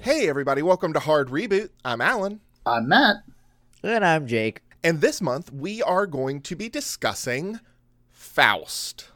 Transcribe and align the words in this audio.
Hey, 0.00 0.28
everybody, 0.28 0.62
welcome 0.62 0.92
to 0.92 1.00
Hard 1.00 1.28
Reboot. 1.28 1.70
I'm 1.84 2.00
Alan, 2.00 2.40
I'm 2.64 2.88
Matt. 2.88 3.16
And 3.82 4.04
I'm 4.04 4.26
Jake. 4.26 4.60
and 4.84 5.00
this 5.00 5.20
month 5.20 5.52
we 5.52 5.82
are 5.82 6.06
going 6.06 6.40
to 6.42 6.56
be 6.56 6.68
discussing 6.68 7.60
Faust. 8.10 9.10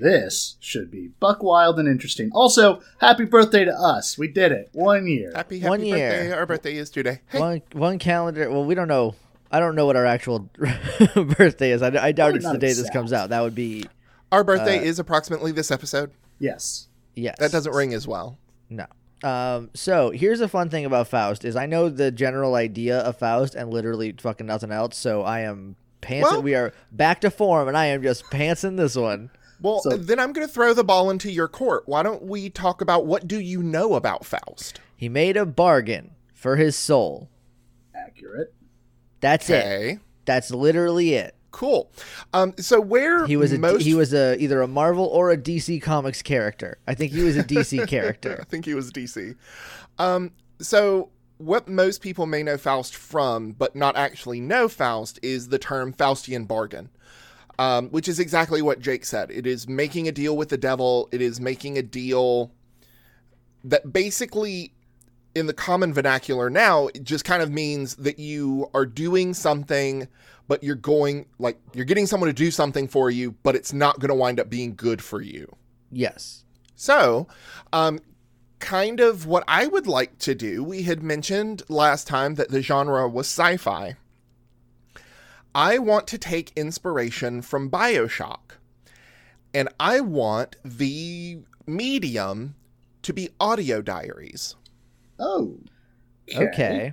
This 0.00 0.56
should 0.60 0.90
be 0.90 1.08
buck 1.20 1.42
wild 1.42 1.78
and 1.78 1.86
interesting. 1.88 2.30
Also, 2.32 2.80
happy 3.00 3.24
birthday 3.24 3.64
to 3.64 3.72
us. 3.72 4.16
We 4.18 4.28
did 4.28 4.52
it. 4.52 4.70
One 4.72 5.06
year. 5.06 5.32
Happy, 5.34 5.58
happy 5.60 5.68
One 5.68 5.84
year. 5.84 6.10
birthday. 6.10 6.32
Our 6.32 6.46
birthday 6.46 6.76
is 6.76 6.90
today. 6.90 7.20
Hey, 7.28 7.38
One 7.38 7.62
one 7.72 7.98
calendar. 7.98 8.50
Well, 8.50 8.64
we 8.64 8.74
don't 8.74 8.88
know. 8.88 9.14
I 9.50 9.58
don't 9.60 9.74
know 9.74 9.84
what 9.86 9.96
our 9.96 10.06
actual 10.06 10.48
birthday 11.14 11.72
is. 11.72 11.82
I, 11.82 11.88
I 11.88 12.12
doubt 12.12 12.32
Probably 12.32 12.36
it's 12.36 12.44
the 12.46 12.52
not 12.52 12.60
day 12.60 12.68
this 12.68 12.78
exact. 12.80 12.94
comes 12.94 13.12
out. 13.12 13.30
That 13.30 13.40
would 13.42 13.54
be 13.54 13.84
our 14.32 14.44
birthday 14.44 14.78
uh, 14.78 14.82
is 14.82 14.98
approximately 14.98 15.52
this 15.52 15.70
episode. 15.70 16.12
Yes. 16.38 16.88
yes. 17.14 17.36
That 17.38 17.50
doesn't 17.52 17.72
ring 17.74 17.92
as 17.92 18.06
well. 18.06 18.38
No. 18.68 18.86
Um, 19.22 19.68
so 19.74 20.10
here's 20.10 20.40
a 20.40 20.48
fun 20.48 20.70
thing 20.70 20.86
about 20.86 21.08
Faust 21.08 21.44
is 21.44 21.54
I 21.56 21.66
know 21.66 21.90
the 21.90 22.10
general 22.10 22.54
idea 22.54 23.00
of 23.00 23.18
Faust 23.18 23.54
and 23.54 23.70
literally 23.70 24.12
fucking 24.18 24.46
nothing 24.46 24.70
else. 24.70 24.96
So 24.96 25.22
I 25.22 25.40
am 25.40 25.76
pantsing. 26.00 26.22
Well- 26.22 26.42
we 26.42 26.54
are 26.54 26.72
back 26.92 27.20
to 27.22 27.30
form, 27.30 27.68
and 27.68 27.76
I 27.76 27.86
am 27.86 28.02
just 28.02 28.24
pantsing 28.26 28.76
this 28.78 28.96
one. 28.96 29.30
Well, 29.62 29.80
So- 29.80 29.96
then 29.96 30.18
I'm 30.18 30.32
going 30.32 30.46
to 30.46 30.52
throw 30.52 30.72
the 30.74 30.84
ball 30.84 31.10
into 31.10 31.30
your 31.30 31.48
court. 31.48 31.82
Why 31.86 32.02
don't 32.02 32.22
we 32.22 32.48
talk 32.50 32.80
about 32.80 33.06
what 33.06 33.26
do 33.28 33.38
you 33.40 33.62
know 33.62 33.94
about 33.94 34.24
Faust? 34.24 34.80
He 34.96 35.08
made 35.08 35.36
a 35.36 35.46
bargain 35.46 36.12
for 36.34 36.56
his 36.56 36.76
soul. 36.76 37.28
Accurate. 37.94 38.52
That's 39.20 39.50
it. 39.50 39.98
That's 40.24 40.50
literally 40.50 41.14
it. 41.14 41.34
cool. 41.50 41.90
Um, 42.32 42.54
so 42.58 42.80
where 42.80 43.26
He 43.26 43.36
was 43.36 43.52
a 43.52 43.58
most 43.58 43.82
he 43.82 43.92
was 43.94 44.14
a 44.14 44.36
either 44.40 44.62
a 44.62 44.68
Marvel 44.68 45.04
or 45.06 45.30
a 45.32 45.36
DC 45.36 45.82
Comics 45.82 46.22
character. 46.22 46.78
I 46.86 46.94
think 46.94 47.12
he 47.12 47.22
was 47.22 47.36
a 47.36 47.42
DC 47.42 47.86
character. 47.88 48.38
I 48.40 48.44
think 48.44 48.64
he 48.64 48.74
was 48.74 48.90
DC. 48.92 49.34
Um, 49.98 50.30
so 50.60 51.10
what 51.38 51.68
most 51.68 52.02
people 52.02 52.26
may 52.26 52.42
know 52.44 52.56
Faust 52.56 52.94
from, 52.94 53.52
but 53.52 53.74
not 53.74 53.96
actually 53.96 54.40
know 54.40 54.68
Faust, 54.68 55.18
is 55.22 55.48
the 55.48 55.58
term 55.58 55.92
Faustian 55.92 56.46
bargain. 56.46 56.88
Um, 57.60 57.90
which 57.90 58.08
is 58.08 58.18
exactly 58.18 58.62
what 58.62 58.80
Jake 58.80 59.04
said. 59.04 59.30
It 59.30 59.46
is 59.46 59.68
making 59.68 60.08
a 60.08 60.12
deal 60.12 60.34
with 60.34 60.48
the 60.48 60.56
devil. 60.56 61.10
It 61.12 61.20
is 61.20 61.42
making 61.42 61.76
a 61.76 61.82
deal 61.82 62.52
that 63.64 63.92
basically, 63.92 64.72
in 65.34 65.46
the 65.46 65.52
common 65.52 65.92
vernacular 65.92 66.48
now, 66.48 66.86
it 66.86 67.04
just 67.04 67.26
kind 67.26 67.42
of 67.42 67.50
means 67.50 67.96
that 67.96 68.18
you 68.18 68.70
are 68.72 68.86
doing 68.86 69.34
something, 69.34 70.08
but 70.48 70.64
you're 70.64 70.74
going, 70.74 71.26
like, 71.38 71.60
you're 71.74 71.84
getting 71.84 72.06
someone 72.06 72.28
to 72.28 72.32
do 72.32 72.50
something 72.50 72.88
for 72.88 73.10
you, 73.10 73.32
but 73.42 73.54
it's 73.54 73.74
not 73.74 74.00
going 74.00 74.08
to 74.08 74.14
wind 74.14 74.40
up 74.40 74.48
being 74.48 74.74
good 74.74 75.02
for 75.02 75.20
you. 75.20 75.54
Yes. 75.92 76.44
So, 76.76 77.28
um, 77.74 77.98
kind 78.58 79.00
of 79.00 79.26
what 79.26 79.44
I 79.46 79.66
would 79.66 79.86
like 79.86 80.16
to 80.20 80.34
do, 80.34 80.64
we 80.64 80.84
had 80.84 81.02
mentioned 81.02 81.62
last 81.68 82.06
time 82.06 82.36
that 82.36 82.48
the 82.48 82.62
genre 82.62 83.06
was 83.06 83.26
sci 83.26 83.58
fi. 83.58 83.96
I 85.54 85.78
want 85.78 86.06
to 86.08 86.18
take 86.18 86.52
inspiration 86.56 87.42
from 87.42 87.70
Bioshock, 87.70 88.56
and 89.52 89.68
I 89.80 90.00
want 90.00 90.56
the 90.64 91.40
medium 91.66 92.54
to 93.02 93.12
be 93.12 93.30
audio 93.40 93.82
diaries. 93.82 94.54
Oh. 95.18 95.58
Okay. 96.34 96.92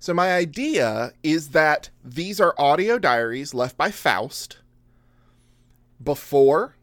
So, 0.00 0.14
my 0.14 0.32
idea 0.32 1.12
is 1.22 1.48
that 1.50 1.90
these 2.04 2.40
are 2.40 2.54
audio 2.58 2.98
diaries 2.98 3.54
left 3.54 3.76
by 3.76 3.90
Faust 3.90 4.58
before, 6.02 6.76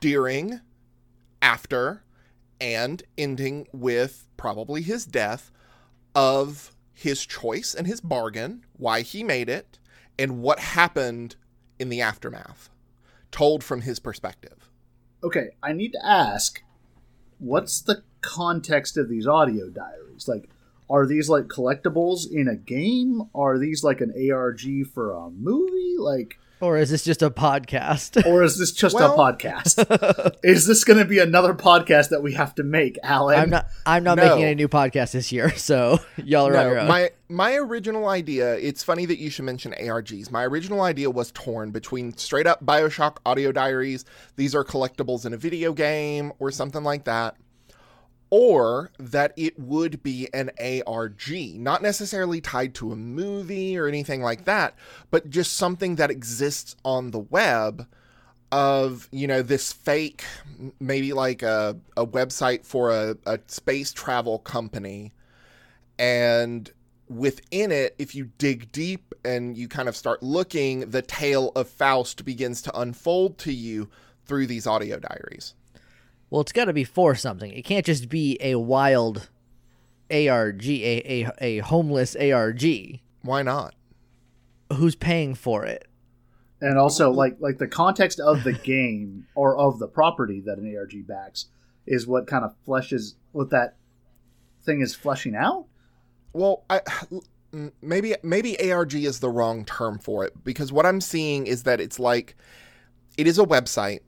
during, 0.00 0.60
after, 1.42 2.02
and 2.60 3.02
ending 3.18 3.66
with 3.72 4.26
probably 4.36 4.82
his 4.82 5.04
death 5.04 5.50
of 6.14 6.73
his 6.94 7.26
choice 7.26 7.74
and 7.74 7.86
his 7.86 8.00
bargain, 8.00 8.64
why 8.76 9.02
he 9.02 9.22
made 9.22 9.48
it, 9.48 9.78
and 10.18 10.40
what 10.40 10.60
happened 10.60 11.36
in 11.78 11.88
the 11.88 12.00
aftermath, 12.00 12.70
told 13.30 13.64
from 13.64 13.82
his 13.82 13.98
perspective. 13.98 14.70
Okay, 15.22 15.50
I 15.62 15.72
need 15.72 15.92
to 15.92 16.06
ask 16.06 16.62
what's 17.38 17.80
the 17.82 18.02
context 18.20 18.96
of 18.96 19.08
these 19.08 19.26
audio 19.26 19.68
diaries? 19.68 20.28
Like, 20.28 20.48
are 20.88 21.06
these 21.06 21.28
like 21.28 21.44
collectibles 21.44 22.30
in 22.30 22.48
a 22.48 22.56
game? 22.56 23.22
Are 23.34 23.58
these 23.58 23.82
like 23.82 24.00
an 24.00 24.14
ARG 24.30 24.62
for 24.92 25.12
a 25.12 25.30
movie? 25.30 25.96
Like, 25.98 26.38
Or 26.64 26.78
is 26.78 26.88
this 26.90 27.04
just 27.04 27.20
a 27.22 27.28
podcast? 27.30 28.24
or 28.26 28.42
is 28.42 28.58
this 28.58 28.72
just 28.72 28.94
Well- 28.94 29.12
a 29.14 29.16
podcast? 29.34 30.34
is 30.42 30.66
this 30.66 30.82
going 30.82 30.98
to 30.98 31.04
be 31.04 31.18
another 31.18 31.52
podcast 31.52 32.08
that 32.08 32.22
we 32.22 32.32
have 32.32 32.54
to 32.54 32.62
make, 32.62 32.98
Alan? 33.02 33.38
I'm 33.38 33.50
not. 33.50 33.66
I'm 33.84 34.02
not 34.02 34.16
No. 34.16 34.24
making 34.28 34.44
any 34.44 34.54
new 34.54 34.68
podcast 34.68 35.12
this 35.12 35.30
year, 35.30 35.50
so 35.56 35.98
y'all 36.16 36.48
are 36.48 36.56
on 36.56 36.66
your 36.66 36.78
own. 36.80 36.88
my 36.88 37.10
my 37.28 37.54
original 37.56 38.08
idea. 38.08 38.54
It's 38.56 38.82
funny 38.82 39.04
that 39.06 39.18
you 39.18 39.28
should 39.28 39.44
mention 39.44 39.72
ARGs. 39.72 40.30
My 40.30 40.44
original 40.44 40.80
idea 40.82 41.10
was 41.10 41.32
torn 41.32 41.70
between 41.70 42.16
straight 42.16 42.46
up 42.46 42.64
Bioshock 42.64 43.16
audio 43.26 43.52
diaries. 43.52 44.04
These 44.36 44.54
are 44.54 44.64
collectibles 44.64 45.26
in 45.26 45.34
a 45.34 45.36
video 45.36 45.72
game 45.74 46.32
or 46.38 46.50
something 46.50 46.82
like 46.82 47.04
that, 47.04 47.36
or 48.36 48.90
that 48.98 49.32
it 49.36 49.56
would 49.56 50.02
be 50.02 50.28
an 50.34 50.50
ARG, 50.58 51.30
not 51.54 51.80
necessarily 51.82 52.40
tied 52.40 52.74
to 52.74 52.90
a 52.90 52.96
movie 52.96 53.78
or 53.78 53.86
anything 53.86 54.22
like 54.22 54.44
that, 54.44 54.74
but 55.12 55.30
just 55.30 55.52
something 55.52 55.94
that 55.94 56.10
exists 56.10 56.74
on 56.84 57.12
the 57.12 57.18
web 57.20 57.86
of 58.50 59.08
you 59.12 59.28
know 59.28 59.40
this 59.40 59.72
fake 59.72 60.24
maybe 60.80 61.12
like 61.12 61.44
a, 61.44 61.76
a 61.96 62.04
website 62.04 62.66
for 62.66 62.90
a, 62.90 63.16
a 63.24 63.38
space 63.46 63.92
travel 63.92 64.40
company. 64.40 65.12
And 65.96 66.68
within 67.08 67.70
it 67.70 67.94
if 68.00 68.16
you 68.16 68.32
dig 68.38 68.72
deep 68.72 69.14
and 69.24 69.56
you 69.56 69.68
kind 69.68 69.88
of 69.88 69.94
start 69.94 70.24
looking 70.24 70.90
the 70.90 71.02
tale 71.02 71.52
of 71.54 71.68
faust 71.68 72.24
begins 72.24 72.62
to 72.62 72.76
unfold 72.76 73.38
to 73.38 73.52
you 73.52 73.88
through 74.26 74.48
these 74.48 74.66
audio 74.66 74.98
diaries 74.98 75.54
well, 76.34 76.40
it's 76.40 76.50
got 76.50 76.64
to 76.64 76.72
be 76.72 76.82
for 76.82 77.14
something. 77.14 77.52
It 77.52 77.62
can't 77.62 77.86
just 77.86 78.08
be 78.08 78.36
a 78.40 78.56
wild 78.56 79.28
ARG, 80.10 80.66
a, 80.66 81.22
a 81.22 81.30
a 81.40 81.58
homeless 81.58 82.16
ARG. 82.16 82.64
why 83.22 83.42
not 83.42 83.76
Who's 84.72 84.96
paying 84.96 85.36
for 85.36 85.64
it? 85.64 85.86
and 86.60 86.76
also 86.76 87.12
like 87.12 87.36
like 87.38 87.58
the 87.58 87.68
context 87.68 88.18
of 88.18 88.42
the 88.42 88.52
game 88.52 89.28
or 89.36 89.56
of 89.56 89.78
the 89.78 89.86
property 89.86 90.40
that 90.40 90.58
an 90.58 90.76
ARG 90.76 91.06
backs 91.06 91.46
is 91.86 92.04
what 92.04 92.26
kind 92.26 92.44
of 92.44 92.52
fleshes 92.66 93.14
what 93.30 93.50
that 93.50 93.76
thing 94.64 94.80
is 94.80 94.92
fleshing 94.92 95.36
out. 95.36 95.66
well 96.32 96.64
i 96.68 96.80
mm, 97.52 97.70
maybe 97.80 98.16
maybe 98.24 98.72
arg 98.72 98.94
is 98.94 99.20
the 99.20 99.30
wrong 99.30 99.64
term 99.64 100.00
for 100.00 100.24
it 100.24 100.32
because 100.42 100.72
what 100.72 100.84
i'm 100.84 101.00
seeing 101.00 101.46
is 101.46 101.62
that 101.62 101.80
it's 101.80 102.00
like 102.00 102.34
it 103.16 103.28
is 103.28 103.38
a 103.38 103.44
website 103.44 104.00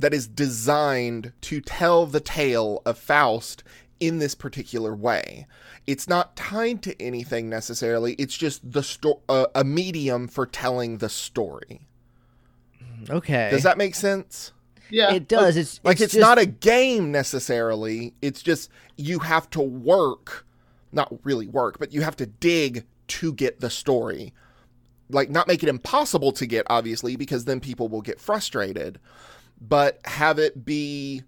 that 0.00 0.14
is 0.14 0.26
designed 0.26 1.32
to 1.42 1.60
tell 1.60 2.06
the 2.06 2.20
tale 2.20 2.82
of 2.86 2.98
Faust 2.98 3.64
in 4.00 4.18
this 4.18 4.34
particular 4.34 4.94
way. 4.94 5.46
It's 5.86 6.08
not 6.08 6.36
tied 6.36 6.82
to 6.82 7.00
anything 7.02 7.48
necessarily. 7.48 8.14
It's 8.14 8.36
just 8.36 8.70
the 8.70 8.82
sto- 8.82 9.22
uh, 9.28 9.46
a 9.54 9.64
medium 9.64 10.28
for 10.28 10.46
telling 10.46 10.98
the 10.98 11.08
story. 11.08 11.80
Okay, 13.10 13.48
Does 13.50 13.62
that 13.62 13.78
make 13.78 13.94
sense? 13.94 14.52
Yeah, 14.90 15.12
it 15.12 15.28
does. 15.28 15.56
It's 15.56 15.80
Like 15.84 16.00
it's, 16.00 16.14
just, 16.14 16.20
not 16.20 16.38
a 16.38 16.46
game 16.46 17.12
necessarily. 17.12 18.14
It's 18.22 18.42
just 18.42 18.70
you 18.96 19.20
have 19.20 19.50
to 19.50 19.60
work, 19.60 20.46
not 20.92 21.12
really 21.24 21.46
work, 21.46 21.78
but 21.78 21.92
you 21.92 22.02
have 22.02 22.16
to 22.16 22.26
dig 22.26 22.86
to 23.08 23.32
get 23.32 23.60
the 23.60 23.70
story. 23.70 24.32
Like 25.10 25.30
not 25.30 25.48
make 25.48 25.62
it 25.62 25.68
impossible 25.68 26.32
to 26.32 26.46
get 26.46 26.66
obviously 26.68 27.16
because 27.16 27.44
then 27.44 27.60
people 27.60 27.88
will 27.88 28.02
get 28.02 28.20
frustrated, 28.20 28.98
but 29.60 30.00
have 30.04 30.38
it 30.38 30.64
be 30.64 31.22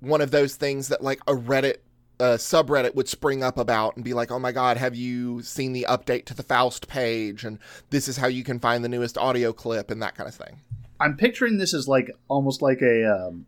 one 0.00 0.20
of 0.20 0.30
those 0.30 0.56
things 0.56 0.88
that 0.88 1.02
like 1.02 1.20
a 1.26 1.34
Reddit 1.34 1.78
uh, 2.20 2.36
subreddit 2.36 2.94
would 2.94 3.08
spring 3.08 3.42
up 3.42 3.58
about 3.58 3.96
and 3.96 4.04
be 4.04 4.14
like, 4.14 4.30
"Oh 4.30 4.38
my 4.38 4.52
God, 4.52 4.76
have 4.76 4.94
you 4.94 5.42
seen 5.42 5.72
the 5.72 5.86
update 5.88 6.24
to 6.26 6.34
the 6.34 6.42
Faust 6.42 6.88
page?" 6.88 7.44
And 7.44 7.58
this 7.90 8.08
is 8.08 8.16
how 8.16 8.26
you 8.26 8.42
can 8.42 8.58
find 8.58 8.84
the 8.84 8.88
newest 8.88 9.16
audio 9.16 9.52
clip 9.52 9.90
and 9.90 10.02
that 10.02 10.16
kind 10.16 10.28
of 10.28 10.34
thing. 10.34 10.60
I'm 11.00 11.16
picturing 11.16 11.58
this 11.58 11.74
as 11.74 11.86
like 11.86 12.10
almost 12.26 12.60
like 12.60 12.82
a 12.82 13.04
um, 13.04 13.46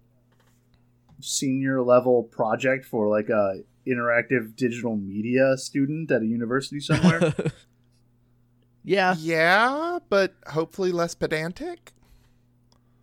senior 1.20 1.82
level 1.82 2.22
project 2.22 2.84
for 2.84 3.08
like 3.08 3.28
a 3.28 3.62
interactive 3.86 4.54
digital 4.54 4.96
media 4.96 5.56
student 5.56 6.10
at 6.10 6.22
a 6.22 6.26
university 6.26 6.80
somewhere. 6.80 7.34
yeah. 8.84 9.16
Yeah, 9.18 9.98
but 10.08 10.34
hopefully 10.46 10.92
less 10.92 11.14
pedantic. 11.14 11.92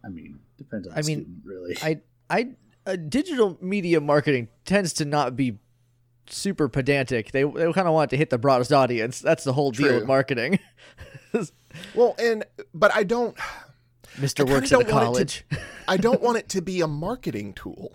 I 0.05 0.09
mean, 0.09 0.39
depends 0.69 0.87
on 0.87 0.93
I 0.93 1.01
the 1.01 1.07
mean, 1.07 1.21
student, 1.23 1.41
really. 1.45 1.77
I 1.81 2.01
I 2.29 2.49
uh, 2.85 2.95
digital 2.95 3.57
media 3.61 3.99
marketing 4.01 4.47
tends 4.65 4.93
to 4.93 5.05
not 5.05 5.35
be 5.35 5.57
super 6.29 6.67
pedantic. 6.69 7.31
They 7.31 7.43
they 7.43 7.71
kind 7.73 7.87
of 7.87 7.93
want 7.93 8.09
to 8.11 8.17
hit 8.17 8.29
the 8.29 8.37
broadest 8.37 8.71
audience. 8.73 9.19
That's 9.19 9.43
the 9.43 9.53
whole 9.53 9.71
deal 9.71 9.87
True. 9.87 9.95
with 9.99 10.05
marketing. 10.07 10.59
Well, 11.93 12.15
and 12.17 12.43
but 12.73 12.91
I 12.95 13.03
don't 13.03 13.37
Mister 14.17 14.47
I 14.47 14.51
works 14.51 14.71
at 14.71 14.81
a 14.81 14.83
don't 14.83 14.91
want 14.93 15.19
it 15.19 15.43
college. 15.45 15.45
I 15.87 15.97
don't 15.97 16.21
want 16.21 16.37
it 16.39 16.49
to 16.49 16.61
be 16.61 16.81
a 16.81 16.87
marketing 16.87 17.53
tool. 17.53 17.93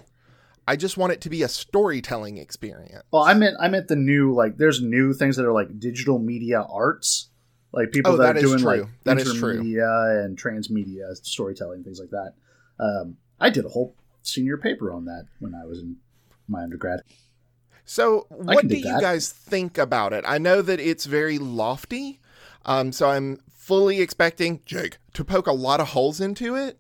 I 0.69 0.77
just 0.77 0.97
want 0.97 1.13
it 1.13 1.21
to 1.23 1.31
be 1.31 1.43
a 1.43 1.49
storytelling 1.49 2.37
experience. 2.39 3.03
Well, 3.13 3.23
I 3.25 3.35
meant 3.35 3.57
I 3.59 3.69
meant 3.69 3.89
the 3.89 3.97
new 3.97 4.33
like 4.35 4.57
there's 4.57 4.81
new 4.81 5.13
things 5.15 5.35
that 5.37 5.45
are 5.45 5.53
like 5.53 5.81
digital 5.81 6.21
media 6.21 6.61
arts, 6.63 7.31
like 7.73 7.91
people 7.91 8.13
Oh, 8.13 8.17
that, 8.19 8.35
that 8.35 8.37
are 8.37 8.41
doing 8.41 8.59
true. 8.61 8.67
like 8.83 8.89
That 9.05 9.19
is 9.19 9.35
true. 9.35 9.55
intermedia 9.61 10.25
and 10.25 10.39
transmedia 10.39 11.17
storytelling 11.17 11.83
things 11.83 11.99
like 11.99 12.11
that. 12.11 12.35
Um, 12.83 13.17
I 13.41 13.51
did 13.51 13.65
a 13.65 13.69
whole 13.69 13.95
senior 14.23 14.57
paper 14.57 14.93
on 14.93 15.05
that 15.05 15.27
when 15.39 15.55
I 15.55 15.65
was 15.65 15.79
in 15.81 15.97
my 16.49 16.63
undergrad. 16.63 17.03
So, 17.85 18.27
what 18.31 18.61
can 18.61 18.69
do 18.69 18.77
you 18.77 19.01
guys 19.01 19.31
think 19.31 19.79
about 19.79 20.13
it? 20.13 20.25
I 20.27 20.39
know 20.39 20.63
that 20.63 20.81
it's 20.81 21.05
very 21.07 21.39
lofty, 21.39 22.21
um, 22.65 22.93
so 22.93 23.11
I'm 23.11 23.39
fully 23.51 24.01
expecting 24.01 24.61
Jake 24.65 24.99
to 25.15 25.25
poke 25.25 25.47
a 25.47 25.53
lot 25.53 25.81
of 25.81 25.89
holes 25.89 26.21
into 26.21 26.55
it. 26.55 26.79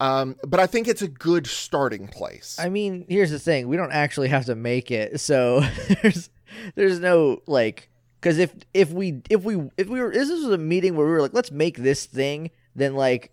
Um, 0.00 0.36
but 0.46 0.58
I 0.58 0.66
think 0.66 0.88
it's 0.88 1.02
a 1.02 1.08
good 1.08 1.46
starting 1.46 2.08
place. 2.08 2.56
I 2.58 2.68
mean, 2.68 3.04
here's 3.08 3.30
the 3.30 3.38
thing: 3.38 3.68
we 3.68 3.76
don't 3.76 3.92
actually 3.92 4.28
have 4.28 4.46
to 4.46 4.54
make 4.54 4.90
it, 4.90 5.20
so 5.20 5.60
there's 6.02 6.30
there's 6.74 6.98
no 6.98 7.42
like 7.46 7.90
because 8.20 8.38
if 8.38 8.52
if 8.72 8.90
we 8.90 9.22
if 9.28 9.44
we 9.44 9.70
if 9.76 9.88
we 9.88 10.00
were 10.00 10.10
if 10.10 10.26
this 10.26 10.30
was 10.30 10.52
a 10.52 10.58
meeting 10.58 10.96
where 10.96 11.06
we 11.06 11.12
were 11.12 11.22
like, 11.22 11.34
let's 11.34 11.52
make 11.52 11.78
this 11.78 12.06
thing, 12.06 12.50
then 12.74 12.94
like. 12.94 13.32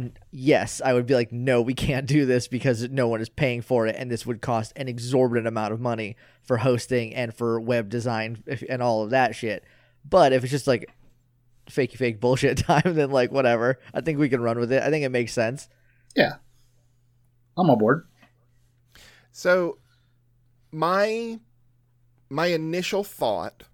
N- 0.00 0.12
Yes, 0.30 0.80
I 0.84 0.92
would 0.92 1.06
be 1.06 1.14
like, 1.14 1.32
no, 1.32 1.60
we 1.62 1.74
can't 1.74 2.06
do 2.06 2.26
this 2.26 2.48
because 2.48 2.88
no 2.90 3.08
one 3.08 3.20
is 3.20 3.28
paying 3.28 3.62
for 3.62 3.86
it, 3.86 3.96
and 3.98 4.10
this 4.10 4.26
would 4.26 4.40
cost 4.40 4.72
an 4.76 4.88
exorbitant 4.88 5.46
amount 5.46 5.72
of 5.72 5.80
money 5.80 6.16
for 6.42 6.58
hosting 6.58 7.14
and 7.14 7.34
for 7.34 7.60
web 7.60 7.88
design 7.88 8.42
and 8.68 8.82
all 8.82 9.02
of 9.02 9.10
that 9.10 9.34
shit. 9.34 9.64
But 10.08 10.32
if 10.32 10.42
it's 10.42 10.50
just 10.50 10.66
like 10.66 10.90
fakey 11.66 11.96
fake 11.96 12.20
bullshit 12.20 12.58
time, 12.66 12.94
then 12.94 13.10
like 13.10 13.30
whatever. 13.30 13.78
I 13.94 14.00
think 14.00 14.18
we 14.18 14.28
can 14.28 14.40
run 14.40 14.58
with 14.58 14.72
it. 14.72 14.82
I 14.82 14.90
think 14.90 15.04
it 15.04 15.10
makes 15.10 15.32
sense. 15.32 15.68
Yeah, 16.16 16.34
I'm 17.56 17.70
on 17.70 17.78
board. 17.78 18.06
So 19.32 19.78
my 20.72 21.38
my 22.28 22.46
initial 22.46 23.04
thought 23.04 23.64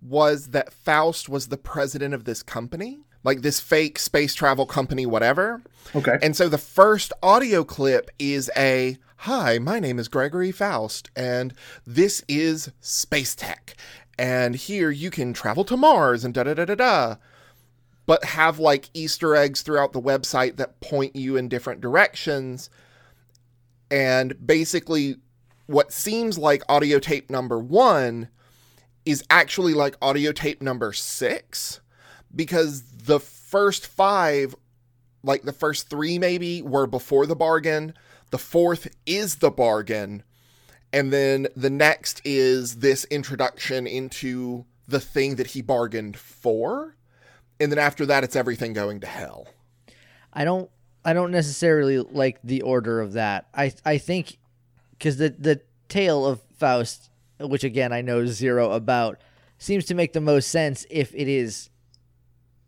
was 0.00 0.48
that 0.48 0.72
Faust 0.72 1.28
was 1.28 1.48
the 1.48 1.56
president 1.56 2.12
of 2.14 2.24
this 2.24 2.42
company, 2.42 3.00
like 3.24 3.42
this 3.42 3.58
fake 3.58 3.98
space 3.98 4.34
travel 4.34 4.66
company 4.66 5.06
whatever. 5.06 5.62
Okay, 5.94 6.18
And 6.22 6.36
so 6.36 6.48
the 6.48 6.58
first 6.58 7.12
audio 7.22 7.64
clip 7.64 8.10
is 8.18 8.50
a 8.56 8.98
Hi, 9.18 9.58
my 9.58 9.80
name 9.80 9.98
is 9.98 10.08
Gregory 10.08 10.52
Faust, 10.52 11.10
and 11.16 11.54
this 11.86 12.22
is 12.28 12.70
Space 12.80 13.34
Tech. 13.34 13.74
And 14.18 14.54
here 14.54 14.90
you 14.90 15.10
can 15.10 15.32
travel 15.32 15.64
to 15.64 15.78
Mars 15.78 16.24
and 16.24 16.34
da 16.34 16.42
da 16.42 16.52
da 16.52 16.66
da 16.66 16.74
da. 16.74 17.16
But 18.04 18.24
have 18.24 18.58
like 18.58 18.90
Easter 18.92 19.34
eggs 19.34 19.62
throughout 19.62 19.94
the 19.94 20.00
website 20.00 20.56
that 20.56 20.80
point 20.80 21.16
you 21.16 21.36
in 21.36 21.48
different 21.48 21.80
directions. 21.80 22.68
And 23.90 24.46
basically, 24.46 25.16
what 25.66 25.90
seems 25.90 26.36
like 26.36 26.62
audio 26.68 26.98
tape 26.98 27.30
number 27.30 27.58
one 27.58 28.28
is 29.06 29.24
actually 29.30 29.72
like 29.72 29.96
audio 30.02 30.32
tape 30.32 30.60
number 30.60 30.92
six 30.92 31.80
because 32.34 32.82
the 33.04 33.20
first 33.20 33.86
five 33.86 34.54
like 35.22 35.42
the 35.42 35.52
first 35.52 35.88
three 35.88 36.18
maybe 36.18 36.62
were 36.62 36.86
before 36.86 37.26
the 37.26 37.36
bargain. 37.36 37.94
The 38.30 38.38
fourth 38.38 38.94
is 39.06 39.36
the 39.36 39.50
bargain. 39.50 40.22
And 40.92 41.12
then 41.12 41.48
the 41.56 41.70
next 41.70 42.20
is 42.24 42.76
this 42.76 43.04
introduction 43.06 43.86
into 43.86 44.66
the 44.86 45.00
thing 45.00 45.36
that 45.36 45.48
he 45.48 45.62
bargained 45.62 46.16
for. 46.16 46.94
And 47.58 47.72
then 47.72 47.78
after 47.78 48.04
that, 48.06 48.22
it's 48.22 48.36
everything 48.36 48.74
going 48.74 49.00
to 49.00 49.06
hell. 49.06 49.48
I 50.32 50.44
don't 50.44 50.70
I 51.04 51.12
don't 51.12 51.30
necessarily 51.30 51.98
like 51.98 52.38
the 52.42 52.62
order 52.62 53.00
of 53.00 53.14
that. 53.14 53.46
I 53.54 53.72
I 53.84 53.98
think 53.98 54.38
because 54.90 55.16
the 55.16 55.34
the 55.38 55.60
tale 55.88 56.26
of 56.26 56.40
Faust, 56.58 57.10
which 57.38 57.64
again 57.64 57.92
I 57.92 58.02
know 58.02 58.26
zero 58.26 58.72
about, 58.72 59.20
seems 59.58 59.84
to 59.86 59.94
make 59.94 60.12
the 60.12 60.20
most 60.20 60.48
sense 60.48 60.86
if 60.90 61.14
it 61.14 61.28
is 61.28 61.70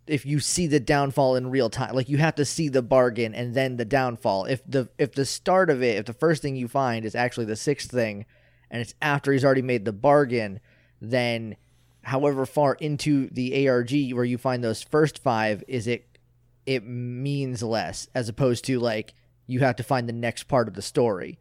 if 0.06 0.24
you 0.24 0.40
see 0.40 0.66
the 0.66 0.80
downfall 0.80 1.36
in 1.36 1.50
real 1.50 1.70
time. 1.70 1.94
Like 1.94 2.08
you 2.08 2.18
have 2.18 2.36
to 2.36 2.44
see 2.44 2.68
the 2.68 2.82
bargain 2.82 3.34
and 3.34 3.54
then 3.54 3.76
the 3.76 3.84
downfall. 3.84 4.44
If 4.46 4.62
the 4.66 4.88
if 4.98 5.12
the 5.12 5.24
start 5.24 5.70
of 5.70 5.82
it, 5.82 5.96
if 5.98 6.06
the 6.06 6.12
first 6.12 6.42
thing 6.42 6.56
you 6.56 6.68
find 6.68 7.04
is 7.04 7.14
actually 7.14 7.46
the 7.46 7.56
sixth 7.56 7.90
thing, 7.90 8.26
and 8.70 8.80
it's 8.80 8.94
after 9.02 9.32
he's 9.32 9.44
already 9.44 9.62
made 9.62 9.84
the 9.84 9.92
bargain, 9.92 10.60
then 11.00 11.56
however 12.02 12.46
far 12.46 12.74
into 12.74 13.28
the 13.30 13.68
ARG 13.68 13.90
where 14.12 14.24
you 14.24 14.38
find 14.38 14.62
those 14.62 14.82
first 14.82 15.22
five 15.22 15.64
is 15.66 15.86
it 15.86 16.18
it 16.64 16.84
means 16.84 17.62
less 17.62 18.08
as 18.14 18.28
opposed 18.28 18.64
to 18.64 18.78
like 18.78 19.14
you 19.46 19.60
have 19.60 19.76
to 19.76 19.82
find 19.82 20.08
the 20.08 20.12
next 20.12 20.44
part 20.44 20.68
of 20.68 20.74
the 20.74 20.82
story. 20.82 21.38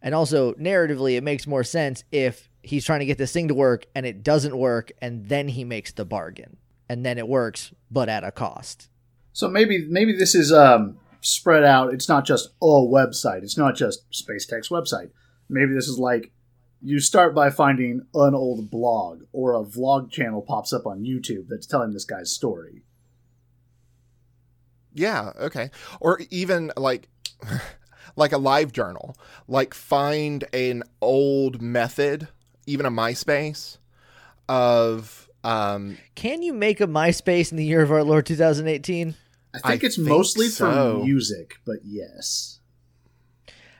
And 0.00 0.14
also 0.14 0.54
narratively 0.54 1.16
it 1.16 1.22
makes 1.22 1.46
more 1.46 1.64
sense 1.64 2.04
if 2.10 2.48
he's 2.62 2.84
trying 2.84 3.00
to 3.00 3.06
get 3.06 3.18
this 3.18 3.32
thing 3.32 3.48
to 3.48 3.54
work 3.54 3.86
and 3.94 4.06
it 4.06 4.22
doesn't 4.22 4.56
work 4.56 4.92
and 5.00 5.28
then 5.28 5.48
he 5.48 5.64
makes 5.64 5.92
the 5.92 6.04
bargain. 6.04 6.56
And 6.92 7.06
then 7.06 7.16
it 7.16 7.26
works 7.26 7.72
but 7.90 8.10
at 8.10 8.22
a 8.22 8.30
cost. 8.30 8.90
so 9.32 9.48
maybe 9.48 9.86
maybe 9.88 10.12
this 10.12 10.34
is 10.34 10.52
um, 10.52 10.98
spread 11.22 11.64
out. 11.64 11.94
It's 11.94 12.06
not 12.06 12.26
just 12.26 12.50
a 12.60 12.66
website. 12.66 13.42
It's 13.42 13.56
not 13.56 13.74
just 13.76 14.02
Space 14.14 14.44
Tech's 14.44 14.68
website. 14.68 15.10
Maybe 15.48 15.72
this 15.72 15.88
is 15.88 15.98
like 15.98 16.32
you 16.82 17.00
start 17.00 17.34
by 17.34 17.48
finding 17.48 18.02
an 18.14 18.34
old 18.34 18.70
blog 18.70 19.22
or 19.32 19.54
a 19.54 19.64
vlog 19.64 20.10
channel 20.10 20.42
pops 20.42 20.72
up 20.72 20.86
on 20.86 21.02
YouTube 21.02 21.46
that's 21.48 21.66
telling 21.66 21.92
this 21.92 22.04
guy's 22.04 22.30
story. 22.30 22.82
Yeah, 24.92 25.32
okay. 25.40 25.70
Or 25.98 26.20
even 26.28 26.72
like 26.76 27.08
like 28.16 28.32
a 28.32 28.38
live 28.38 28.72
journal. 28.72 29.16
Like 29.48 29.72
find 29.72 30.44
an 30.52 30.82
old 31.00 31.62
method, 31.62 32.28
even 32.66 32.84
a 32.84 32.90
MySpace 32.90 33.78
of 34.46 35.30
um 35.44 35.98
Can 36.14 36.42
you 36.42 36.52
make 36.52 36.80
a 36.80 36.86
MySpace 36.86 37.50
in 37.50 37.56
the 37.56 37.64
year 37.64 37.82
of 37.82 37.90
our 37.92 38.04
Lord 38.04 38.26
2018? 38.26 39.14
I 39.54 39.58
think 39.58 39.84
I 39.84 39.86
it's 39.86 39.96
think 39.96 40.08
mostly 40.08 40.48
so. 40.48 40.98
for 40.98 41.04
music, 41.04 41.56
but 41.66 41.78
yes. 41.84 42.60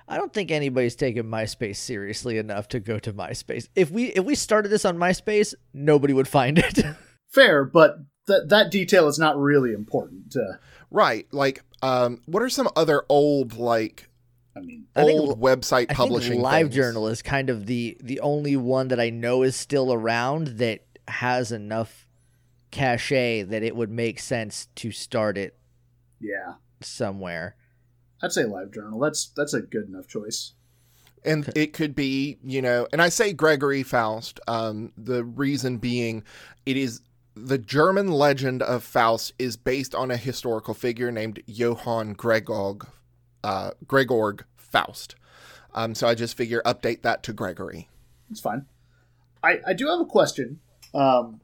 I 0.09 0.17
don't 0.17 0.33
think 0.33 0.51
anybody's 0.51 0.97
taken 0.97 1.27
MySpace 1.27 1.77
seriously 1.77 2.37
enough 2.37 2.69
to 2.69 2.81
go 2.81 2.99
to 2.99 3.13
MySpace. 3.13 3.69
If 3.75 3.91
we 3.91 4.07
if 4.07 4.25
we 4.25 4.35
started 4.35 4.69
this 4.69 4.85
on 4.85 4.99
MySpace, 4.99 5.55
nobody 5.73 6.13
would 6.13 6.29
find 6.29 6.59
it. 6.59 6.85
Fair, 7.29 7.65
but 7.65 7.97
that 8.27 8.49
that 8.51 8.71
detail 8.71 9.09
is 9.09 9.19
not 9.19 9.39
really 9.39 9.73
important. 9.73 10.37
Uh, 10.37 10.57
right, 10.91 11.27
like 11.33 11.63
um 11.81 12.21
what 12.27 12.43
are 12.43 12.51
some 12.51 12.69
other 12.77 13.05
old 13.09 13.57
like 13.57 14.11
I 14.55 14.61
mean, 14.61 14.87
I 14.95 15.05
think 15.05 15.19
old 15.19 15.41
website 15.41 15.87
I 15.89 15.95
publishing 15.95 16.33
think 16.33 16.43
Live 16.43 16.67
things? 16.67 16.75
Journal 16.75 17.09
is 17.09 17.23
kind 17.23 17.49
of 17.49 17.67
the 17.67 17.97
the 18.03 18.21
only 18.21 18.57
one 18.57 18.89
that 18.89 19.01
I 19.01 19.09
know 19.09 19.43
is 19.43 19.57
still 19.57 19.93
around 19.93 20.59
that 20.59 20.85
has 21.09 21.53
enough 21.53 22.07
cachet 22.71 23.43
that 23.43 23.63
it 23.63 23.77
would 23.77 23.91
make 23.91 24.19
sense 24.19 24.69
to 24.77 24.91
start 24.91 25.37
it 25.37 25.57
yeah, 26.21 26.55
somewhere. 26.81 27.57
I'd 28.23 28.33
say 28.33 28.45
Live 28.45 28.73
Journal. 28.73 28.99
That's 29.01 29.29
that's 29.37 29.53
a 29.55 29.61
good 29.61 29.89
enough 29.89 30.07
choice. 30.07 30.53
and 31.25 31.51
it 31.57 31.73
could 31.73 31.95
be 31.95 32.39
you 32.43 32.61
know 32.63 32.87
and 32.93 33.01
i 33.01 33.09
say 33.09 33.33
gregory 33.33 33.83
faust 33.85 34.41
um, 34.49 34.93
the 34.97 35.23
reason 35.25 35.79
being 35.79 36.25
it 36.67 36.77
is 36.77 37.01
the 37.37 37.59
german 37.59 38.09
legend 38.11 38.61
of 38.63 38.83
faust 38.83 39.33
is 39.39 39.57
based 39.57 39.95
on 39.95 40.11
a 40.11 40.17
historical 40.17 40.75
figure 40.75 41.13
named 41.13 41.41
johann 41.47 42.15
gregorg 42.15 42.87
uh, 43.45 43.71
gregorg 43.87 44.43
faust 44.57 45.15
um, 45.75 45.95
so 45.95 46.09
i 46.09 46.15
just 46.15 46.37
figure 46.37 46.61
update 46.67 47.03
that 47.03 47.23
to 47.23 47.33
gregory 47.33 47.89
It's 48.31 48.41
fine. 48.41 48.67
I, 49.45 49.61
I 49.67 49.73
do 49.75 49.89
have 49.89 50.01
a 50.01 50.05
question. 50.07 50.61
Um, 50.95 51.41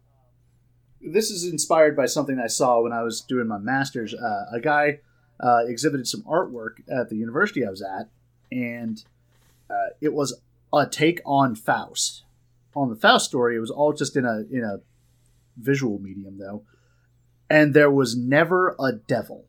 this 1.00 1.30
is 1.30 1.44
inspired 1.50 1.96
by 1.96 2.06
something 2.06 2.38
I 2.38 2.48
saw 2.48 2.82
when 2.82 2.92
I 2.92 3.02
was 3.02 3.20
doing 3.20 3.46
my 3.46 3.58
master's. 3.58 4.14
Uh, 4.14 4.46
a 4.52 4.60
guy 4.60 5.00
uh, 5.40 5.60
exhibited 5.66 6.06
some 6.06 6.22
artwork 6.22 6.80
at 6.88 7.08
the 7.08 7.16
university 7.16 7.64
I 7.64 7.70
was 7.70 7.82
at, 7.82 8.08
and 8.50 9.02
uh, 9.70 9.90
it 10.00 10.12
was 10.12 10.40
a 10.72 10.86
take 10.86 11.20
on 11.24 11.54
Faust. 11.54 12.24
On 12.74 12.88
the 12.90 12.96
Faust 12.96 13.26
story, 13.26 13.56
it 13.56 13.60
was 13.60 13.70
all 13.70 13.92
just 13.92 14.16
in 14.16 14.24
a 14.24 14.44
in 14.50 14.64
a 14.64 14.80
visual 15.56 15.98
medium 15.98 16.38
though, 16.38 16.64
and 17.48 17.74
there 17.74 17.90
was 17.90 18.16
never 18.16 18.76
a 18.78 18.92
devil. 18.92 19.46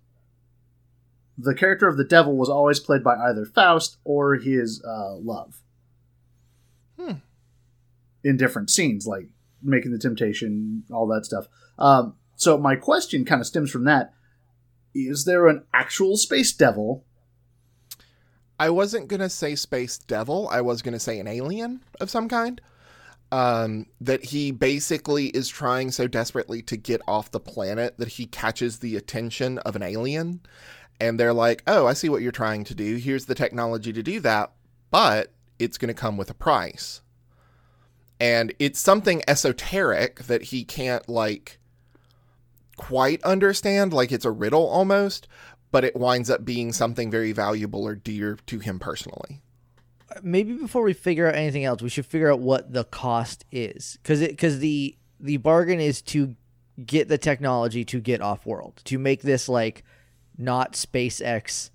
The 1.38 1.56
character 1.56 1.88
of 1.88 1.98
the 1.98 2.04
devil 2.04 2.36
was 2.38 2.50
always 2.50 2.80
played 2.80 3.04
by 3.04 3.16
either 3.16 3.46
Faust 3.46 3.98
or 4.04 4.36
his 4.36 4.84
uh, 4.86 5.16
love 5.16 5.62
Hmm. 7.00 7.14
in 8.24 8.36
different 8.36 8.70
scenes, 8.70 9.08
like 9.08 9.28
making 9.62 9.92
the 9.92 10.00
temptation, 10.00 10.84
all 10.92 11.08
that 11.08 11.26
stuff. 11.26 11.48
Um, 11.78 12.16
so 12.36 12.58
my 12.58 12.76
question 12.76 13.26
kind 13.26 13.42
of 13.42 13.48
stems 13.48 13.72
from 13.72 13.84
that: 13.86 14.14
Is 14.94 15.26
there 15.26 15.48
an 15.48 15.64
actual 15.74 16.18
space 16.18 16.52
devil? 16.54 17.06
I 18.60 18.70
wasn't 18.70 19.08
gonna 19.08 19.30
say 19.30 19.56
space 19.56 19.98
devil. 19.98 20.50
I 20.52 20.62
was 20.62 20.82
gonna 20.82 21.00
say 21.00 21.20
an 21.20 21.28
alien 21.28 21.82
of 22.02 22.10
some 22.10 22.28
kind. 22.28 22.62
Um, 23.32 23.86
that 24.02 24.26
he 24.26 24.50
basically 24.50 25.28
is 25.28 25.48
trying 25.48 25.92
so 25.92 26.08
desperately 26.08 26.64
to 26.64 26.76
get 26.76 27.00
off 27.08 27.30
the 27.30 27.40
planet 27.40 28.00
that 28.00 28.08
he 28.08 28.26
catches 28.26 28.80
the 28.80 28.96
attention 28.96 29.60
of 29.60 29.76
an 29.76 29.84
alien, 29.84 30.42
and 31.00 31.20
they're 31.20 31.34
like, 31.34 31.62
"Oh, 31.68 31.86
I 31.86 31.94
see 31.94 32.10
what 32.10 32.24
you're 32.24 32.32
trying 32.32 32.64
to 32.66 32.76
do. 32.76 32.96
Here's 32.96 33.26
the 33.26 33.36
technology 33.36 33.94
to 33.94 34.02
do 34.02 34.20
that, 34.22 34.52
but 34.90 35.32
it's 35.60 35.78
gonna 35.78 35.94
come 35.94 36.18
with 36.18 36.32
a 36.32 36.34
price." 36.34 37.02
And 38.20 38.54
it's 38.60 38.80
something 38.80 39.22
esoteric 39.28 40.24
that 40.24 40.44
he 40.44 40.64
can't 40.66 41.08
like 41.08 41.58
quite 42.78 43.22
understand, 43.24 43.94
like 43.94 44.12
it's 44.12 44.26
a 44.26 44.32
riddle 44.32 44.68
almost, 44.68 45.28
but 45.72 45.84
it 45.84 45.96
winds 45.96 46.30
up 46.30 46.44
being 46.46 46.74
something 46.74 47.12
very 47.12 47.32
valuable 47.32 47.84
or 47.86 47.96
dear 47.96 48.38
to 48.48 48.60
him 48.60 48.80
personally. 48.80 49.42
maybe 50.24 50.54
before 50.54 50.82
we 50.82 50.94
figure 50.94 51.28
out 51.28 51.36
anything 51.36 51.64
else, 51.66 51.82
we 51.82 51.90
should 51.90 52.06
figure 52.06 52.32
out 52.32 52.40
what 52.40 52.74
the 52.74 52.84
cost 52.86 53.46
is, 53.52 53.98
because 54.02 54.22
it 54.22 54.32
because 54.32 54.60
the 54.60 54.98
the 55.20 55.38
bargain 55.38 55.80
is 55.80 56.02
to 56.02 56.36
get 56.86 57.08
the 57.10 57.18
technology 57.18 57.84
to 57.86 58.00
get 58.00 58.22
off 58.22 58.46
world 58.46 58.82
to 58.86 58.98
make 58.98 59.22
this 59.22 59.48
like 59.50 59.84
not 60.38 60.74
SpaceX, 60.74 61.70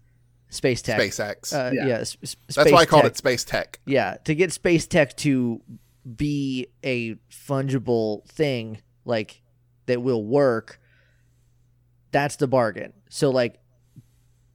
space 0.48 0.80
tech. 0.82 0.98
SpaceX. 0.98 1.52
Uh, 1.52 1.70
Yeah. 1.74 1.86
yeah, 1.86 1.94
s- 1.98 2.16
s- 2.22 2.36
That's 2.48 2.56
why 2.72 2.78
I 2.78 2.82
space 2.84 2.90
called 2.90 3.02
tech. 3.02 3.12
it 3.12 3.16
space 3.18 3.44
tech. 3.44 3.80
Yeah, 3.86 4.16
to 4.24 4.34
get 4.34 4.52
space 4.52 4.86
tech 4.86 5.14
to 5.18 5.60
be 6.04 6.68
a 6.84 7.14
fungible 7.30 8.26
thing 8.28 8.78
like 9.04 9.42
that 9.86 10.02
will 10.02 10.24
work, 10.24 10.80
that's 12.10 12.36
the 12.36 12.46
bargain. 12.46 12.92
So 13.08 13.30
like 13.30 13.58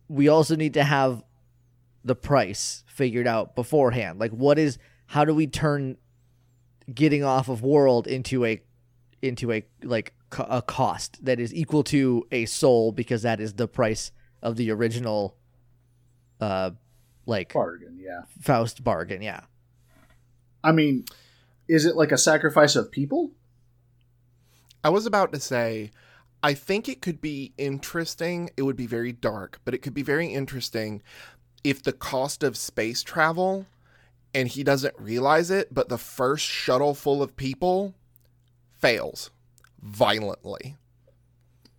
we 0.07 0.27
also 0.27 0.55
need 0.55 0.73
to 0.75 0.83
have 0.83 1.23
the 2.03 2.15
price 2.15 2.83
figured 2.87 3.27
out 3.27 3.55
beforehand. 3.55 4.19
Like 4.19 4.31
what 4.31 4.57
is 4.57 4.77
how 5.07 5.25
do 5.25 5.33
we 5.33 5.47
turn 5.47 5.97
getting 6.93 7.23
off 7.23 7.49
of 7.49 7.61
world 7.61 8.07
into 8.07 8.45
a 8.45 8.61
into 9.21 9.51
a 9.51 9.65
like 9.83 10.13
co- 10.29 10.47
a 10.49 10.61
cost 10.61 11.23
that 11.25 11.39
is 11.39 11.53
equal 11.53 11.83
to 11.83 12.25
a 12.31 12.45
soul 12.45 12.91
because 12.91 13.23
that 13.23 13.39
is 13.39 13.53
the 13.53 13.67
price 13.67 14.11
of 14.41 14.55
the 14.55 14.71
original 14.71 15.35
uh 16.39 16.71
like 17.25 17.53
Bargain, 17.53 17.99
yeah. 17.99 18.21
Faust 18.41 18.83
bargain, 18.83 19.21
yeah. 19.21 19.41
I 20.63 20.71
mean, 20.71 21.05
is 21.69 21.85
it 21.85 21.95
like 21.95 22.11
a 22.11 22.17
sacrifice 22.17 22.75
of 22.75 22.91
people? 22.91 23.31
I 24.83 24.89
was 24.89 25.05
about 25.05 25.31
to 25.33 25.39
say, 25.39 25.91
I 26.41 26.53
think 26.53 26.89
it 26.89 27.01
could 27.01 27.21
be 27.21 27.53
interesting. 27.57 28.49
It 28.57 28.63
would 28.63 28.75
be 28.75 28.87
very 28.87 29.11
dark, 29.11 29.61
but 29.63 29.73
it 29.73 29.77
could 29.81 29.93
be 29.93 30.01
very 30.01 30.27
interesting 30.27 31.01
if 31.63 31.83
the 31.83 31.93
cost 31.93 32.43
of 32.43 32.57
space 32.57 33.03
travel 33.03 33.67
and 34.33 34.47
he 34.47 34.63
doesn't 34.63 34.95
realize 34.97 35.51
it, 35.51 35.73
but 35.73 35.89
the 35.89 35.97
first 35.97 36.45
shuttle 36.45 36.95
full 36.95 37.21
of 37.21 37.35
people 37.35 37.93
fails 38.77 39.31
violently. 39.81 40.77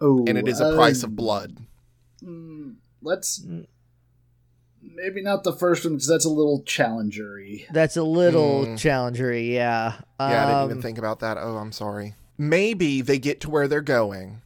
Oh, 0.00 0.24
And 0.26 0.38
it 0.38 0.46
is 0.48 0.60
a 0.60 0.74
price 0.74 1.02
of 1.02 1.16
blood. 1.16 1.58
mm, 2.22 2.76
let's 3.02 3.40
Mm. 3.40 3.66
Maybe 4.82 5.22
not 5.22 5.44
the 5.44 5.52
first 5.52 5.84
one 5.84 5.94
because 5.94 6.06
that's 6.08 6.24
a 6.24 6.30
little 6.30 6.62
challengery. 6.62 7.66
That's 7.72 7.96
a 7.96 8.02
little 8.02 8.66
Mm. 8.66 8.78
challengery, 8.78 9.54
yeah. 9.54 9.94
Yeah, 10.18 10.44
I 10.44 10.46
didn't 10.46 10.64
even 10.66 10.76
Um, 10.78 10.82
think 10.82 10.98
about 10.98 11.20
that. 11.20 11.36
Oh, 11.38 11.56
I'm 11.56 11.72
sorry. 11.72 12.14
Maybe 12.38 13.00
they 13.02 13.18
get 13.18 13.40
to 13.42 13.50
where 13.50 13.68
they're 13.68 13.80
going. 13.82 14.42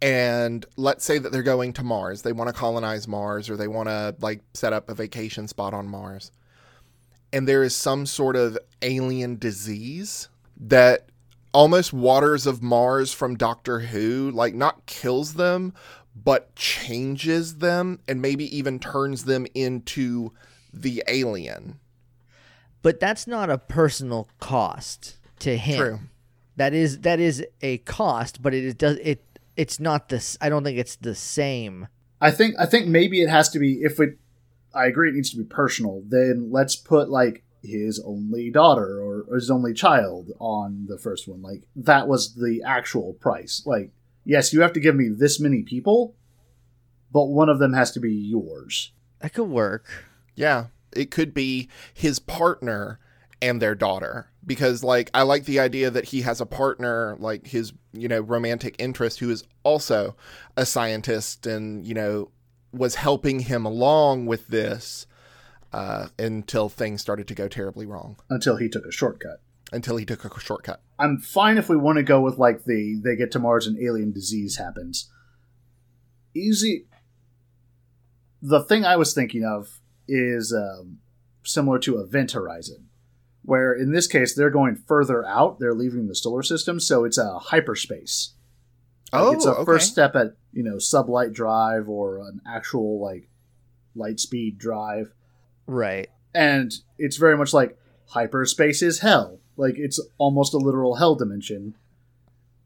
And 0.00 0.66
let's 0.76 1.04
say 1.04 1.18
that 1.18 1.30
they're 1.30 1.42
going 1.44 1.72
to 1.74 1.84
Mars. 1.84 2.22
They 2.22 2.32
want 2.32 2.48
to 2.48 2.52
colonize 2.54 3.06
Mars 3.06 3.48
or 3.48 3.56
they 3.56 3.68
want 3.68 3.88
to 3.88 4.16
like 4.20 4.40
set 4.52 4.72
up 4.72 4.88
a 4.88 4.94
vacation 4.94 5.46
spot 5.46 5.74
on 5.74 5.86
Mars. 5.86 6.32
And 7.32 7.46
there 7.46 7.62
is 7.62 7.74
some 7.74 8.04
sort 8.06 8.34
of 8.36 8.58
alien 8.82 9.36
disease 9.38 10.28
that 10.60 11.06
almost 11.54 11.92
waters 11.92 12.46
of 12.46 12.62
Mars 12.62 13.12
from 13.12 13.36
Doctor 13.36 13.80
Who, 13.80 14.30
like 14.32 14.54
not 14.54 14.86
kills 14.86 15.34
them, 15.34 15.72
but 16.14 16.54
changes 16.54 17.58
them 17.58 18.00
and 18.06 18.20
maybe 18.20 18.56
even 18.56 18.78
turns 18.78 19.24
them 19.24 19.46
into 19.54 20.32
the 20.72 21.02
alien. 21.08 21.78
But 22.82 23.00
that's 23.00 23.26
not 23.26 23.50
a 23.50 23.58
personal 23.58 24.28
cost 24.40 25.18
to 25.40 25.56
him. 25.56 25.78
True. 25.78 25.98
That 26.56 26.74
is 26.74 27.00
that 27.00 27.20
is 27.20 27.44
a 27.62 27.78
cost, 27.78 28.42
but 28.42 28.52
it, 28.52 28.64
it 28.64 28.78
does 28.78 28.98
it 28.98 29.24
it's 29.56 29.80
not 29.80 30.08
this 30.08 30.36
I 30.40 30.48
don't 30.48 30.64
think 30.64 30.78
it's 30.78 30.96
the 30.96 31.14
same. 31.14 31.88
I 32.20 32.30
think 32.30 32.54
I 32.58 32.66
think 32.66 32.86
maybe 32.86 33.22
it 33.22 33.28
has 33.28 33.48
to 33.50 33.58
be 33.58 33.80
if 33.82 33.98
it. 34.00 34.18
I 34.74 34.86
agree, 34.86 35.10
it 35.10 35.14
needs 35.14 35.30
to 35.30 35.36
be 35.36 35.44
personal. 35.44 36.02
Then 36.06 36.50
let's 36.50 36.76
put 36.76 37.10
like 37.10 37.44
his 37.62 38.02
only 38.04 38.50
daughter 38.50 39.00
or, 39.00 39.26
or 39.28 39.34
his 39.36 39.50
only 39.50 39.74
child 39.74 40.30
on 40.38 40.86
the 40.88 40.98
first 40.98 41.28
one. 41.28 41.42
Like 41.42 41.62
that 41.76 42.08
was 42.08 42.34
the 42.34 42.62
actual 42.64 43.14
price. 43.14 43.62
Like 43.66 43.90
yes, 44.24 44.52
you 44.52 44.60
have 44.62 44.72
to 44.74 44.80
give 44.80 44.94
me 44.96 45.08
this 45.08 45.40
many 45.40 45.62
people, 45.62 46.14
but 47.12 47.26
one 47.26 47.48
of 47.48 47.58
them 47.58 47.72
has 47.74 47.90
to 47.92 48.00
be 48.00 48.12
yours. 48.12 48.92
That 49.20 49.34
could 49.34 49.48
work. 49.48 49.86
Yeah, 50.34 50.66
it 50.94 51.10
could 51.10 51.32
be 51.34 51.68
his 51.94 52.18
partner 52.18 52.98
and 53.40 53.60
their 53.60 53.74
daughter 53.74 54.28
because 54.46 54.84
like 54.84 55.10
I 55.14 55.22
like 55.22 55.44
the 55.44 55.58
idea 55.60 55.90
that 55.90 56.06
he 56.06 56.22
has 56.22 56.40
a 56.40 56.46
partner 56.46 57.16
like 57.18 57.46
his, 57.48 57.72
you 57.92 58.08
know, 58.08 58.20
romantic 58.20 58.76
interest 58.78 59.18
who 59.20 59.30
is 59.30 59.44
also 59.64 60.16
a 60.56 60.64
scientist 60.64 61.46
and, 61.46 61.84
you 61.86 61.94
know, 61.94 62.30
was 62.72 62.94
helping 62.94 63.40
him 63.40 63.64
along 63.66 64.26
with 64.26 64.46
this 64.48 65.06
uh, 65.72 66.06
until 66.18 66.68
things 66.68 67.00
started 67.00 67.26
to 67.28 67.34
go 67.34 67.48
terribly 67.48 67.84
wrong 67.86 68.16
Until 68.30 68.56
he 68.56 68.68
took 68.68 68.86
a 68.86 68.92
shortcut. 68.92 69.40
until 69.72 69.96
he 69.96 70.04
took 70.04 70.24
a 70.24 70.40
shortcut. 70.40 70.80
I'm 71.02 71.18
fine 71.18 71.58
if 71.58 71.68
we 71.68 71.76
want 71.76 71.96
to 71.98 72.02
go 72.02 72.20
with 72.20 72.38
like 72.38 72.64
the 72.64 73.00
they 73.02 73.16
get 73.16 73.30
to 73.32 73.38
Mars 73.38 73.66
and 73.66 73.78
alien 73.82 74.12
disease 74.12 74.56
happens. 74.56 75.10
Easy. 76.34 76.86
The 78.40 78.62
thing 78.62 78.84
I 78.84 78.96
was 78.96 79.14
thinking 79.14 79.44
of 79.44 79.80
is 80.08 80.52
um, 80.52 80.98
similar 81.44 81.78
to 81.80 82.00
Event 82.00 82.32
Horizon, 82.32 82.88
where 83.42 83.72
in 83.72 83.92
this 83.92 84.06
case 84.06 84.34
they're 84.34 84.50
going 84.50 84.76
further 84.76 85.24
out. 85.26 85.58
They're 85.60 85.74
leaving 85.74 86.08
the 86.08 86.14
solar 86.14 86.42
system, 86.42 86.80
so 86.80 87.04
it's 87.04 87.18
a 87.18 87.38
hyperspace. 87.38 88.34
Like, 89.12 89.22
Oh, 89.22 89.32
it's 89.32 89.46
a 89.46 89.50
okay. 89.54 89.64
first 89.64 89.92
step 89.92 90.16
at 90.16 90.36
you 90.52 90.62
know 90.62 90.76
sublight 90.76 91.32
drive 91.32 91.88
or 91.88 92.18
an 92.18 92.40
actual 92.46 93.00
like 93.00 93.28
light 93.94 94.18
speed 94.20 94.56
drive 94.58 95.12
Right. 95.66 96.08
and 96.34 96.72
it's 96.98 97.16
very 97.18 97.36
much 97.36 97.52
like 97.52 97.76
hyperspace 98.08 98.80
is 98.82 99.00
hell. 99.00 99.38
Like 99.56 99.74
it's 99.78 100.00
almost 100.18 100.54
a 100.54 100.58
literal 100.58 100.96
hell 100.96 101.14
dimension. 101.14 101.74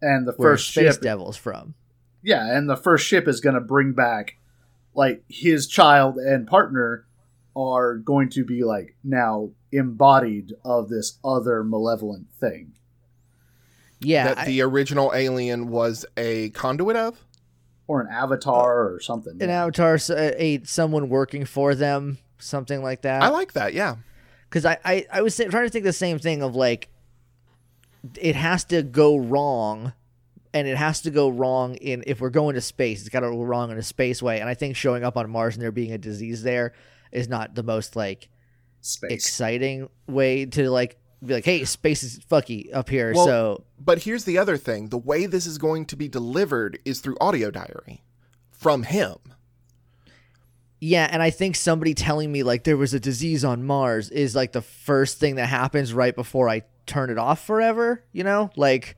And 0.02 0.26
the 0.26 0.32
Where 0.32 0.52
first 0.52 0.70
Space 0.70 0.94
ship, 0.94 1.02
Devil's 1.02 1.36
from. 1.36 1.74
yeah, 2.22 2.54
and 2.56 2.68
the 2.68 2.76
first 2.76 3.06
ship 3.06 3.26
is 3.26 3.40
going 3.40 3.54
to 3.54 3.60
bring 3.60 3.92
back 3.92 4.36
like 4.94 5.22
his 5.28 5.66
child 5.66 6.16
and 6.16 6.46
partner 6.46 7.04
are 7.56 7.96
going 7.96 8.28
to 8.30 8.44
be 8.44 8.62
like 8.62 8.94
now 9.02 9.50
embodied 9.72 10.52
of 10.64 10.88
this 10.90 11.18
other 11.24 11.64
malevolent 11.64 12.26
thing. 12.38 12.72
Yeah. 14.00 14.28
that 14.28 14.38
I- 14.38 14.44
the 14.46 14.60
original 14.62 15.12
alien 15.14 15.68
was 15.68 16.04
a 16.16 16.50
conduit 16.50 16.96
of? 16.96 17.24
Or 17.88 18.00
an 18.00 18.08
avatar 18.08 18.92
or 18.92 19.00
something. 19.00 19.40
an 19.40 19.48
avatar 19.48 19.94
s- 19.94 20.10
a, 20.10 20.42
a 20.42 20.64
someone 20.64 21.08
working 21.08 21.44
for 21.44 21.74
them, 21.74 22.18
something 22.38 22.82
like 22.82 23.02
that. 23.02 23.22
I 23.22 23.28
like 23.28 23.52
that. 23.52 23.74
Yeah. 23.74 23.96
Because 24.56 24.64
I, 24.64 24.78
I 24.86 25.06
I 25.12 25.22
was 25.22 25.36
trying 25.36 25.50
to 25.50 25.68
think 25.68 25.84
the 25.84 25.92
same 25.92 26.18
thing 26.18 26.42
of 26.42 26.56
like 26.56 26.88
it 28.18 28.34
has 28.36 28.64
to 28.64 28.82
go 28.82 29.18
wrong 29.18 29.92
and 30.54 30.66
it 30.66 30.78
has 30.78 31.02
to 31.02 31.10
go 31.10 31.28
wrong 31.28 31.74
in 31.74 32.02
if 32.06 32.22
we're 32.22 32.30
going 32.30 32.54
to 32.54 32.62
space 32.62 33.00
it's 33.00 33.10
got 33.10 33.20
to 33.20 33.28
go 33.30 33.42
wrong 33.42 33.70
in 33.70 33.76
a 33.76 33.82
space 33.82 34.22
way 34.22 34.40
and 34.40 34.48
i 34.48 34.54
think 34.54 34.74
showing 34.74 35.04
up 35.04 35.18
on 35.18 35.28
mars 35.28 35.56
and 35.56 35.62
there 35.62 35.72
being 35.72 35.92
a 35.92 35.98
disease 35.98 36.42
there 36.42 36.72
is 37.12 37.28
not 37.28 37.54
the 37.54 37.62
most 37.62 37.96
like 37.96 38.30
Space. 38.80 39.10
exciting 39.10 39.90
way 40.06 40.46
to 40.46 40.70
like 40.70 40.96
be 41.22 41.34
like 41.34 41.44
hey 41.44 41.64
space 41.64 42.02
is 42.02 42.20
fucky 42.20 42.72
up 42.72 42.88
here 42.88 43.12
Well- 43.12 43.26
so 43.26 43.64
But 43.78 44.04
here's 44.04 44.24
the 44.24 44.38
other 44.38 44.56
thing 44.56 44.88
the 44.88 44.96
way 44.98 45.26
this 45.26 45.44
is 45.46 45.58
going 45.58 45.84
to 45.86 45.96
be 45.96 46.08
delivered 46.08 46.78
is 46.86 47.00
through 47.00 47.16
audio 47.20 47.50
diary 47.50 48.02
from 48.52 48.84
him. 48.84 49.16
Yeah 50.80 51.08
and 51.10 51.22
i 51.22 51.30
think 51.30 51.56
somebody 51.56 51.94
telling 51.94 52.30
me 52.30 52.42
like 52.42 52.64
there 52.64 52.76
was 52.76 52.94
a 52.94 53.00
disease 53.00 53.44
on 53.44 53.64
mars 53.64 54.10
is 54.10 54.34
like 54.34 54.52
the 54.52 54.62
first 54.62 55.18
thing 55.18 55.36
that 55.36 55.46
happens 55.46 55.92
right 55.94 56.14
before 56.14 56.48
i 56.48 56.62
turn 56.86 57.10
it 57.10 57.18
off 57.18 57.44
forever 57.44 58.04
you 58.12 58.22
know 58.22 58.50
like 58.56 58.96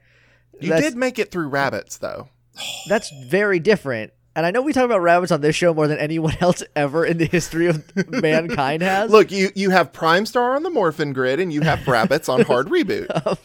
You 0.61 0.77
did 0.77 0.97
make 0.97 1.19
it 1.19 1.31
through 1.31 1.49
rabbits, 1.49 1.99
though. 1.99 2.29
That's 2.89 3.11
very 3.27 3.61
different. 3.61 4.13
And 4.35 4.45
I 4.45 4.51
know 4.51 4.61
we 4.63 4.73
talk 4.73 4.85
about 4.85 5.01
rabbits 5.03 5.33
on 5.33 5.41
this 5.41 5.57
show 5.57 5.73
more 5.73 5.89
than 5.89 5.99
anyone 5.99 6.37
else 6.41 6.63
ever 6.77 7.05
in 7.05 7.19
the 7.19 7.25
history 7.27 7.67
of 7.67 7.85
mankind 8.09 8.83
has. 8.83 9.11
Look, 9.11 9.31
you 9.31 9.51
you 9.55 9.71
have 9.71 9.93
Prime 9.93 10.27
Star 10.27 10.55
on 10.55 10.63
the 10.65 10.71
Morphin 10.71 11.13
Grid, 11.13 11.41
and 11.41 11.53
you 11.53 11.61
have 11.63 11.87
rabbits 11.87 12.29
on 12.29 12.43
Hard 12.43 12.69
Reboot. 12.69 13.09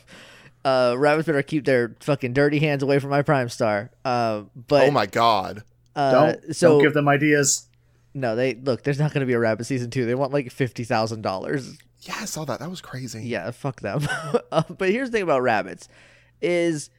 uh, 0.65 0.95
rabbits 0.97 1.25
better 1.27 1.41
keep 1.43 1.65
their 1.65 1.95
fucking 1.99 2.33
dirty 2.33 2.59
hands 2.59 2.83
away 2.83 2.99
from 2.99 3.09
my 3.11 3.21
Prime 3.21 3.49
Star. 3.49 3.91
Uh, 4.03 4.43
but 4.55 4.87
oh 4.87 4.91
my 4.91 5.05
god! 5.05 5.63
uh, 5.95 6.11
don't 6.11 6.55
so 6.55 6.69
don't 6.73 6.81
give 6.83 6.93
them 6.93 7.07
ideas. 7.07 7.67
No, 8.13 8.35
they 8.35 8.55
look. 8.55 8.83
There's 8.83 8.99
not 8.99 9.13
going 9.13 9.21
to 9.21 9.25
be 9.25 9.33
a 9.33 9.39
rabbit 9.39 9.65
season 9.65 9.89
two. 9.89 10.05
They 10.05 10.15
want 10.15 10.33
like 10.33 10.51
fifty 10.51 10.83
thousand 10.83 11.21
dollars. 11.21 11.77
Yeah, 12.01 12.17
I 12.19 12.25
saw 12.25 12.45
that. 12.45 12.59
That 12.59 12.69
was 12.69 12.81
crazy. 12.81 13.23
Yeah, 13.23 13.49
fuck 13.51 13.81
them. 13.81 14.07
uh, 14.51 14.63
but 14.77 14.89
here's 14.89 15.09
the 15.09 15.17
thing 15.17 15.23
about 15.23 15.41
rabbits, 15.41 15.87
is 16.41 16.89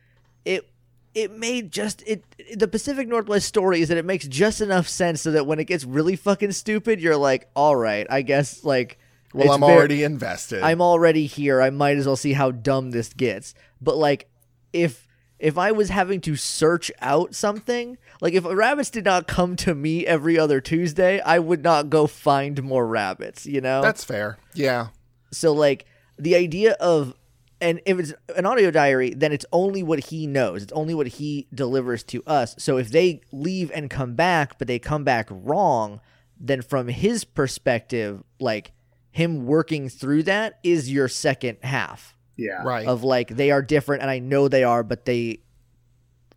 it 0.44 0.68
it 1.14 1.30
made 1.30 1.70
just 1.70 2.02
it 2.06 2.24
the 2.56 2.66
Pacific 2.66 3.06
Northwest 3.06 3.46
story 3.46 3.80
is 3.80 3.88
that 3.88 3.98
it 3.98 4.04
makes 4.04 4.26
just 4.26 4.60
enough 4.60 4.88
sense 4.88 5.22
so 5.22 5.30
that 5.32 5.46
when 5.46 5.60
it 5.60 5.64
gets 5.64 5.84
really 5.84 6.16
fucking 6.16 6.52
stupid, 6.52 7.00
you're 7.00 7.16
like, 7.16 7.48
all 7.54 7.76
right, 7.76 8.06
I 8.10 8.22
guess 8.22 8.64
like. 8.64 8.98
Well, 9.32 9.50
I'm 9.50 9.60
ver- 9.60 9.66
already 9.66 10.04
invested. 10.04 10.62
I'm 10.62 10.80
already 10.80 11.26
here. 11.26 11.60
I 11.60 11.70
might 11.70 11.96
as 11.96 12.06
well 12.06 12.14
see 12.14 12.34
how 12.34 12.52
dumb 12.52 12.92
this 12.92 13.12
gets. 13.12 13.52
But 13.80 13.96
like, 13.96 14.28
if 14.72 15.08
if 15.38 15.58
I 15.58 15.72
was 15.72 15.88
having 15.88 16.20
to 16.22 16.36
search 16.36 16.90
out 17.00 17.34
something, 17.34 17.98
like 18.20 18.34
if 18.34 18.44
rabbits 18.44 18.90
did 18.90 19.04
not 19.04 19.26
come 19.26 19.56
to 19.56 19.74
me 19.74 20.06
every 20.06 20.38
other 20.38 20.60
Tuesday, 20.60 21.20
I 21.20 21.38
would 21.38 21.62
not 21.62 21.90
go 21.90 22.06
find 22.06 22.62
more 22.62 22.86
rabbits. 22.86 23.46
You 23.46 23.60
know, 23.60 23.82
That's 23.82 24.04
fair. 24.04 24.38
Yeah. 24.54 24.88
so 25.32 25.52
like 25.52 25.86
the 26.18 26.36
idea 26.36 26.72
of 26.80 27.14
and 27.60 27.80
if 27.86 27.98
it's 27.98 28.12
an 28.36 28.44
audio 28.46 28.70
diary, 28.70 29.14
then 29.14 29.32
it's 29.32 29.46
only 29.52 29.82
what 29.82 29.98
he 29.98 30.26
knows. 30.26 30.62
It's 30.62 30.72
only 30.72 30.92
what 30.92 31.06
he 31.06 31.46
delivers 31.54 32.02
to 32.04 32.22
us. 32.26 32.54
So 32.58 32.76
if 32.76 32.90
they 32.90 33.22
leave 33.32 33.70
and 33.74 33.88
come 33.88 34.14
back, 34.14 34.58
but 34.58 34.68
they 34.68 34.78
come 34.78 35.02
back 35.02 35.28
wrong, 35.30 36.00
then 36.38 36.60
from 36.60 36.88
his 36.88 37.24
perspective, 37.24 38.22
like 38.38 38.72
him 39.10 39.46
working 39.46 39.88
through 39.88 40.24
that 40.24 40.58
is 40.62 40.92
your 40.92 41.08
second 41.08 41.58
half 41.62 42.14
Yeah. 42.36 42.62
Right. 42.64 42.86
of 42.86 43.04
like 43.04 43.28
they 43.36 43.50
are 43.50 43.62
different 43.62 44.02
and 44.02 44.10
I 44.10 44.18
know 44.18 44.48
they 44.48 44.64
are, 44.64 44.82
but 44.82 45.04
they 45.04 45.40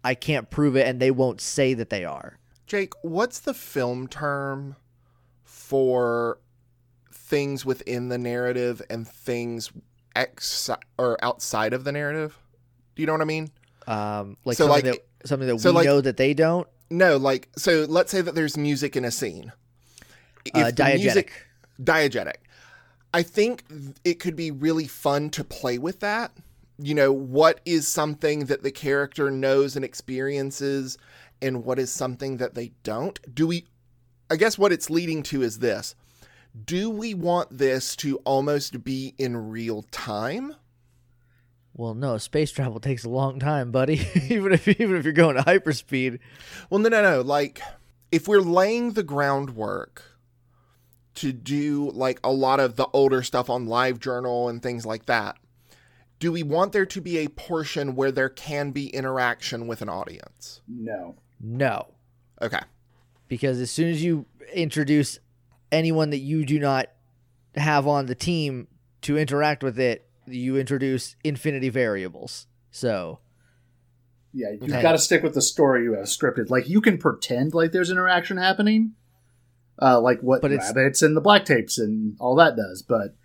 I 0.04 0.14
can't 0.16 0.50
prove 0.50 0.76
it 0.76 0.88
and 0.88 1.00
they 1.02 1.12
won't 1.12 1.42
say 1.42 1.74
that 1.74 1.90
they 1.90 2.06
are. 2.06 2.38
Jake, 2.68 2.94
what's 3.02 3.40
the 3.40 3.54
film 3.54 4.08
term 4.08 4.76
for 5.44 6.40
things 7.12 7.66
within 7.66 8.10
the 8.10 8.18
narrative 8.18 8.82
and 8.90 9.08
things 9.08 9.72
ex 10.16 10.70
or 10.98 11.18
outside 11.24 11.74
of 11.74 11.84
the 11.84 11.92
narrative? 11.92 12.38
Do 12.96 13.02
you 13.02 13.08
know 13.08 13.14
what 13.14 13.22
I 13.22 13.26
mean? 13.26 13.50
Um 13.88 14.38
like 14.46 14.58
So, 14.58 14.68
something 14.68 14.86
like- 14.92 15.02
that 15.22 15.28
something 15.28 15.48
that 15.48 15.60
so, 15.60 15.72
we 15.72 15.76
like- 15.78 15.86
know 15.86 16.02
that 16.02 16.18
they 16.18 16.34
don't. 16.34 16.68
No, 16.90 17.18
like 17.18 17.50
so. 17.58 17.86
Let's 17.90 18.12
say 18.12 18.22
that 18.22 18.34
there's 18.34 18.56
music 18.56 18.96
in 18.96 19.04
a 19.04 19.12
scene. 19.12 19.52
Uh, 20.54 20.72
the 20.72 20.72
diegetic. 20.84 21.00
music- 21.00 21.32
diegetic. 21.82 22.36
I 23.18 23.24
think 23.24 23.64
it 24.04 24.20
could 24.20 24.36
be 24.36 24.52
really 24.52 24.86
fun 24.86 25.32
to 25.32 25.44
play 25.44 25.80
with 25.80 26.02
that. 26.02 26.32
You 26.78 26.94
know, 26.94 27.12
what 27.12 27.62
is 27.66 27.88
something 27.88 28.46
that 28.46 28.62
the 28.62 28.70
character 28.70 29.32
knows 29.32 29.76
and 29.76 29.84
experiences, 29.84 31.00
and 31.42 31.66
what 31.66 31.80
is 31.80 31.92
something 31.92 32.38
that 32.38 32.54
they 32.54 32.74
don't? 32.84 33.20
Do 33.34 33.48
we, 33.48 33.66
I 34.30 34.36
guess 34.36 34.60
what 34.60 34.72
it's 34.72 34.92
leading 34.92 35.24
to 35.24 35.42
is 35.42 35.58
this 35.58 35.96
Do 36.64 36.92
we 36.92 37.16
want 37.16 37.58
this 37.58 37.96
to 37.96 38.18
almost 38.18 38.84
be 38.84 39.16
in 39.18 39.50
real 39.50 39.82
time? 39.90 40.54
Well, 41.74 41.96
no, 41.96 42.20
space 42.20 42.52
travel 42.52 42.80
takes 42.80 43.04
a 43.04 43.10
long 43.10 43.40
time, 43.40 43.72
buddy. 43.72 44.08
even 44.30 44.54
if 44.54 44.68
even 44.68 44.96
if 44.96 45.06
you're 45.06 45.14
going 45.14 45.38
to 45.38 45.42
hyperspeed. 45.42 46.20
Well, 46.70 46.82
no, 46.82 46.90
no, 46.90 47.02
no. 47.02 47.22
Like, 47.22 47.62
if 48.12 48.28
we're 48.28 48.42
laying 48.42 48.92
the 48.92 49.02
groundwork 49.02 50.17
to 51.18 51.32
do 51.34 51.92
like 51.94 52.20
a 52.24 52.32
lot 52.32 52.60
of 52.60 52.76
the 52.76 52.88
older 52.94 53.22
stuff 53.24 53.50
on 53.50 53.66
Live 53.68 54.00
Journal 54.00 54.50
and 54.50 54.62
things 54.62 54.86
like 54.86 55.06
that, 55.08 55.38
do 56.20 56.32
we 56.32 56.42
want 56.44 56.72
there 56.72 56.86
to 56.86 57.02
be 57.02 57.20
a 57.20 57.28
portion 57.30 57.96
where 57.96 58.12
there 58.12 58.30
can 58.30 58.72
be 58.72 58.88
interaction 58.88 59.68
with 59.68 59.82
an 59.82 59.90
audience? 59.90 60.62
No. 60.68 61.16
No, 61.40 61.94
Okay. 62.42 62.62
because 63.28 63.60
as 63.60 63.70
soon 63.70 63.90
as 63.90 64.04
you 64.04 64.26
introduce 64.54 65.20
anyone 65.72 66.10
that 66.10 66.18
you 66.20 66.46
do 66.46 66.58
not 66.60 66.88
have 67.56 67.86
on 67.88 68.08
the 68.08 68.16
team 68.16 68.68
to 69.02 69.18
interact 69.18 69.64
with 69.64 69.80
it, 69.80 70.08
you 70.26 70.58
introduce 70.58 71.16
infinity 71.24 71.70
variables. 71.70 72.48
So, 72.72 73.20
Yeah, 74.34 74.52
you've 74.52 74.64
Okay. 74.64 74.82
got 74.82 74.92
to 74.92 74.98
stick 75.00 75.24
with 75.24 75.34
the 75.34 75.42
story 75.42 75.84
you 75.84 75.94
have 75.94 76.06
scripted. 76.06 76.50
Like 76.50 76.68
you 76.70 76.82
can 76.82 76.98
pretend 76.98 77.54
like 77.54 77.72
there's 77.72 77.90
interaction 77.90 78.38
happening, 78.38 78.94
uh, 79.82 80.00
like 80.00 80.22
what 80.22 80.42
But 80.42 80.52
it's- 80.52 80.74
rabbits 80.76 81.02
and 81.02 81.16
the 81.16 81.22
black 81.22 81.46
tapes 81.46 81.78
and 81.78 82.16
all 82.20 82.36
that 82.36 82.56
does. 82.56 82.82
But 82.82 83.16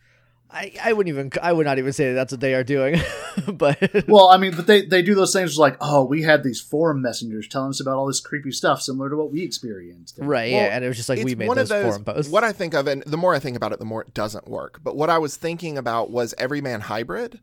I 0.50 0.72
I 0.82 0.92
wouldn't 0.92 1.14
even 1.14 1.30
I 1.42 1.52
would 1.52 1.64
not 1.66 1.78
even 1.78 1.92
say 1.92 2.08
that 2.08 2.14
that's 2.14 2.32
what 2.32 2.40
they 2.40 2.54
are 2.54 2.64
doing. 2.64 3.00
but 3.54 4.04
well, 4.06 4.28
I 4.28 4.36
mean, 4.36 4.54
but 4.54 4.66
they 4.66 4.84
they 4.84 5.00
do 5.02 5.14
those 5.14 5.32
things 5.32 5.56
like, 5.56 5.76
oh, 5.80 6.04
we 6.04 6.22
had 6.22 6.42
these 6.44 6.60
forum 6.60 7.00
messengers 7.00 7.48
telling 7.48 7.70
us 7.70 7.80
about 7.80 7.96
all 7.96 8.06
this 8.06 8.20
creepy 8.20 8.50
stuff 8.50 8.82
similar 8.82 9.08
to 9.08 9.16
what 9.16 9.32
we 9.32 9.42
experienced. 9.42 10.18
right, 10.18 10.52
Well, 10.52 10.62
yeah, 10.62 10.74
and 10.76 10.84
it 10.84 10.88
was 10.88 10.98
just 10.98 11.08
like 11.08 11.24
we 11.24 11.34
made 11.34 11.48
one 11.48 11.56
those, 11.56 11.70
of 11.70 11.82
those 11.82 11.84
forum 11.84 12.04
posts. 12.04 12.30
What 12.30 12.44
I 12.44 12.52
think 12.52 12.74
of, 12.74 12.86
and 12.86 13.02
the 13.04 13.16
more 13.16 13.34
I 13.34 13.38
think 13.38 13.56
about 13.56 13.72
it, 13.72 13.78
the 13.78 13.86
more 13.86 14.02
it 14.02 14.12
doesn't 14.12 14.46
work. 14.46 14.80
But 14.82 14.94
what 14.94 15.08
I 15.08 15.18
was 15.18 15.36
thinking 15.36 15.78
about 15.78 16.10
was 16.10 16.34
Everyman 16.36 16.82
Hybrid, 16.82 17.40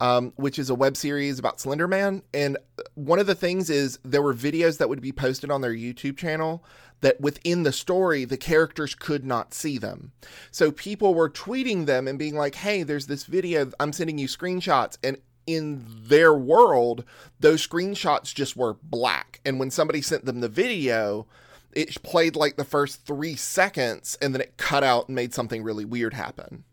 um, 0.00 0.32
which 0.36 0.58
is 0.60 0.70
a 0.70 0.74
web 0.76 0.96
series 0.96 1.40
about 1.40 1.60
Slender 1.60 1.88
Man. 1.88 2.22
And 2.32 2.56
one 2.94 3.18
of 3.18 3.26
the 3.26 3.34
things 3.34 3.70
is 3.70 3.98
there 4.04 4.22
were 4.22 4.34
videos 4.34 4.78
that 4.78 4.88
would 4.88 5.00
be 5.00 5.12
posted 5.12 5.50
on 5.50 5.60
their 5.60 5.74
YouTube 5.74 6.16
channel 6.16 6.64
that 7.04 7.20
within 7.20 7.64
the 7.64 7.72
story, 7.72 8.24
the 8.24 8.38
characters 8.38 8.94
could 8.94 9.26
not 9.26 9.52
see 9.52 9.76
them. 9.76 10.12
So 10.50 10.72
people 10.72 11.14
were 11.14 11.28
tweeting 11.28 11.84
them 11.84 12.08
and 12.08 12.18
being 12.18 12.34
like, 12.34 12.54
hey, 12.54 12.82
there's 12.82 13.08
this 13.08 13.24
video, 13.24 13.70
I'm 13.78 13.92
sending 13.92 14.16
you 14.16 14.26
screenshots. 14.26 14.96
And 15.04 15.18
in 15.46 15.84
their 15.86 16.32
world, 16.32 17.04
those 17.38 17.66
screenshots 17.66 18.34
just 18.34 18.56
were 18.56 18.78
black. 18.82 19.42
And 19.44 19.60
when 19.60 19.70
somebody 19.70 20.00
sent 20.00 20.24
them 20.24 20.40
the 20.40 20.48
video, 20.48 21.26
it 21.72 22.02
played 22.02 22.36
like 22.36 22.56
the 22.56 22.64
first 22.64 23.04
three 23.04 23.36
seconds 23.36 24.16
and 24.22 24.32
then 24.32 24.40
it 24.40 24.56
cut 24.56 24.82
out 24.82 25.08
and 25.08 25.14
made 25.14 25.34
something 25.34 25.62
really 25.62 25.84
weird 25.84 26.14
happen. 26.14 26.64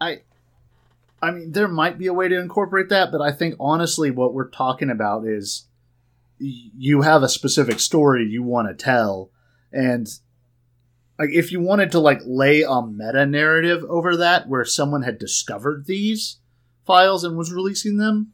I, 0.00 0.22
I 1.20 1.32
mean, 1.32 1.52
there 1.52 1.68
might 1.68 1.98
be 1.98 2.06
a 2.06 2.14
way 2.14 2.28
to 2.28 2.40
incorporate 2.40 2.88
that, 2.88 3.12
but 3.12 3.20
I 3.20 3.30
think 3.30 3.56
honestly, 3.60 4.10
what 4.10 4.32
we're 4.32 4.48
talking 4.48 4.88
about 4.88 5.26
is 5.26 5.66
you 6.38 7.02
have 7.02 7.22
a 7.22 7.28
specific 7.28 7.80
story 7.80 8.26
you 8.26 8.42
want 8.42 8.68
to 8.68 8.74
tell, 8.74 9.30
and 9.72 10.06
like 11.18 11.30
if 11.32 11.50
you 11.50 11.60
wanted 11.60 11.92
to 11.92 11.98
like 11.98 12.20
lay 12.24 12.62
a 12.62 12.82
meta 12.82 13.26
narrative 13.26 13.84
over 13.88 14.16
that, 14.16 14.48
where 14.48 14.64
someone 14.64 15.02
had 15.02 15.18
discovered 15.18 15.86
these 15.86 16.38
files 16.86 17.24
and 17.24 17.36
was 17.36 17.52
releasing 17.52 17.96
them, 17.96 18.32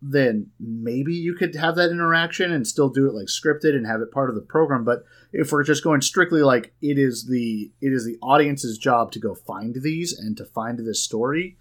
then 0.00 0.50
maybe 0.58 1.14
you 1.14 1.34
could 1.34 1.54
have 1.54 1.76
that 1.76 1.90
interaction 1.90 2.52
and 2.52 2.66
still 2.66 2.88
do 2.88 3.06
it 3.08 3.14
like 3.14 3.26
scripted 3.26 3.74
and 3.74 3.86
have 3.86 4.00
it 4.00 4.10
part 4.10 4.28
of 4.28 4.34
the 4.34 4.42
program. 4.42 4.84
But 4.84 5.04
if 5.32 5.52
we're 5.52 5.62
just 5.62 5.84
going 5.84 6.00
strictly 6.00 6.42
like 6.42 6.74
it 6.82 6.98
is 6.98 7.26
the 7.26 7.70
it 7.80 7.92
is 7.92 8.04
the 8.04 8.18
audience's 8.20 8.78
job 8.78 9.12
to 9.12 9.20
go 9.20 9.34
find 9.34 9.76
these 9.80 10.12
and 10.12 10.36
to 10.36 10.44
find 10.44 10.78
this 10.78 11.02
story, 11.02 11.56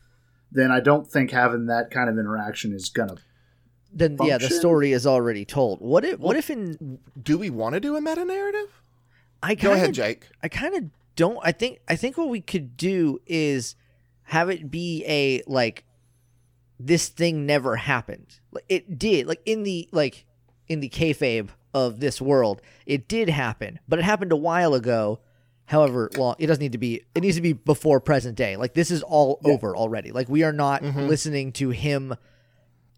then 0.51 0.71
I 0.71 0.79
don't 0.79 1.09
think 1.09 1.31
having 1.31 1.67
that 1.67 1.91
kind 1.91 2.09
of 2.09 2.17
interaction 2.17 2.73
is 2.73 2.89
gonna. 2.89 3.17
Then 3.93 4.17
yeah, 4.21 4.37
the 4.37 4.49
story 4.49 4.91
is 4.93 5.05
already 5.05 5.45
told. 5.45 5.81
What 5.81 6.05
if 6.05 6.19
what 6.19 6.35
if 6.37 6.49
in 6.49 6.99
Do 7.21 7.37
we 7.37 7.49
want 7.49 7.73
to 7.73 7.79
do 7.79 7.95
a 7.95 8.01
meta 8.01 8.23
narrative? 8.25 8.81
I 9.43 9.55
Go 9.55 9.73
ahead, 9.73 9.93
Jake. 9.93 10.27
I 10.43 10.47
kind 10.47 10.75
of 10.75 10.85
don't. 11.15 11.39
I 11.43 11.51
think 11.51 11.79
I 11.87 11.95
think 11.95 12.17
what 12.17 12.29
we 12.29 12.41
could 12.41 12.77
do 12.77 13.19
is 13.25 13.75
have 14.23 14.49
it 14.49 14.71
be 14.71 15.03
a 15.07 15.41
like 15.47 15.83
this 16.79 17.09
thing 17.09 17.45
never 17.45 17.75
happened. 17.75 18.39
Like 18.51 18.65
it 18.69 18.97
did. 18.97 19.27
Like 19.27 19.41
in 19.45 19.63
the 19.63 19.89
like 19.91 20.25
in 20.67 20.79
the 20.79 20.89
kayfabe 20.89 21.49
of 21.73 21.99
this 21.99 22.21
world, 22.21 22.61
it 22.85 23.07
did 23.07 23.29
happen, 23.29 23.79
but 23.87 23.99
it 23.99 24.03
happened 24.05 24.31
a 24.31 24.37
while 24.37 24.73
ago. 24.73 25.19
However, 25.65 26.09
long 26.17 26.35
it 26.37 26.47
doesn't 26.47 26.61
need 26.61 26.71
to 26.73 26.77
be. 26.77 27.01
It 27.15 27.21
needs 27.21 27.35
to 27.37 27.41
be 27.41 27.53
before 27.53 27.99
present 27.99 28.35
day. 28.35 28.57
Like 28.57 28.73
this 28.73 28.91
is 28.91 29.03
all 29.03 29.39
over 29.43 29.75
already. 29.75 30.11
Like 30.11 30.27
we 30.29 30.43
are 30.43 30.51
not 30.53 30.81
Mhm. 30.83 31.07
listening 31.07 31.51
to 31.53 31.69
him 31.69 32.15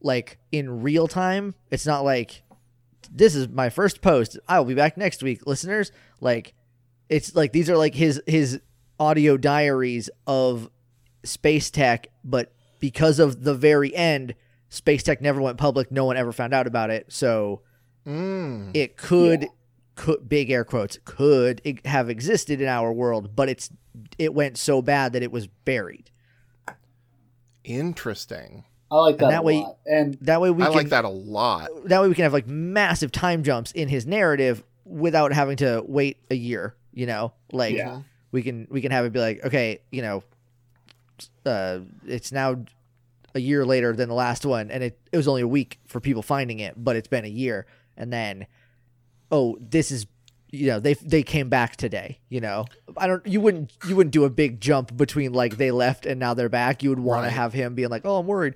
like 0.03 0.37
in 0.51 0.81
real 0.83 1.07
time. 1.07 1.55
It's 1.71 1.85
not 1.87 2.03
like 2.03 2.43
this 3.11 3.33
is 3.35 3.47
my 3.49 3.69
first 3.69 4.01
post. 4.01 4.37
I 4.47 4.59
will 4.59 4.65
be 4.65 4.75
back 4.75 4.97
next 4.97 5.23
week, 5.23 5.47
listeners. 5.47 5.91
Like 6.21 6.53
it's 7.09 7.35
like 7.35 7.51
these 7.51 7.69
are 7.69 7.77
like 7.77 7.95
his 7.95 8.21
his 8.27 8.59
audio 8.99 9.37
diaries 9.37 10.09
of 10.27 10.69
space 11.23 11.71
tech, 11.71 12.07
but 12.23 12.53
because 12.79 13.17
of 13.19 13.43
the 13.43 13.55
very 13.55 13.95
end, 13.95 14.35
space 14.69 15.03
tech 15.03 15.21
never 15.21 15.41
went 15.41 15.57
public. 15.57 15.91
No 15.91 16.05
one 16.05 16.17
ever 16.17 16.31
found 16.31 16.53
out 16.53 16.67
about 16.67 16.89
it. 16.91 17.11
So 17.11 17.61
Mm. 18.05 18.71
it 18.75 18.97
could 18.97 19.43
Yeah. 19.43 19.47
could 19.95 20.27
big 20.27 20.49
air 20.51 20.65
quotes 20.65 20.97
could 21.05 21.61
have 21.85 22.09
existed 22.09 22.59
in 22.59 22.67
our 22.67 22.91
world, 22.91 23.33
but 23.35 23.47
it's 23.47 23.69
it 24.17 24.33
went 24.33 24.57
so 24.57 24.81
bad 24.81 25.13
that 25.13 25.23
it 25.23 25.31
was 25.31 25.47
buried. 25.47 26.09
Interesting. 27.63 28.65
I 28.93 28.97
like 28.97 29.17
that, 29.17 29.25
And 29.25 29.33
that 29.33 29.39
a 29.39 29.43
way- 29.43 29.61
lot. 29.61 29.77
And 29.85 30.17
That 30.21 30.39
way 30.41 30.51
we 30.51 30.63
I 30.63 30.67
can 30.67 30.75
like 30.75 30.89
that 30.89 31.05
a 31.05 31.09
lot. 31.09 31.69
that 31.85 32.01
way 32.01 32.07
we 32.07 32.15
can 32.15 32.23
have 32.23 32.33
like 32.33 32.47
massive 32.47 33.11
time 33.11 33.43
jumps 33.43 33.71
in 33.71 33.87
his 33.89 34.05
narrative 34.05 34.63
without 34.85 35.33
having 35.33 35.57
to 35.57 35.83
wait 35.87 36.17
a 36.29 36.35
year 36.35 36.75
you 36.93 37.05
know 37.07 37.33
like 37.51 37.75
Yeah. 37.75 38.01
we 38.31 38.43
can 38.43 38.67
we 38.69 38.81
can 38.81 38.91
have 38.91 39.05
it 39.05 39.13
be 39.13 39.19
like 39.19 39.43
okay 39.45 39.79
you 39.91 40.01
know 40.01 40.23
uh 41.45 41.79
it's 42.05 42.31
now 42.31 42.57
a 43.35 43.39
year 43.39 43.65
later 43.65 43.93
than 43.95 44.09
the 44.09 44.15
last 44.15 44.45
one 44.45 44.69
and 44.69 44.83
it, 44.83 44.99
it 45.11 45.17
was 45.17 45.27
only 45.27 45.41
a 45.41 45.47
week 45.47 45.79
for 45.87 45.99
people 45.99 46.21
finding 46.21 46.59
it 46.59 46.73
but 46.77 46.95
it's 46.95 47.07
been 47.07 47.25
a 47.25 47.29
year 47.29 47.65
and 47.97 48.11
then 48.13 48.45
oh 49.31 49.57
this 49.59 49.89
is 49.91 50.05
you 50.51 50.67
know 50.67 50.79
they 50.79 50.93
they 50.95 51.23
came 51.23 51.49
back 51.49 51.75
today 51.75 52.19
you 52.29 52.39
know 52.41 52.65
i 52.97 53.07
don't 53.07 53.25
you 53.25 53.41
wouldn't 53.41 53.71
you 53.87 53.95
wouldn't 53.95 54.13
do 54.13 54.23
a 54.25 54.29
big 54.29 54.61
jump 54.61 54.95
between 54.95 55.33
like 55.33 55.57
they 55.57 55.71
left 55.71 56.05
and 56.05 56.19
now 56.19 56.33
they're 56.33 56.49
back 56.49 56.83
you 56.83 56.89
would 56.89 56.99
want 56.99 57.21
Right. 57.23 57.29
to 57.29 57.33
have 57.35 57.53
him 57.53 57.73
being 57.73 57.89
like 57.89 58.03
oh 58.05 58.17
i'm 58.17 58.27
worried 58.27 58.53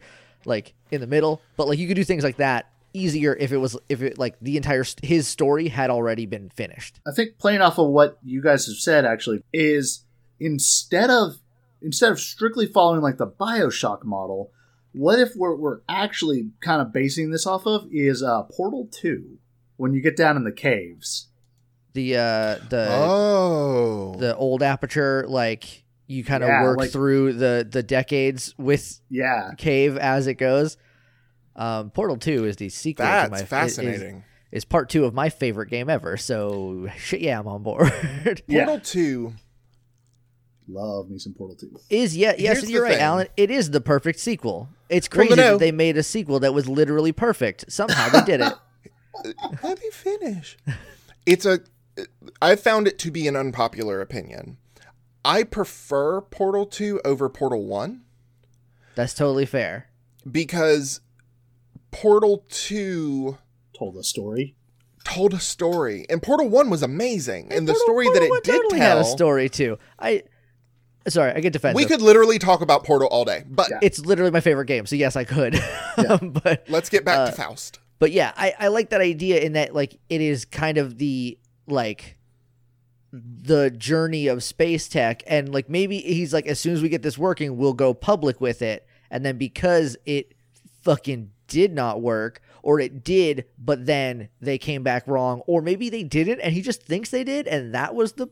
like 0.47 0.73
in 0.91 1.01
the 1.01 1.07
middle 1.07 1.41
but 1.55 1.67
like 1.67 1.77
you 1.77 1.87
could 1.87 1.95
do 1.95 2.03
things 2.03 2.23
like 2.23 2.37
that 2.37 2.71
easier 2.93 3.35
if 3.35 3.51
it 3.51 3.57
was 3.57 3.77
if 3.89 4.01
it 4.01 4.17
like 4.17 4.35
the 4.41 4.57
entire 4.57 4.83
st- 4.83 5.05
his 5.05 5.27
story 5.27 5.67
had 5.67 5.89
already 5.89 6.25
been 6.25 6.49
finished 6.49 6.99
I 7.05 7.11
think 7.11 7.37
playing 7.37 7.61
off 7.61 7.77
of 7.77 7.89
what 7.89 8.17
you 8.23 8.41
guys 8.41 8.65
have 8.65 8.77
said 8.77 9.05
actually 9.05 9.43
is 9.53 10.05
instead 10.39 11.09
of 11.09 11.35
instead 11.81 12.11
of 12.11 12.19
strictly 12.19 12.65
following 12.65 13.01
like 13.01 13.17
the 13.17 13.27
Bioshock 13.27 14.03
model, 14.03 14.51
what 14.93 15.19
if 15.19 15.35
we're, 15.35 15.55
we're 15.55 15.79
actually 15.87 16.51
kind 16.61 16.81
of 16.81 16.91
basing 16.91 17.31
this 17.31 17.45
off 17.45 17.65
of 17.65 17.87
is 17.91 18.23
uh, 18.23 18.43
Portal 18.43 18.87
Two 18.91 19.37
when 19.75 19.93
you 19.93 20.01
get 20.01 20.17
down 20.17 20.37
in 20.37 20.43
the 20.43 20.51
caves. 20.51 21.27
the 21.93 22.15
uh 22.15 22.57
the 22.69 22.87
oh. 22.89 24.15
the 24.19 24.35
old 24.35 24.63
aperture 24.63 25.25
like 25.27 25.83
you 26.07 26.23
kind 26.23 26.43
of 26.43 26.47
Yeah, 26.49 26.63
work 26.63 26.77
like- 26.77 26.91
through 26.91 27.33
the 27.33 27.67
the 27.69 27.83
decades 27.83 28.53
with 28.57 28.99
Yeah, 29.09 29.51
cave 29.57 29.97
as 29.97 30.27
it 30.27 30.35
goes 30.35 30.77
um 31.55 31.89
portal 31.91 32.17
2 32.17 32.45
is 32.45 32.55
the 32.57 32.69
sequel 32.69 33.05
to 33.05 33.11
That's 33.11 33.31
my 33.31 33.39
is- 33.39 33.43
fascinating. 33.49 34.23
is 34.51 34.63
part 34.65 34.89
two 34.89 35.05
of 35.05 35.13
my 35.13 35.29
favorite 35.29 35.69
game 35.69 35.89
ever. 35.89 36.15
So 36.17 36.87
shit, 36.97 37.19
yeah, 37.21 37.39
I'm 37.39 37.47
on 37.47 37.63
board. 37.63 37.91
Yeah. 38.47 38.65
Portal 38.65 38.79
2. 38.81 39.33
love 40.69 41.09
me 41.09 41.17
some 41.17 41.33
Portal 41.33 41.55
Two. 41.55 41.71
is 41.89 42.15
yeah, 42.15 42.33
yes, 42.37 42.59
Here's 42.59 42.71
you're 42.71 42.83
right, 42.83 42.93
thing. 42.93 43.01
Alan. 43.01 43.27
It 43.37 43.49
is 43.51 43.71
the 43.71 43.81
perfect 43.81 44.19
sequel. 44.19 44.69
It's 44.89 45.09
Well, 45.11 45.25
crazy 45.27 45.35
no. 45.41 45.51
that 45.53 45.59
they 45.59 45.71
made 45.71 45.97
a 45.97 46.03
sequel 46.03 46.39
that 46.41 46.53
was 46.53 46.67
literally 46.69 47.11
perfect. 47.11 47.71
Somehow 47.71 48.09
they 48.09 48.21
did 48.23 48.41
it. 48.41 48.53
Let 49.63 49.81
me 49.81 49.89
finish. 49.91 50.57
It's 51.25 51.45
a. 51.45 51.59
I 52.41 52.55
found 52.55 52.87
it 52.87 52.97
to 52.99 53.11
be 53.11 53.27
an 53.27 53.35
unpopular 53.35 53.99
opinion. 53.99 54.55
I 55.27 55.43
prefer 55.43 56.21
Portal 56.21 56.65
2 56.65 57.01
over 57.03 57.27
Portal 57.29 57.65
1 57.65 58.01
That's 58.95 59.13
totally 59.13 59.45
fair. 59.45 59.89
because 60.29 61.01
Portal 61.91 62.45
2 62.49 63.37
Told 63.77 63.95
a 63.97 64.03
story. 64.03 64.55
told 65.03 65.33
a 65.33 65.39
story, 65.39 66.05
and 66.09 66.21
Portal 66.23 66.49
1 66.49 66.69
was 66.69 66.81
amazing. 66.81 67.51
And 67.51 67.67
the 67.67 67.73
Portal- 67.73 67.85
story 67.85 68.05
Portal 68.05 68.21
that 68.23 68.29
one 68.29 68.37
it 68.39 68.43
did 68.43 68.51
totally 68.53 68.79
tell. 68.79 68.97
had 68.97 69.05
a 69.05 69.09
story 69.09 69.49
too. 69.49 69.77
I 69.99 70.23
sorry, 71.07 71.31
I 71.33 71.39
get 71.41 71.53
defensive. 71.53 71.75
we 71.75 71.85
could 71.85 72.01
literally 72.01 72.39
talk 72.39 72.61
about 72.61 72.83
Portal 72.83 73.07
all 73.09 73.23
day, 73.23 73.43
but 73.47 73.69
Yeah. 73.69 73.79
It's 73.81 73.99
literally 73.99 74.31
my 74.31 74.41
favorite 74.41 74.65
game, 74.65 74.85
so 74.85 74.95
yes, 74.95 75.15
I 75.15 75.23
could. 75.25 75.53
but 75.97 76.65
let's 76.69 76.89
get 76.89 77.05
back 77.05 77.19
Uh, 77.19 77.25
to 77.27 77.31
Faust. 77.33 77.79
but 77.99 78.11
yeah, 78.11 78.31
I, 78.35 78.53
I 78.59 78.67
like 78.69 78.89
that 78.89 79.01
idea 79.01 79.39
in 79.41 79.53
that 79.53 79.73
like 79.75 79.99
it 80.09 80.21
is 80.21 80.43
kind 80.45 80.77
of 80.77 80.97
the 80.97 81.37
like 81.67 82.16
the 83.11 83.69
journey 83.71 84.27
of 84.27 84.43
space 84.43 84.87
tech. 84.87 85.23
And 85.27 85.53
like 85.53 85.69
maybe 85.69 85.99
he's 85.99 86.33
like 86.33 86.47
as 86.47 86.59
soon 86.59 86.73
as 86.73 86.81
we 86.81 86.89
get 86.89 87.03
this 87.03 87.17
working 87.17 87.57
we'll 87.57 87.73
go 87.73 87.93
public 87.93 88.41
with 88.41 88.61
it. 88.61 88.85
And 89.09 89.25
then 89.25 89.37
because 89.37 89.97
it 90.05 90.33
fucking 90.81 91.31
did 91.47 91.73
not 91.73 92.01
work 92.01 92.41
or 92.61 92.79
it 92.79 93.03
did 93.03 93.45
but 93.57 93.85
then 93.85 94.27
they 94.41 94.57
came 94.57 94.83
back 94.83 95.07
wrong 95.07 95.41
or 95.47 95.61
maybe 95.61 95.89
they 95.89 96.03
didn't 96.03 96.41
and 96.41 96.53
he 96.53 96.61
just 96.61 96.83
thinks 96.83 97.09
they 97.09 97.23
did 97.23 97.47
and 97.47 97.73
that 97.73 97.95
was 97.95 98.13
the 98.13 98.27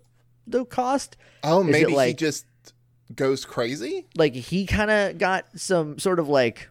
the 0.47 0.65
cost. 0.65 1.15
Oh, 1.43 1.61
is 1.61 1.71
maybe 1.71 1.93
he 1.93 2.13
just 2.13 2.45
goes 3.13 3.45
crazy? 3.45 4.05
like 4.15 4.33
he 4.33 4.65
kind 4.65 4.91
of 4.91 5.17
got 5.17 5.45
some 5.55 5.97
sort 5.99 6.19
of 6.19 6.27
like 6.27 6.69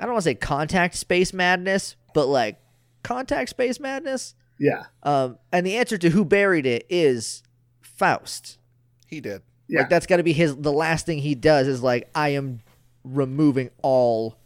I 0.00 0.04
don't 0.04 0.14
want 0.14 0.24
to 0.24 0.30
say 0.30 0.34
contact 0.34 0.94
space 0.94 1.32
madness 1.32 1.96
but 2.14 2.26
like 2.26 2.58
contact 3.02 3.50
space 3.50 3.78
madness 3.78 4.34
Yeah, 4.58 4.84
Um, 5.02 5.38
and 5.52 5.66
the 5.66 5.76
answer 5.76 5.98
to 5.98 6.10
who 6.10 6.24
buried 6.24 6.64
it 6.66 6.86
is 6.88 7.42
Faust. 7.82 8.58
He 9.06 9.20
did. 9.20 9.42
yeah. 9.68 9.80
Like 9.80 9.88
that's 9.90 10.06
got 10.06 10.18
to 10.18 10.22
be 10.22 10.32
his. 10.32 10.56
The 10.56 10.72
last 10.72 11.06
thing 11.06 11.18
he 11.18 11.34
does 11.34 11.66
is 11.68 11.82
like, 11.82 12.08
I 12.14 12.30
am 12.30 12.60
removing 13.04 13.70
all. 13.82 14.36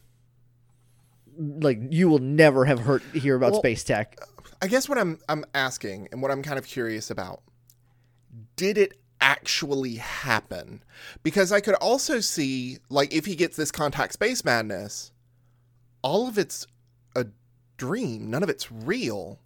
Like 1.39 1.79
you 1.91 2.09
will 2.09 2.19
never 2.19 2.65
have 2.65 2.81
heard 2.81 3.03
hear 3.15 3.37
about 3.37 3.53
Well- 3.53 3.61
space 3.61 3.85
tech. 3.85 4.17
I 4.61 4.67
guess 4.67 4.89
what 4.89 4.99
I'm 4.99 5.19
I'm 5.29 5.45
asking 5.55 6.09
and 6.11 6.21
what 6.21 6.31
I'm 6.33 6.43
kind 6.43 6.59
of 6.59 6.67
curious 6.67 7.11
about 7.11 7.43
did 8.57 8.77
it 8.77 8.95
actually 9.21 9.95
happen? 9.97 10.83
Because 11.23 11.53
I 11.53 11.61
could 11.61 11.75
also 11.77 12.19
see 12.21 12.79
like 12.91 13.15
if 13.15 13.25
he 13.27 13.37
gets 13.37 13.57
this 13.57 13.71
contact 13.71 14.15
space 14.15 14.45
madness, 14.45 15.13
all 16.03 16.27
of 16.27 16.39
it's 16.39 16.67
a 17.15 17.27
dream, 17.77 18.31
none 18.31 18.43
of 18.43 18.49
it's 18.49 18.71
real. 18.73 19.39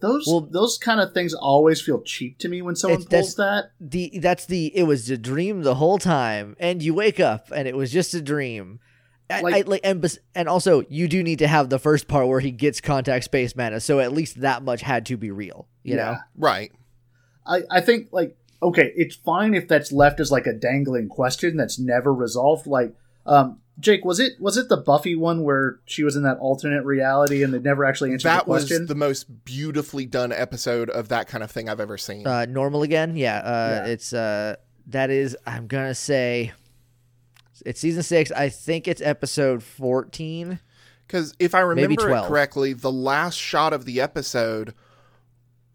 Those 0.00 0.24
Well- 0.26 0.48
those 0.50 0.78
kind 0.78 1.00
of 1.00 1.12
things 1.12 1.34
always 1.34 1.80
feel 1.80 2.00
cheap 2.02 2.38
to 2.38 2.48
me 2.48 2.62
when 2.62 2.74
someone 2.76 3.00
It's- 3.02 3.20
pulls 3.20 3.34
that. 3.36 3.70
The 3.80 4.18
that's 4.20 4.46
the 4.46 4.74
it 4.76 4.84
was 4.84 5.08
a 5.10 5.16
dream 5.18 5.62
the 5.62 5.74
whole 5.76 5.98
time, 5.98 6.56
and 6.58 6.82
you 6.82 6.94
wake 6.94 7.20
up 7.20 7.48
and 7.54 7.68
it 7.68 7.76
was 7.76 7.90
just 7.92 8.14
a 8.14 8.20
dream. 8.22 8.80
Like- 9.30 9.54
I, 9.54 9.60
like 9.60 9.80
and 9.84 10.00
bes- 10.00 10.18
and 10.34 10.48
also 10.48 10.82
you 10.88 11.06
do 11.06 11.22
need 11.22 11.38
to 11.38 11.46
have 11.46 11.70
the 11.70 11.78
first 11.78 12.08
part 12.08 12.26
where 12.26 12.40
he 12.40 12.50
gets 12.50 12.80
contact 12.80 13.24
space 13.26 13.54
mana, 13.54 13.78
so 13.78 14.00
at 14.00 14.12
least 14.12 14.40
that 14.40 14.62
much 14.64 14.82
had 14.82 15.06
to 15.06 15.16
be 15.16 15.30
real. 15.30 15.68
You 15.84 15.96
know, 15.96 16.16
Right. 16.36 16.72
I, 17.46 17.62
I 17.70 17.80
think 17.80 18.08
like 18.12 18.36
okay, 18.62 18.92
it's 18.96 19.14
fine 19.16 19.54
if 19.54 19.66
that's 19.68 19.90
left 19.92 20.20
as 20.20 20.30
like 20.30 20.46
a 20.46 20.52
dangling 20.52 21.08
question 21.08 21.56
that's 21.56 21.78
never 21.78 22.12
resolved. 22.12 22.66
Like, 22.66 22.92
um, 23.26 23.58
Jake, 23.78 24.04
was 24.04 24.20
it 24.20 24.32
was 24.40 24.56
it 24.56 24.68
the 24.68 24.76
Buffy 24.76 25.16
one 25.16 25.42
where 25.42 25.80
she 25.86 26.02
was 26.04 26.14
in 26.16 26.22
that 26.24 26.38
alternate 26.38 26.84
reality 26.84 27.42
and 27.42 27.52
they 27.54 27.58
never 27.58 27.84
actually 27.84 28.12
answered 28.12 28.28
That 28.28 28.44
the 28.44 28.50
was 28.50 28.68
the 28.68 28.94
most 28.94 29.44
beautifully 29.44 30.04
done 30.06 30.32
episode 30.32 30.90
of 30.90 31.08
that 31.08 31.28
kind 31.28 31.42
of 31.42 31.50
thing 31.50 31.68
I've 31.68 31.80
ever 31.80 31.96
seen. 31.96 32.26
uh, 32.26 32.44
normal 32.46 32.82
again. 32.82 33.16
Yeah, 33.16 33.38
uh, 33.38 33.82
Yeah. 33.86 33.92
it's 33.92 34.12
uh, 34.12 34.56
that 34.88 35.10
is. 35.10 35.36
I'm 35.46 35.66
gonna 35.66 35.94
say 35.94 36.52
it's 37.64 37.80
season 37.80 38.02
six. 38.02 38.30
I 38.32 38.48
think 38.48 38.86
it's 38.86 39.00
episode 39.00 39.62
fourteen. 39.62 40.60
Because 41.06 41.34
if 41.38 41.54
I 41.54 41.60
remember 41.60 42.10
it 42.10 42.24
correctly, 42.26 42.72
the 42.72 42.92
last 42.92 43.36
shot 43.36 43.72
of 43.72 43.84
the 43.84 44.00
episode 44.00 44.74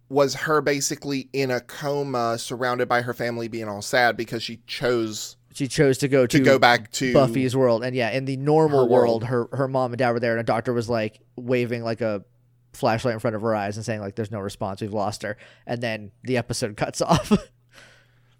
was 0.07 0.35
her 0.35 0.61
basically 0.61 1.29
in 1.33 1.51
a 1.51 1.59
coma, 1.59 2.37
surrounded 2.37 2.87
by 2.87 3.01
her 3.01 3.13
family, 3.13 3.47
being 3.47 3.67
all 3.67 3.81
sad 3.81 4.15
because 4.15 4.43
she 4.43 4.61
chose 4.67 5.35
She 5.55 5.67
chose 5.69 5.97
to 5.99 6.09
go 6.09 6.27
to 6.27 6.37
to, 6.37 6.43
go 6.43 6.59
back 6.59 6.91
to 6.93 7.13
Buffy's 7.13 7.55
world, 7.55 7.81
and 7.83 7.95
yeah, 7.95 8.11
in 8.11 8.25
the 8.25 8.35
normal 8.35 8.83
her 8.85 8.91
world, 8.91 9.23
world. 9.23 9.49
her 9.51 9.57
her 9.57 9.67
mom 9.69 9.93
and 9.93 9.97
dad 9.97 10.11
were 10.11 10.19
there, 10.19 10.33
and 10.33 10.41
a 10.41 10.43
doctor 10.43 10.73
was 10.73 10.89
like 10.89 11.21
waving 11.37 11.81
like 11.81 12.01
a 12.01 12.25
flashlight 12.73 13.13
in 13.13 13.19
front 13.21 13.37
of 13.37 13.41
her 13.41 13.55
eyes 13.55 13.77
and 13.77 13.85
saying 13.85 14.01
like, 14.01 14.15
"There's 14.15 14.31
no 14.31 14.39
response. 14.41 14.81
We've 14.81 14.91
lost 14.93 15.23
her." 15.23 15.37
And 15.65 15.81
then 15.81 16.11
the 16.23 16.35
episode 16.35 16.75
cuts 16.83 17.01
off. 17.01 17.31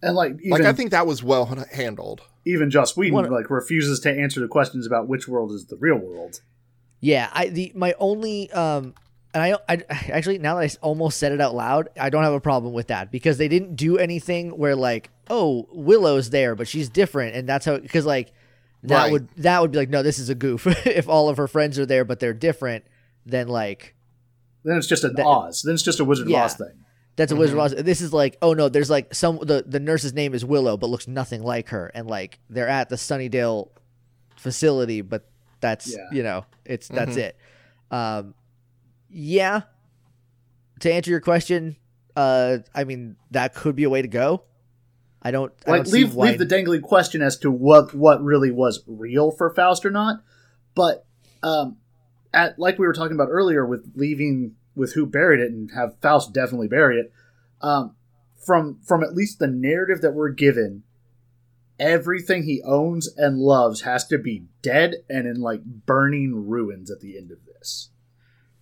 and 0.04 0.14
like 0.14 0.34
even 0.42 0.50
Like 0.52 0.62
I 0.64 0.74
think 0.74 0.92
that 0.92 1.08
was 1.08 1.24
well 1.24 1.46
handled. 1.72 2.22
even 2.46 2.70
Joss 2.70 2.98
Whedon 2.98 3.14
One- 3.14 3.32
like 3.32 3.50
refuses 3.50 4.02
to 4.02 4.12
answer 4.12 4.42
the 4.42 4.50
questions 4.50 4.86
about 4.86 5.08
which 5.08 5.26
world 5.28 5.52
is 5.54 5.68
the 5.68 5.78
real 5.78 5.98
world. 5.98 6.42
Yeah, 7.00 7.30
I 7.32 7.48
the 7.48 7.72
my 7.76 7.94
only 7.98 8.52
um 8.52 8.94
and 9.34 9.42
I, 9.44 9.58
I 9.70 9.84
actually 10.12 10.38
now 10.40 10.56
that 10.56 10.70
I 10.70 10.86
almost 10.86 11.18
said 11.18 11.32
it 11.32 11.40
out 11.42 11.56
loud, 11.56 11.90
I 12.00 12.10
don't 12.10 12.24
have 12.24 12.34
a 12.34 12.42
problem 12.42 12.74
with 12.74 12.88
that 12.88 13.12
because 13.12 13.38
they 13.38 13.48
didn't 13.48 13.76
do 13.76 13.98
anything 13.98 14.50
where 14.58 14.76
like, 14.76 15.10
oh, 15.30 15.68
Willow's 15.72 16.30
there, 16.30 16.56
but 16.56 16.68
she's 16.68 16.90
different, 16.90 17.36
and 17.36 17.48
that's 17.50 17.66
how 17.66 17.78
because 17.78 18.06
like 18.06 18.32
that 18.84 19.04
Right. 19.04 19.12
would 19.12 19.28
that 19.38 19.62
would 19.62 19.72
be 19.72 19.78
like, 19.80 19.90
no, 19.90 20.04
this 20.04 20.20
is 20.20 20.30
a 20.30 20.36
goof. 20.36 20.68
if 20.86 21.08
all 21.10 21.30
of 21.30 21.38
her 21.38 21.48
friends 21.48 21.80
are 21.80 21.86
there 21.86 22.06
but 22.06 22.20
they're 22.20 22.34
different, 22.34 22.86
then 23.26 23.48
like 23.48 23.96
Then 24.64 24.78
it's 24.78 24.88
just 24.88 25.04
an 25.04 25.14
That- 25.16 25.26
Oz. 25.26 25.62
Then 25.64 25.74
it's 25.74 25.84
just 25.84 26.00
a 26.00 26.06
Wizard 26.06 26.28
of 26.28 26.34
Oz 26.34 26.56
thing. 26.56 26.86
that's 27.16 27.32
a 27.32 27.36
Wizard 27.36 27.58
Mhm. 27.58 27.66
of 27.66 27.74
Oz. 27.80 27.84
This 27.84 28.02
is 28.02 28.14
like, 28.14 28.38
oh 28.42 28.54
no, 28.54 28.70
there's 28.70 28.90
like 28.90 29.14
some 29.16 29.38
the 29.42 29.64
the 29.68 29.80
nurse's 29.80 30.14
name 30.14 30.34
is 30.34 30.44
Willow 30.46 30.78
but 30.78 30.90
looks 30.90 31.08
nothing 31.08 31.42
like 31.44 31.70
her, 31.70 31.92
and 31.96 32.08
like 32.08 32.40
they're 32.50 32.68
at 32.70 32.90
the 32.90 32.96
Sunnydale 32.96 33.70
facility, 34.38 35.02
but 35.02 35.28
that's 35.62 35.92
Yeah. 35.92 36.06
you 36.12 36.22
know 36.24 36.46
it's 36.66 36.88
that's 36.88 37.16
Mhm. 37.16 37.18
it. 37.18 37.38
Um, 37.92 38.34
yeah. 39.10 39.62
To 40.82 40.92
answer 40.94 41.10
your 41.10 41.22
question, 41.22 41.78
uh, 42.16 42.58
I 42.76 42.84
mean 42.84 43.16
that 43.32 43.56
could 43.56 43.76
be 43.76 43.84
a 43.86 43.90
way 43.90 44.02
to 44.02 44.08
go. 44.08 44.44
I 45.26 45.32
don't. 45.32 45.52
I 45.66 45.72
Like 45.72 45.78
don't 45.80 45.86
see 45.92 46.04
leave 46.04 46.14
why. 46.14 46.30
leave 46.30 46.38
the 46.40 46.46
dangling 46.46 46.82
question 46.82 47.22
as 47.22 47.38
to 47.40 47.50
what 47.52 47.94
what 47.96 48.24
really 48.24 48.52
was 48.52 48.84
real 48.88 49.32
for 49.32 49.50
Faust 49.54 49.86
or 49.86 49.92
not. 49.92 50.22
But 50.76 51.06
um, 51.44 51.78
at 52.34 52.60
like 52.60 52.78
we 52.80 52.86
were 52.86 52.94
talking 52.94 53.16
about 53.16 53.30
earlier 53.32 53.66
with 53.66 53.92
leaving 53.96 54.56
with 54.76 54.94
who 54.94 55.06
buried 55.06 55.40
it 55.40 55.52
and 55.52 55.72
have 55.74 55.98
Faust 56.02 56.32
definitely 56.34 56.68
bury 56.68 57.00
it. 57.00 57.12
Um, 57.62 57.96
from 58.46 58.80
from 58.86 59.04
at 59.04 59.16
least 59.16 59.40
the 59.40 59.48
narrative 59.48 60.02
that 60.02 60.12
we're 60.14 60.30
given, 60.30 60.84
everything 61.80 62.44
he 62.44 62.62
owns 62.64 63.08
and 63.18 63.40
loves 63.40 63.82
has 63.82 64.06
to 64.08 64.18
be 64.18 64.44
dead 64.62 64.96
and 65.10 65.26
in 65.28 65.42
like 65.42 65.64
burning 65.64 66.48
ruins 66.48 66.92
at 66.92 67.00
the 67.00 67.18
end 67.18 67.32
of 67.32 67.40
this. 67.46 67.90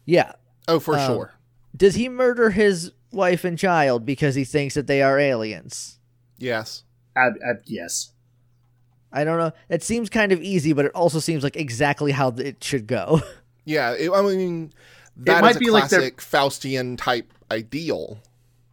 yeah. 0.06 0.34
Oh, 0.66 0.80
for 0.80 0.98
Um, 0.98 1.06
sure. 1.08 1.34
Does 1.76 1.96
he 1.96 2.08
murder 2.08 2.52
his 2.52 2.92
wife 3.12 3.44
and 3.44 3.60
child 3.60 4.06
because 4.06 4.36
he 4.36 4.46
thinks 4.46 4.76
that 4.76 4.88
they 4.88 5.02
are 5.02 5.20
aliens? 5.20 6.00
Yes. 6.44 6.84
Ab- 7.16 7.38
ab- 7.48 7.62
yes. 7.66 8.12
I 9.12 9.24
don't 9.24 9.38
know. 9.38 9.52
It 9.70 9.84
seems 9.84 10.10
kind 10.10 10.32
of 10.32 10.42
easy, 10.42 10.74
but 10.74 10.86
it 10.86 10.92
also 10.94 11.20
seems 11.20 11.44
like 11.44 11.56
exactly 11.56 12.12
how 12.12 12.30
it 12.30 12.64
should 12.64 12.88
go. 12.88 13.22
Yeah. 13.66 13.92
It, 13.94 14.12
I 14.12 14.22
mean, 14.22 14.74
that 15.16 15.38
is 15.38 15.42
might 15.42 15.56
a 15.56 15.60
be 15.60 15.70
like 15.70 15.90
they're- 15.90 16.12
Faustian 16.12 16.98
type 16.98 17.32
ideal. 17.50 18.20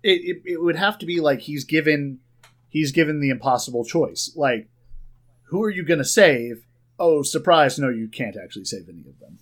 it, 0.02 0.20
it 0.24 0.42
it 0.54 0.60
would 0.62 0.74
have 0.74 0.98
to 0.98 1.06
be 1.06 1.20
like 1.20 1.42
he's 1.42 1.62
given 1.62 2.18
he's 2.68 2.90
given 2.90 3.20
the 3.20 3.30
impossible 3.30 3.84
choice. 3.84 4.32
Like, 4.34 4.68
who 5.44 5.62
are 5.62 5.70
you 5.70 5.84
going 5.84 5.98
to 5.98 6.04
save? 6.04 6.66
Oh, 6.98 7.22
surprise! 7.22 7.78
No, 7.78 7.88
you 7.88 8.08
can't 8.08 8.36
actually 8.36 8.64
save 8.64 8.88
any 8.88 9.00
of 9.08 9.20
them. 9.20 9.38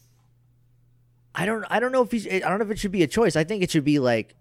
I 1.34 1.46
don't 1.46 1.64
I 1.70 1.80
don't 1.80 1.92
know 1.92 2.02
if 2.02 2.10
he's 2.10 2.26
I 2.26 2.40
don't 2.40 2.58
know 2.58 2.64
if 2.66 2.70
it 2.72 2.78
should 2.78 2.92
be 2.92 3.02
a 3.02 3.06
choice. 3.06 3.34
I 3.36 3.44
think 3.44 3.62
it 3.62 3.70
should 3.70 3.84
be 3.84 3.98
like 4.00 4.30
j- 4.30 4.34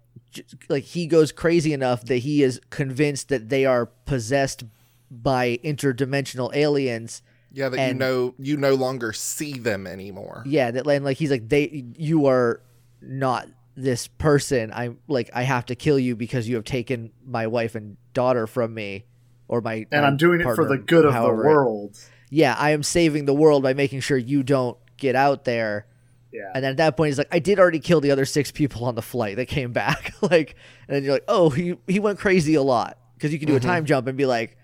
like 0.68 0.84
he 0.84 1.06
goes 1.06 1.32
crazy 1.32 1.72
enough 1.72 2.04
that 2.06 2.18
he 2.18 2.42
is 2.42 2.60
convinced 2.70 3.28
that 3.28 3.48
they 3.48 3.64
are 3.64 3.86
possessed 3.86 4.64
by 5.10 5.58
interdimensional 5.64 6.54
aliens. 6.54 7.22
Yeah, 7.50 7.70
that 7.70 7.88
you 7.88 7.94
know 7.94 8.34
you 8.38 8.56
no 8.56 8.74
longer 8.74 9.12
see 9.12 9.54
them 9.58 9.86
anymore. 9.86 10.42
Yeah, 10.46 10.70
that 10.70 10.86
and 10.86 11.04
like 11.04 11.16
he's 11.16 11.30
like 11.30 11.48
they 11.48 11.84
you 11.96 12.26
are 12.26 12.60
not 13.00 13.48
this 13.74 14.06
person. 14.08 14.70
I'm 14.74 14.98
like 15.08 15.30
I 15.32 15.42
have 15.44 15.64
to 15.66 15.74
kill 15.74 15.98
you 15.98 16.14
because 16.14 16.48
you 16.48 16.56
have 16.56 16.64
taken 16.64 17.10
my 17.24 17.46
wife 17.46 17.74
and 17.74 17.96
daughter 18.12 18.46
from 18.46 18.74
me 18.74 19.06
or 19.48 19.60
my 19.62 19.86
And 19.90 20.02
my 20.02 20.08
I'm 20.08 20.16
doing 20.18 20.40
it 20.40 20.44
for 20.44 20.68
the 20.68 20.76
good 20.76 21.04
of 21.06 21.12
the 21.12 21.18
however 21.18 21.42
it- 21.42 21.46
world. 21.48 21.98
yeah, 22.28 22.54
I 22.58 22.70
am 22.72 22.82
saving 22.82 23.24
the 23.24 23.34
world 23.34 23.62
by 23.62 23.72
making 23.72 24.00
sure 24.00 24.18
you 24.18 24.42
don't 24.42 24.76
get 24.98 25.14
out 25.16 25.44
there. 25.44 25.86
Yeah. 26.32 26.50
And 26.54 26.62
then 26.62 26.72
at 26.72 26.76
that 26.76 26.96
point, 26.96 27.08
he's 27.08 27.18
like, 27.18 27.28
I 27.32 27.38
did 27.38 27.58
already 27.58 27.78
kill 27.80 28.00
the 28.00 28.10
other 28.10 28.24
six 28.26 28.50
people 28.50 28.84
on 28.84 28.94
the 28.94 29.02
flight 29.02 29.36
that 29.36 29.46
came 29.46 29.72
back. 29.72 30.12
like, 30.22 30.56
and 30.86 30.96
then 30.96 31.04
you're 31.04 31.14
like, 31.14 31.24
oh, 31.28 31.50
he 31.50 31.76
he 31.86 31.98
went 32.00 32.18
crazy 32.18 32.54
a 32.54 32.62
lot 32.62 32.98
because 33.14 33.32
you 33.32 33.38
can 33.38 33.48
do 33.48 33.56
a 33.56 33.60
time 33.60 33.84
jump 33.86 34.06
and 34.06 34.16
be 34.18 34.26
like, 34.26 34.56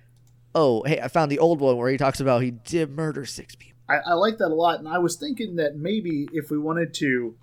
oh, 0.54 0.82
hey, 0.84 1.00
I 1.00 1.08
found 1.08 1.30
the 1.32 1.38
old 1.38 1.60
one 1.60 1.76
where 1.76 1.90
he 1.90 1.96
talks 1.96 2.20
about 2.20 2.42
he 2.42 2.50
did 2.52 2.90
murder 2.90 3.24
six 3.24 3.54
people. 3.54 3.78
I, 3.88 3.96
I 4.10 4.12
like 4.14 4.38
that 4.38 4.48
a 4.48 4.54
lot, 4.54 4.78
and 4.78 4.88
I 4.88 4.98
was 4.98 5.16
thinking 5.16 5.56
that 5.56 5.76
maybe 5.76 6.26
if 6.32 6.50
we 6.50 6.58
wanted 6.58 6.94
to 6.94 7.34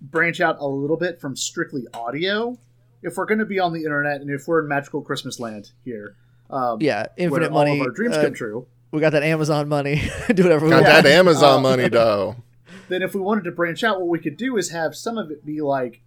branch 0.00 0.40
out 0.40 0.56
a 0.60 0.66
little 0.66 0.96
bit 0.96 1.20
from 1.20 1.36
strictly 1.36 1.82
audio, 1.94 2.58
if 3.02 3.16
we're 3.16 3.26
going 3.26 3.38
to 3.38 3.46
be 3.46 3.58
on 3.58 3.72
the 3.72 3.80
internet 3.84 4.20
and 4.20 4.28
if 4.30 4.46
we're 4.46 4.62
in 4.62 4.68
magical 4.68 5.00
Christmas 5.02 5.38
land 5.40 5.70
here, 5.84 6.16
um, 6.50 6.78
Yeah, 6.80 7.02
where 7.02 7.10
infinite 7.16 7.50
all 7.52 7.58
money. 7.58 7.80
of 7.80 7.86
our 7.86 7.92
dreams 7.92 8.16
uh, 8.16 8.22
come 8.24 8.34
true, 8.34 8.66
We 8.90 9.00
got 9.00 9.12
that 9.12 9.22
Amazon 9.22 9.68
money. 9.68 10.02
do 10.34 10.42
whatever 10.42 10.64
we 10.66 10.70
Got 10.70 10.82
want. 10.82 10.86
that 10.86 11.06
Amazon 11.06 11.58
Uh, 11.60 11.62
money 11.62 11.88
though. 11.88 12.36
then 12.92 13.02
if 13.02 13.14
we 13.14 13.20
wanted 13.20 13.44
to 13.44 13.52
branch 13.52 13.82
out, 13.82 13.98
what 13.98 14.08
we 14.08 14.18
could 14.18 14.36
do 14.36 14.56
is 14.56 14.70
have 14.70 14.94
some 14.94 15.16
of 15.16 15.30
it 15.30 15.44
be 15.44 15.60
like, 15.60 16.02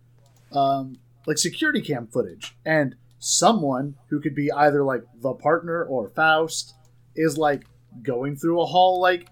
um, 0.51 0.97
like 1.25 1.37
security 1.37 1.81
cam 1.81 2.07
footage, 2.07 2.55
and 2.65 2.95
someone 3.19 3.95
who 4.09 4.19
could 4.19 4.35
be 4.35 4.51
either 4.51 4.83
like 4.83 5.03
the 5.21 5.33
partner 5.33 5.83
or 5.83 6.09
Faust 6.09 6.75
is 7.15 7.37
like 7.37 7.65
going 8.03 8.35
through 8.35 8.61
a 8.61 8.65
hall 8.65 8.99
like 8.99 9.27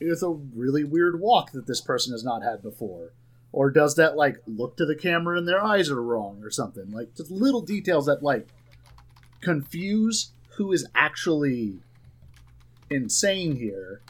with 0.00 0.22
a 0.22 0.30
really 0.30 0.82
weird 0.82 1.20
walk 1.20 1.52
that 1.52 1.66
this 1.66 1.80
person 1.80 2.12
has 2.12 2.24
not 2.24 2.42
had 2.42 2.62
before. 2.62 3.12
Or 3.52 3.70
does 3.70 3.96
that 3.96 4.16
like 4.16 4.38
look 4.46 4.76
to 4.76 4.86
the 4.86 4.94
camera 4.94 5.36
and 5.36 5.46
their 5.46 5.62
eyes 5.62 5.90
are 5.90 6.02
wrong 6.02 6.40
or 6.42 6.50
something? 6.50 6.90
Like 6.90 7.14
just 7.14 7.30
little 7.30 7.60
details 7.60 8.06
that 8.06 8.22
like 8.22 8.48
confuse 9.40 10.32
who 10.56 10.72
is 10.72 10.86
actually 10.94 11.80
insane 12.90 13.56
here 13.56 14.02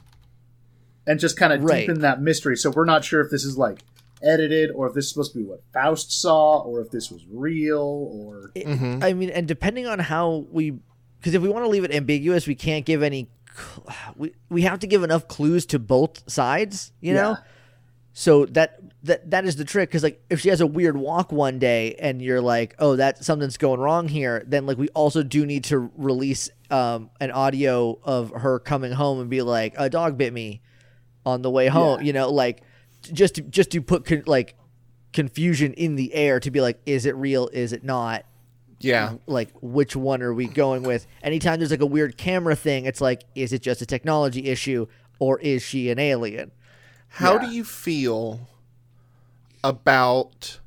and 1.06 1.18
just 1.20 1.36
kind 1.36 1.52
of 1.52 1.62
Right. 1.64 1.86
deepen 1.86 2.00
that 2.02 2.20
mystery. 2.22 2.56
So 2.56 2.70
we're 2.70 2.84
not 2.84 3.04
sure 3.04 3.20
if 3.20 3.30
this 3.30 3.44
is 3.44 3.56
like 3.58 3.80
edited 4.22 4.70
or 4.74 4.86
if 4.86 4.94
this 4.94 5.04
is 5.06 5.10
supposed 5.12 5.32
to 5.32 5.38
be 5.38 5.44
what 5.44 5.62
Faust 5.72 6.12
saw 6.20 6.58
or 6.60 6.80
if 6.80 6.90
this 6.90 7.10
was 7.10 7.24
real 7.30 7.78
or 8.12 8.50
It- 8.54 8.66
Mhm. 8.66 9.02
I 9.02 9.12
mean, 9.14 9.30
and 9.30 9.48
depending 9.48 9.86
on 9.86 9.98
how 9.98 10.46
we, 10.50 10.74
because 11.18 11.34
if 11.34 11.42
we 11.42 11.48
want 11.48 11.64
to 11.64 11.70
leave 11.70 11.84
it 11.84 11.94
ambiguous, 11.94 12.46
we 12.46 12.54
can't 12.54 12.84
give 12.84 13.02
any. 13.02 13.28
We 14.16 14.32
we 14.48 14.62
have 14.62 14.78
to 14.80 14.86
give 14.86 15.02
enough 15.02 15.26
clues 15.26 15.66
to 15.66 15.78
both 15.78 16.22
sides, 16.30 16.92
you 17.00 17.12
know. 17.14 17.30
Yeah. 17.30 17.36
So 18.12 18.46
that 18.46 18.80
that 19.04 19.30
that 19.30 19.44
is 19.44 19.56
the 19.56 19.64
trick 19.64 19.88
because 19.88 20.02
like 20.02 20.22
if 20.30 20.40
she 20.40 20.48
has 20.50 20.60
a 20.60 20.66
weird 20.66 20.96
walk 20.96 21.32
one 21.32 21.58
day 21.58 21.94
and 21.98 22.20
you're 22.22 22.40
like, 22.40 22.74
oh, 22.78 22.96
that 22.96 23.24
something's 23.24 23.56
going 23.56 23.80
wrong 23.80 24.08
here, 24.08 24.44
then 24.46 24.66
like 24.66 24.78
we 24.78 24.88
also 24.90 25.22
do 25.22 25.44
need 25.46 25.64
to 25.64 25.90
release 25.96 26.48
um 26.70 27.10
an 27.20 27.30
audio 27.32 27.98
of 28.04 28.30
her 28.30 28.58
coming 28.58 28.92
home 28.92 29.20
and 29.20 29.28
be 29.30 29.42
like, 29.42 29.74
a 29.78 29.88
dog 29.90 30.16
bit 30.18 30.32
me 30.32 30.60
on 31.30 31.42
the 31.42 31.50
way 31.50 31.68
home, 31.68 32.00
Yeah. 32.00 32.06
you 32.06 32.12
know, 32.12 32.30
like 32.30 32.62
just 33.12 33.36
to 33.36 33.42
just 33.42 33.70
to 33.70 33.80
put 33.80 34.04
con- 34.04 34.24
like 34.26 34.54
confusion 35.12 35.72
in 35.74 35.96
the 35.96 36.12
air 36.14 36.38
to 36.40 36.50
be 36.50 36.60
like, 36.60 36.80
is 36.86 37.06
it 37.06 37.14
real? 37.16 37.48
Is 37.52 37.72
it 37.72 37.82
not? 37.84 38.24
Yeah. 38.82 39.16
like 39.26 39.50
which 39.60 39.94
one 39.94 40.22
are 40.22 40.32
we 40.32 40.46
going 40.46 40.84
with 40.84 41.06
anytime 41.22 41.58
there's 41.58 41.70
like 41.70 41.82
a 41.82 41.86
weird 41.86 42.16
camera 42.16 42.56
thing 42.56 42.86
it's 42.86 43.02
like 43.02 43.24
is 43.34 43.52
it 43.52 43.60
just 43.60 43.82
a 43.82 43.84
technology 43.86 44.46
issue 44.46 44.86
or 45.18 45.38
is 45.40 45.62
she 45.62 45.90
an 45.90 45.98
alien 45.98 46.50
How 47.08 47.34
Yeah. 47.34 47.40
do 47.46 47.54
you 47.54 47.62
feel 47.62 48.48
about 49.62 50.60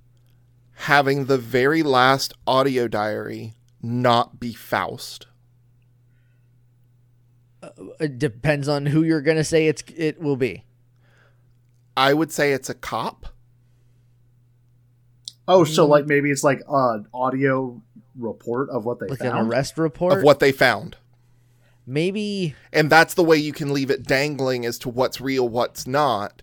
having 0.73 1.25
the 1.25 1.39
very 1.39 1.81
last 1.83 2.33
audio 2.45 2.87
diary 2.87 3.53
not 3.81 4.39
be 4.39 4.53
Faust? 4.53 5.25
It 7.99 8.19
depends 8.19 8.67
on 8.67 8.85
who 8.87 9.03
you're 9.03 9.21
gonna 9.21 9.43
say 9.43 9.67
it's 9.67 9.83
it 9.95 10.21
will 10.21 10.35
be 10.37 10.63
I 11.95 12.13
would 12.13 12.31
say 12.31 12.53
it's 12.53 12.69
a 12.69 12.73
cop. 12.73 13.27
oh, 15.47 15.61
Mm. 15.63 15.67
so 15.67 15.85
like 15.85 16.05
maybe 16.05 16.31
it's 16.31 16.43
like 16.43 16.61
an 16.69 17.07
audio 17.13 17.81
report 18.15 18.69
of 18.69 18.85
what 18.85 18.99
they 18.99 19.07
like 19.07 19.21
an 19.21 19.35
arrest 19.35 19.77
report 19.77 20.17
of 20.17 20.23
what 20.23 20.39
they 20.39 20.51
found. 20.51 20.97
maybe 21.85 22.55
And 22.71 22.89
that's 22.89 23.13
the 23.15 23.23
way 23.23 23.37
you 23.37 23.51
can 23.53 23.73
leave 23.73 23.89
it 23.91 24.03
dangling 24.03 24.65
as 24.65 24.77
to 24.79 24.89
what's 24.89 25.19
real, 25.19 25.47
what's 25.49 25.85
not. 25.87 26.41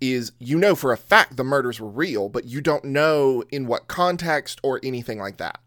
Is 0.00 0.32
you 0.38 0.56
know 0.58 0.74
for 0.74 0.92
a 0.92 0.96
fact 0.96 1.36
the 1.36 1.44
murders 1.44 1.78
were 1.78 1.88
real, 1.90 2.28
but 2.30 2.46
you 2.46 2.62
don't 2.62 2.84
know 2.84 3.44
in 3.50 3.66
what 3.66 3.86
context 3.86 4.58
or 4.62 4.80
anything 4.82 5.18
like 5.18 5.36
that. 5.36 5.60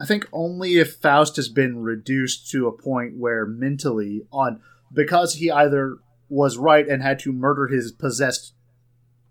I 0.00 0.06
think 0.06 0.28
only 0.32 0.76
if 0.78 0.94
Faust 0.96 1.36
has 1.36 1.48
been 1.48 1.82
reduced 1.82 2.50
to 2.50 2.66
a 2.68 2.72
point 2.72 3.16
where 3.16 3.44
mentally 3.46 4.22
on 4.32 4.60
because 4.92 5.34
he 5.34 5.50
either 5.50 5.96
was 6.28 6.56
right 6.56 6.86
and 6.86 7.02
had 7.02 7.18
to 7.20 7.32
murder 7.32 7.66
his 7.66 7.90
possessed 7.92 8.52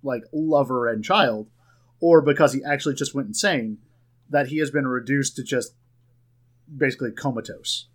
like 0.03 0.23
lover 0.33 0.87
and 0.87 1.03
child 1.03 1.47
or 1.99 2.21
because 2.21 2.53
he 2.53 2.63
actually 2.63 2.95
just 2.95 3.15
went 3.15 3.27
insane 3.27 3.77
that 4.29 4.47
he 4.47 4.57
has 4.57 4.69
been 4.71 4.87
reduced 4.87 5.35
to 5.35 5.43
just 5.43 5.73
basically 6.75 7.11
comatose. 7.11 7.87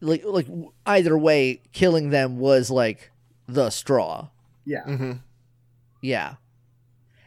like 0.00 0.22
like 0.24 0.48
either 0.86 1.16
way 1.16 1.62
killing 1.72 2.10
them 2.10 2.38
was 2.38 2.70
like 2.70 3.10
the 3.46 3.70
straw 3.70 4.28
Yeah. 4.64 4.82
hmm 4.82 5.12
yeah 6.00 6.34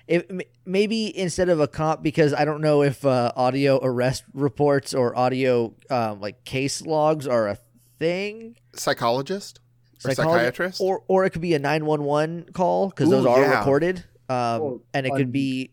if 0.07 0.23
maybe 0.65 1.17
instead 1.17 1.49
of 1.49 1.59
a 1.59 1.67
cop 1.67 2.03
because 2.03 2.33
i 2.33 2.45
don't 2.45 2.61
know 2.61 2.83
if 2.83 3.03
uh, 3.05 3.31
audio 3.35 3.79
arrest 3.81 4.23
reports 4.33 4.93
or 4.93 5.17
audio 5.17 5.73
um, 5.89 6.19
like 6.21 6.43
case 6.43 6.81
logs 6.85 7.27
are 7.27 7.47
a 7.47 7.57
thing 7.99 8.55
Psychologist 8.75 9.59
or 10.03 10.11
Psychology- 10.11 10.39
psychiatrist. 10.39 10.81
or 10.81 11.03
or 11.07 11.25
it 11.25 11.31
could 11.31 11.41
be 11.41 11.53
a 11.55 11.59
911 11.59 12.49
call 12.53 12.89
because 12.89 13.09
those 13.09 13.25
are 13.25 13.41
yeah. 13.41 13.57
recorded 13.59 14.03
um, 14.29 14.61
Or 14.61 14.81
and 14.93 15.05
it 15.05 15.11
un- 15.11 15.17
could 15.17 15.31
be 15.31 15.71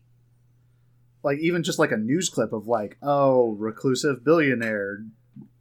Like 1.23 1.39
even 1.39 1.63
just 1.63 1.79
like 1.79 1.91
a 1.91 1.97
news 1.97 2.29
clip 2.29 2.53
of 2.53 2.67
like, 2.67 2.97
oh, 3.01 3.51
reclusive 3.59 4.23
billionaire 4.23 5.05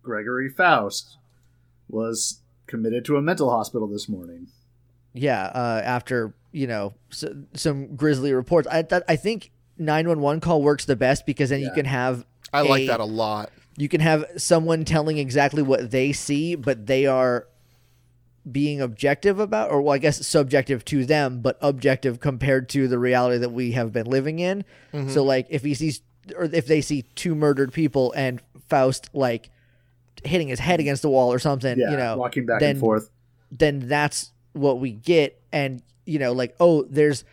Gregory 0.02 0.48
Faust 0.48 1.16
was 1.88 2.40
committed 2.66 3.04
to 3.06 3.16
a 3.16 3.22
mental 3.22 3.50
hospital 3.50 3.86
this 3.88 4.08
morning. 4.08 4.46
yeah 5.14 5.44
uh, 5.54 5.80
after 5.84 6.34
you 6.52 6.66
know 6.66 6.94
s- 7.10 7.24
some 7.54 7.96
grisly 7.96 8.32
reports 8.32 8.68
i 8.70 8.82
that, 8.82 9.02
i 9.08 9.16
think 9.16 9.50
911 9.78 10.40
call 10.40 10.62
works 10.62 10.84
the 10.84 10.96
best 10.96 11.24
because 11.26 11.50
then 11.50 11.60
you 11.60 11.70
can 11.72 11.86
have 11.86 12.24
I 12.52 12.60
like 12.62 12.86
that 12.88 13.00
a 13.00 13.04
lot. 13.04 13.50
you 13.78 13.88
can 13.88 14.00
have 14.02 14.24
someone 14.36 14.84
telling 14.84 15.16
exactly 15.18 15.62
what 15.62 15.90
they 15.90 16.12
see 16.12 16.54
but 16.54 16.86
they 16.86 17.06
are 17.06 17.46
being 18.50 18.80
objective 18.80 19.38
about 19.38 19.70
or 19.70 19.80
well 19.80 19.94
i 19.94 19.98
guess 19.98 20.26
subjective 20.26 20.84
to 20.84 21.04
them 21.06 21.40
but 21.40 21.56
objective 21.62 22.18
compared 22.20 22.68
to 22.68 22.88
the 22.88 22.98
reality 22.98 23.38
that 23.38 23.50
we 23.50 23.72
have 23.72 23.92
been 23.92 24.06
living 24.06 24.38
in 24.40 24.64
Mm-hmm. 24.92 25.08
so 25.08 25.22
like 25.24 25.46
if 25.48 25.62
he 25.62 25.72
sees 25.74 26.02
or 26.36 26.44
if 26.44 26.66
they 26.66 26.80
see 26.82 27.02
two 27.14 27.34
murdered 27.34 27.72
people 27.72 28.12
and 28.16 28.40
faust 28.68 29.08
like 29.14 29.48
hitting 30.24 30.48
his 30.48 30.58
head 30.58 30.80
against 30.80 31.00
the 31.02 31.08
wall 31.08 31.32
or 31.32 31.38
something 31.38 31.78
Yeah, 31.78 31.92
you 31.92 31.96
know 31.96 32.16
walking 32.18 32.44
back 32.46 32.60
then 32.60 32.72
and 32.72 32.80
forth. 32.80 33.10
then 33.50 33.88
that's 33.88 34.32
what 34.52 34.78
we 34.80 34.90
get 34.92 35.40
and 35.52 35.82
you 36.04 36.18
know 36.18 36.32
like 36.32 36.54
oh 36.60 36.82
there's 36.84 37.24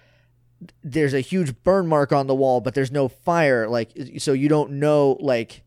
there's 0.84 1.14
a 1.14 1.22
huge 1.22 1.62
burn 1.64 1.88
mark 1.88 2.12
on 2.12 2.28
the 2.28 2.36
wall 2.36 2.62
but 2.62 2.74
there's 2.74 2.92
no 2.92 3.08
fire 3.08 3.68
like 3.68 3.92
so 4.18 4.34
you 4.34 4.50
don't 4.50 4.72
know 4.72 5.18
like 5.20 5.64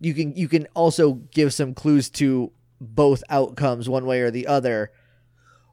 you 0.00 0.12
can 0.12 0.34
you 0.34 0.48
can 0.48 0.66
also 0.74 1.12
give 1.12 1.54
some 1.54 1.74
clues 1.74 2.10
to 2.10 2.50
both 2.80 3.22
outcomes 3.30 3.88
one 3.88 4.06
way 4.06 4.20
or 4.20 4.30
the 4.30 4.46
other 4.46 4.90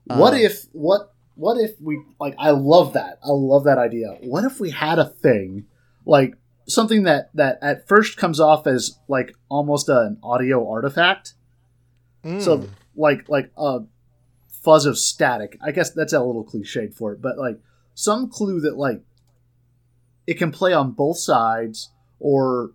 What 0.06 0.34
Um, 0.34 0.40
if 0.40 0.66
what 0.72 1.12
what 1.36 1.58
if 1.60 1.80
we 1.82 2.02
like 2.20 2.36
I 2.38 2.52
love 2.52 2.94
that. 2.94 3.20
I 3.24 3.30
love 3.30 3.66
that 3.66 3.78
idea. 3.78 4.18
What 4.22 4.44
if 4.46 4.60
we 4.60 4.72
had 4.72 5.00
a 5.00 5.06
thing 5.06 5.66
like 6.06 6.36
something 6.68 7.04
that 7.04 7.30
that 7.34 7.60
at 7.62 7.88
first 7.88 8.18
comes 8.18 8.40
off 8.40 8.68
as 8.68 9.00
like 9.08 9.36
almost 9.50 9.90
an 9.90 10.18
audio 10.24 10.70
artifact. 10.70 11.34
Mm. 12.24 12.42
So 12.42 12.68
like 12.96 13.28
like 13.30 13.52
a 13.58 13.80
fuzz 14.66 14.86
of 14.86 14.98
static. 14.98 15.58
I 15.62 15.72
guess 15.72 15.92
that's 15.92 16.12
a 16.14 16.20
little 16.22 16.44
cliched 16.44 16.94
for 16.96 17.14
it, 17.14 17.22
but 17.22 17.38
like 17.38 17.60
some 17.94 18.30
clue 18.30 18.60
that 18.62 18.76
like 18.78 19.02
it 20.28 20.40
can 20.40 20.52
play 20.52 20.74
on 20.74 20.92
both 20.92 21.20
sides 21.20 21.92
or 22.20 22.72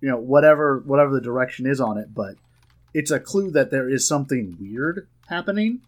you 0.00 0.08
know 0.08 0.16
whatever 0.16 0.82
whatever 0.86 1.12
the 1.12 1.20
direction 1.20 1.66
is 1.66 1.80
on 1.80 1.98
it, 1.98 2.14
but 2.14 2.36
it's 2.94 3.10
a 3.10 3.20
clue 3.20 3.50
that 3.50 3.70
there 3.70 3.88
is 3.88 4.06
something 4.06 4.56
weird 4.60 5.08
happening 5.26 5.80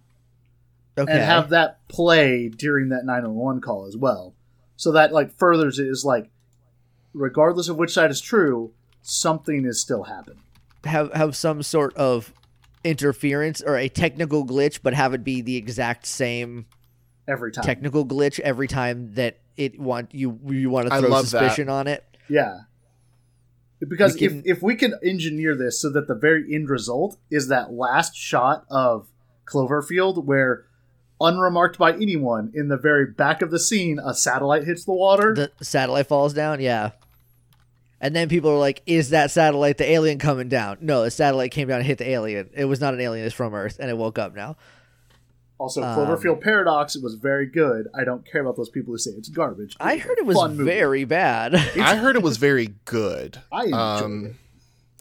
Okay. 0.97 1.11
and 1.13 1.23
have 1.23 1.51
that 1.51 1.87
play 1.89 2.49
during 2.49 2.89
that 2.91 3.05
911 3.05 3.61
call 3.61 3.87
as 3.87 3.97
well. 3.97 4.35
So 4.77 4.93
that 4.93 5.13
like 5.13 5.37
furthers 5.37 5.79
it 5.79 5.87
is 5.87 6.05
like 6.05 6.31
regardless 7.13 7.69
of 7.69 7.77
which 7.77 7.93
side 7.93 8.11
is 8.11 8.21
true, 8.21 8.73
something 9.03 9.65
is 9.65 9.81
still 9.81 10.05
happening. 10.05 10.41
have 10.85 11.13
have 11.13 11.37
some 11.37 11.63
sort 11.63 11.95
of 11.95 12.33
interference 12.85 13.63
or 13.63 13.77
a 13.77 13.89
technical 13.89 14.47
glitch, 14.47 14.81
but 14.83 14.95
have 14.95 15.15
it 15.15 15.25
be 15.25 15.41
the 15.41 15.57
exact 15.57 16.07
same 16.07 16.67
Every 17.27 17.51
time. 17.51 17.65
technical 17.65 18.05
glitch 18.07 18.39
every 18.41 18.69
time 18.69 19.15
that 19.15 19.39
it 19.57 19.81
want 19.81 20.15
you 20.15 20.39
you 20.47 20.69
want 20.71 20.89
to 20.91 20.99
throw 21.01 21.09
love 21.09 21.31
that. 21.31 21.41
suspicion 21.41 21.69
on 21.69 21.87
it. 21.87 22.05
Yeah. 22.29 22.61
Because 23.87 24.15
can- 24.17 24.41
if, 24.41 24.57
if 24.59 24.63
we 24.63 24.77
can 24.77 24.95
engineer 25.05 25.57
this 25.57 25.81
so 25.81 25.91
that 25.91 26.07
the 26.09 26.15
very 26.15 26.55
end 26.55 26.69
result 26.71 27.19
is 27.31 27.49
that 27.49 27.73
last 27.73 28.15
shot 28.17 28.65
of 28.71 29.09
Cloverfield 29.47 30.25
where 30.25 30.65
unremarked 31.21 31.79
by 31.79 31.93
anyone 31.93 32.51
in 32.55 32.69
the 32.69 32.77
very 32.77 33.07
back 33.07 33.41
of 33.43 33.51
the 33.51 33.59
scene 33.59 33.99
a 34.05 34.15
satellite 34.15 34.65
hits 34.65 34.85
the 34.85 34.93
water 34.93 35.35
The 35.35 35.65
satellite 35.65 36.07
falls 36.09 36.33
down, 36.35 36.61
yeah. 36.61 36.91
And 38.05 38.15
then 38.15 38.29
people 38.29 38.51
are 38.51 38.59
like, 38.59 38.83
"Is 38.87 39.11
that 39.11 39.31
satellite 39.31 39.79
the 39.79 39.91
alien 39.91 40.19
coming 40.19 40.49
down?" 40.49 40.79
No, 40.83 41.03
the 41.03 41.11
satellite 41.11 41.51
came 41.51 41.69
down 41.69 41.79
and 41.79 41.87
hit 41.87 41.99
the 41.99 42.09
alien. 42.11 42.51
It 42.55 42.67
was 42.67 42.81
not 42.81 42.93
an 42.95 43.01
alien; 43.01 43.25
it's 43.25 43.35
from 43.35 43.55
Earth, 43.55 43.79
and 43.81 43.91
it 43.91 43.97
woke 43.97 44.19
up 44.19 44.35
now. 44.37 44.57
also 45.59 45.83
um, 45.83 45.97
Cloverfield 45.99 46.41
Paradox 46.43 46.97
it 46.97 47.03
was 47.03 47.15
very 47.15 47.47
good 47.47 47.87
I 47.99 48.05
don't 48.05 48.27
care 48.31 48.41
about 48.43 48.57
those 48.57 48.69
people 48.71 48.93
who 48.93 48.99
say 48.99 49.13
it's 49.13 49.29
garbage 49.29 49.77
I 49.81 49.97
heard 49.99 50.19
it 50.19 50.27
was 50.27 50.37
Fun 50.37 50.57
movie. 50.57 50.71
very 50.71 51.05
bad. 51.05 51.55
I 51.77 51.95
heard 51.97 52.17
it 52.17 52.23
was 52.23 52.37
very 52.39 52.75
good. 52.85 53.41
I 53.53 53.65
enjoyed 53.65 53.75
Um, 54.03 54.27
it 54.27 54.35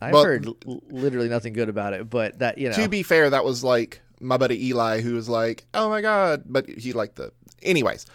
I've 0.01 0.13
heard 0.13 0.45
l- 0.47 0.57
literally 0.89 1.27
nothing 1.29 1.53
good 1.53 1.69
about 1.69 1.93
it, 1.93 2.09
but 2.09 2.39
that 2.39 2.57
you 2.57 2.69
know, 2.69 2.75
To 2.75 2.87
be 2.87 3.03
fair, 3.03 3.29
that 3.31 3.43
was 3.43 3.63
like 3.63 3.99
my 4.19 4.37
buddy 4.37 4.67
Eli, 4.67 5.01
who 5.01 5.15
was 5.15 5.27
like, 5.27 5.65
"Oh 5.73 5.89
my 5.89 5.99
god," 6.01 6.43
but 6.45 6.69
he 6.69 6.93
liked 6.93 7.15
the. 7.15 7.31
Anyways, 7.61 8.05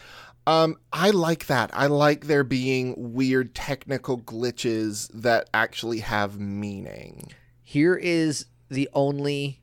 um, 0.49 0.77
I 0.93 1.11
like 1.11 1.47
that. 1.47 1.71
I 1.75 1.87
like 1.87 2.27
there 2.27 2.43
being 2.45 2.95
weird 3.13 3.55
technical 3.55 4.19
glitches 4.19 5.11
that 5.13 5.51
actually 5.53 6.01
have 6.01 6.39
meaning. 6.41 7.33
here 7.63 7.95
is 7.95 8.47
the 8.71 8.89
only 8.95 9.61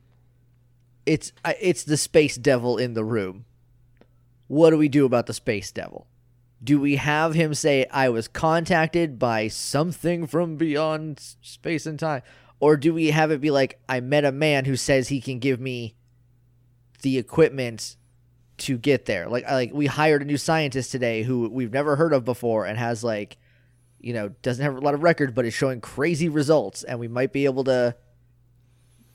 it's 1.04 1.32
it's 1.60 1.84
the 1.84 1.96
space 1.96 2.36
devil 2.36 2.76
in 2.78 2.94
the 2.94 3.04
room 3.04 3.44
what 4.48 4.70
do 4.70 4.76
we 4.78 4.88
do 4.88 5.04
about 5.04 5.26
the 5.26 5.34
space 5.34 5.70
devil 5.72 6.06
do 6.62 6.80
we 6.80 6.96
have 6.96 7.34
him 7.34 7.52
say 7.54 7.86
i 7.90 8.08
was 8.08 8.28
contacted 8.28 9.18
by 9.18 9.48
something 9.48 10.26
from 10.26 10.56
beyond 10.56 11.18
space 11.42 11.86
and 11.86 11.98
time 11.98 12.22
or 12.60 12.76
do 12.76 12.92
we 12.94 13.10
have 13.10 13.30
it 13.30 13.40
be 13.40 13.50
like 13.50 13.78
i 13.88 14.00
met 14.00 14.24
a 14.24 14.32
man 14.32 14.64
who 14.64 14.76
says 14.76 15.08
he 15.08 15.20
can 15.20 15.38
give 15.38 15.60
me 15.60 15.94
the 17.02 17.18
equipment 17.18 17.96
to 18.58 18.78
get 18.78 19.06
there. 19.06 19.28
Like 19.28 19.44
like 19.44 19.72
we 19.72 19.86
hired 19.86 20.22
a 20.22 20.24
new 20.24 20.36
scientist 20.36 20.90
today 20.90 21.22
who 21.22 21.48
we've 21.48 21.72
never 21.72 21.96
heard 21.96 22.12
of 22.12 22.24
before 22.24 22.66
and 22.66 22.78
has 22.78 23.04
like 23.04 23.36
you 24.00 24.12
know 24.12 24.28
doesn't 24.42 24.64
have 24.64 24.76
a 24.76 24.80
lot 24.80 24.94
of 24.94 25.02
record 25.02 25.34
but 25.34 25.44
is 25.44 25.54
showing 25.54 25.80
crazy 25.80 26.28
results. 26.28 26.82
And 26.82 26.98
we 26.98 27.08
might 27.08 27.32
be 27.32 27.44
able 27.44 27.64
to 27.64 27.96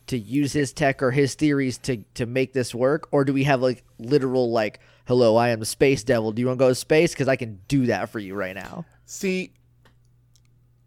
to 0.07 0.17
use 0.17 0.51
his 0.53 0.73
tech 0.73 1.01
or 1.01 1.11
his 1.11 1.35
theories 1.35 1.77
to 1.79 2.03
to 2.15 2.25
make 2.25 2.53
this 2.53 2.75
work. 2.75 3.07
Or 3.11 3.25
do 3.25 3.33
we 3.33 3.45
have 3.45 3.61
like 3.61 3.83
literal 3.97 4.51
like 4.51 4.79
hello 5.07 5.35
i 5.35 5.49
am 5.49 5.63
space 5.65 6.03
devil. 6.03 6.31
Do 6.31 6.41
you 6.41 6.47
want 6.47 6.59
to 6.59 6.65
go 6.65 6.69
to 6.69 6.75
space? 6.75 7.13
Because 7.13 7.27
i 7.27 7.35
can 7.35 7.59
do 7.67 7.87
that 7.87 8.09
for 8.09 8.19
you 8.19 8.35
right 8.35 8.55
now. 8.55 8.85
See, 9.05 9.53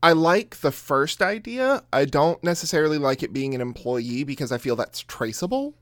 I 0.02 0.12
like 0.12 0.60
the 0.60 0.70
first 0.70 1.22
idea. 1.22 1.82
I 1.90 2.04
don't 2.04 2.42
necessarily 2.44 2.98
like 2.98 3.22
it 3.22 3.32
being 3.32 3.54
an 3.54 3.62
employee 3.62 4.24
because 4.24 4.52
I 4.52 4.58
feel 4.58 4.76
that's 4.76 5.00
traceable. 5.00 5.74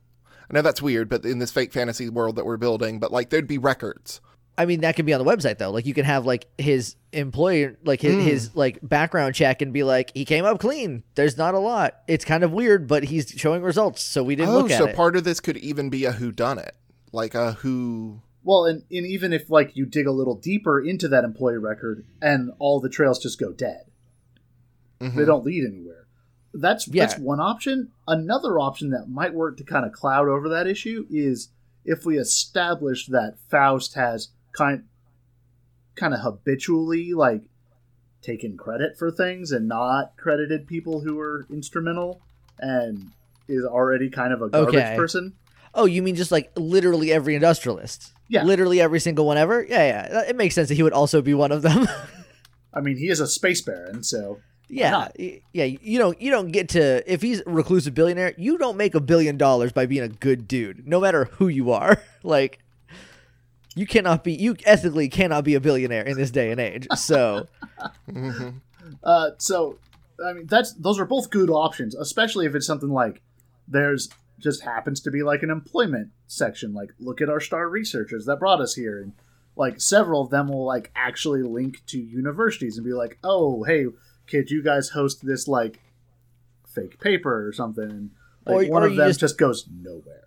I 0.50 0.54
know 0.54 0.62
that's 0.62 0.82
weird, 0.82 1.08
but 1.08 1.24
in 1.24 1.38
this 1.38 1.50
fake 1.50 1.72
fantasy 1.72 2.08
world 2.08 2.36
that 2.36 2.44
we're 2.46 2.56
building, 2.56 2.98
but 2.98 3.12
like 3.12 3.30
there'd 3.30 3.46
be 3.46 3.58
records. 3.58 4.20
i 4.58 4.66
mean 4.66 4.80
that 4.82 4.96
can 4.96 5.06
be 5.06 5.14
on 5.14 5.24
the 5.24 5.30
website 5.30 5.56
though 5.56 5.70
like 5.70 5.86
you 5.86 5.94
can 5.94 6.04
have 6.04 6.26
like 6.26 6.46
his 6.58 6.96
employer 7.14 7.78
like 7.84 8.02
his, 8.02 8.14
Mm. 8.16 8.22
his 8.24 8.54
like 8.54 8.78
background 8.82 9.34
check 9.34 9.62
and 9.62 9.72
be 9.72 9.82
like 9.82 10.10
he 10.14 10.26
came 10.26 10.44
up 10.44 10.60
clean 10.60 11.02
there's 11.14 11.38
not 11.38 11.54
a 11.54 11.58
lot 11.58 11.94
it's 12.06 12.24
kind 12.26 12.44
of 12.44 12.52
weird 12.52 12.86
but 12.86 13.02
he's 13.04 13.30
showing 13.34 13.62
results 13.62 14.02
so 14.02 14.22
we 14.22 14.36
didn't 14.36 14.50
oh, 14.54 14.58
look 14.60 14.70
at 14.70 14.76
so 14.76 14.84
it 14.88 14.94
part 14.94 15.16
of 15.16 15.24
this 15.24 15.40
could 15.40 15.56
even 15.56 15.88
be 15.88 16.04
a 16.04 16.12
who 16.12 16.30
done 16.30 16.58
it, 16.58 16.74
like 17.12 17.34
a 17.34 17.52
who. 17.52 18.20
well 18.44 18.66
and, 18.66 18.82
and 18.90 19.06
even 19.06 19.32
if 19.32 19.48
like 19.48 19.74
you 19.74 19.86
dig 19.86 20.06
a 20.06 20.12
little 20.12 20.34
deeper 20.34 20.78
into 20.78 21.08
that 21.08 21.24
employee 21.24 21.56
record 21.56 22.04
and 22.20 22.50
all 22.58 22.78
the 22.78 22.90
trails 22.90 23.18
just 23.18 23.40
go 23.40 23.52
dead 23.52 23.84
Mhm. 25.00 25.16
they 25.16 25.24
don't 25.24 25.44
lead 25.46 25.64
anywhere. 25.64 26.01
That's 26.54 26.86
Yeah. 26.88 27.06
that's 27.06 27.18
one 27.18 27.40
option. 27.40 27.90
Another 28.06 28.58
option 28.58 28.90
that 28.90 29.08
might 29.08 29.34
work 29.34 29.56
to 29.58 29.64
kind 29.64 29.86
of 29.86 29.92
cloud 29.92 30.28
over 30.28 30.48
that 30.50 30.66
issue 30.66 31.06
is 31.10 31.48
if 31.84 32.04
we 32.04 32.18
establish 32.18 33.06
that 33.06 33.36
Faust 33.50 33.94
has 33.94 34.28
kind 34.52 34.84
kind 35.94 36.14
of 36.14 36.20
habitually 36.20 37.12
like 37.12 37.42
taken 38.22 38.56
credit 38.56 38.96
for 38.98 39.10
things 39.10 39.50
and 39.50 39.66
not 39.68 40.16
credited 40.16 40.66
people 40.66 41.00
who 41.00 41.16
were 41.16 41.46
instrumental 41.50 42.22
and 42.58 43.10
is 43.48 43.64
already 43.64 44.08
kind 44.08 44.32
of 44.32 44.40
a 44.40 44.48
garbage 44.48 44.74
Okay. 44.74 44.96
person. 44.96 45.34
oh 45.74 45.84
you 45.86 46.02
mean 46.02 46.14
just 46.14 46.30
like 46.30 46.50
literally 46.56 47.12
every 47.12 47.34
industrialist 47.34 48.12
Yeah. 48.28 48.44
literally 48.44 48.80
every 48.80 49.00
single 49.00 49.26
one 49.26 49.36
ever 49.36 49.64
yeah 49.68 50.08
yeah 50.10 50.20
it 50.28 50.36
makes 50.36 50.54
sense 50.54 50.68
that 50.68 50.74
he 50.76 50.82
would 50.82 50.92
also 50.92 51.20
be 51.20 51.34
one 51.34 51.50
of 51.52 51.62
them 51.62 51.86
I 52.74 52.80
mean, 52.80 52.96
he 52.96 53.08
is 53.08 53.20
a 53.20 53.26
space 53.26 53.60
baron, 53.60 54.02
so 54.02 54.38
Yeah, 54.74 55.08
yeah. 55.52 55.64
You 55.64 55.98
don't 55.98 56.20
you 56.20 56.30
don't 56.30 56.50
get 56.50 56.70
to 56.70 57.12
if 57.12 57.20
he's 57.20 57.40
a 57.46 57.50
reclusive 57.50 57.94
billionaire, 57.94 58.32
you 58.38 58.56
don't 58.56 58.76
make 58.78 58.94
a 58.94 59.00
billion 59.00 59.36
dollars 59.36 59.70
by 59.70 59.84
being 59.86 60.02
a 60.02 60.08
good 60.08 60.48
dude, 60.48 60.86
no 60.88 60.98
matter 61.00 61.26
who 61.26 61.48
you 61.48 61.70
are. 61.72 62.02
Like, 62.24 62.60
you 63.74 63.84
cannot 63.84 64.22
be 64.22 64.32
you 64.32 64.56
ethically 64.64 65.08
cannot 65.08 65.42
be 65.42 65.56
a 65.56 65.60
billionaire 65.60 66.04
in 66.04 66.16
this 66.16 66.30
day 66.30 66.52
and 66.52 66.60
age. 66.60 66.86
So 66.96 67.48
Mhm. 68.08 68.60
Uh, 69.02 69.30
so, 69.38 69.78
I 70.24 70.32
mean, 70.32 70.46
that's 70.46 70.72
those 70.74 70.98
are 71.00 71.04
both 71.04 71.30
good 71.30 71.50
options, 71.50 71.94
especially 71.94 72.46
if 72.46 72.54
it's 72.54 72.66
something 72.66 72.90
like 72.90 73.20
there's 73.66 74.08
just 74.38 74.62
happens 74.62 75.00
to 75.00 75.10
be 75.10 75.22
like 75.22 75.42
an 75.42 75.50
employment 75.50 76.10
section. 76.26 76.74
Like, 76.74 76.90
look 77.00 77.20
at 77.20 77.28
our 77.28 77.40
star 77.40 77.68
researchers 77.68 78.26
that 78.26 78.38
brought 78.38 78.60
us 78.60 78.74
here, 78.74 79.00
and 79.00 79.12
like 79.56 79.80
several 79.80 80.22
of 80.22 80.30
them 80.30 80.48
will 80.48 80.64
like 80.64 80.90
actually 80.94 81.42
link 81.42 81.82
to 81.86 81.98
universities 81.98 82.76
and 82.76 82.84
be 82.84 82.92
like, 82.92 83.18
oh, 83.24 83.64
hey, 83.64 83.86
kid, 84.32 84.50
you 84.50 84.62
guys 84.62 84.88
host 84.90 85.24
this 85.24 85.46
like 85.46 85.78
fake 86.66 86.98
paper 87.00 87.46
or 87.46 87.52
something, 87.52 87.84
and 87.90 88.10
like, 88.46 88.68
Or- 88.68 88.72
one 88.72 88.82
or 88.82 88.86
of 88.86 88.92
you 88.92 88.98
them 88.98 89.08
just- 89.10 89.20
just 89.20 89.38
goes 89.38 89.68
nowhere. 89.70 90.18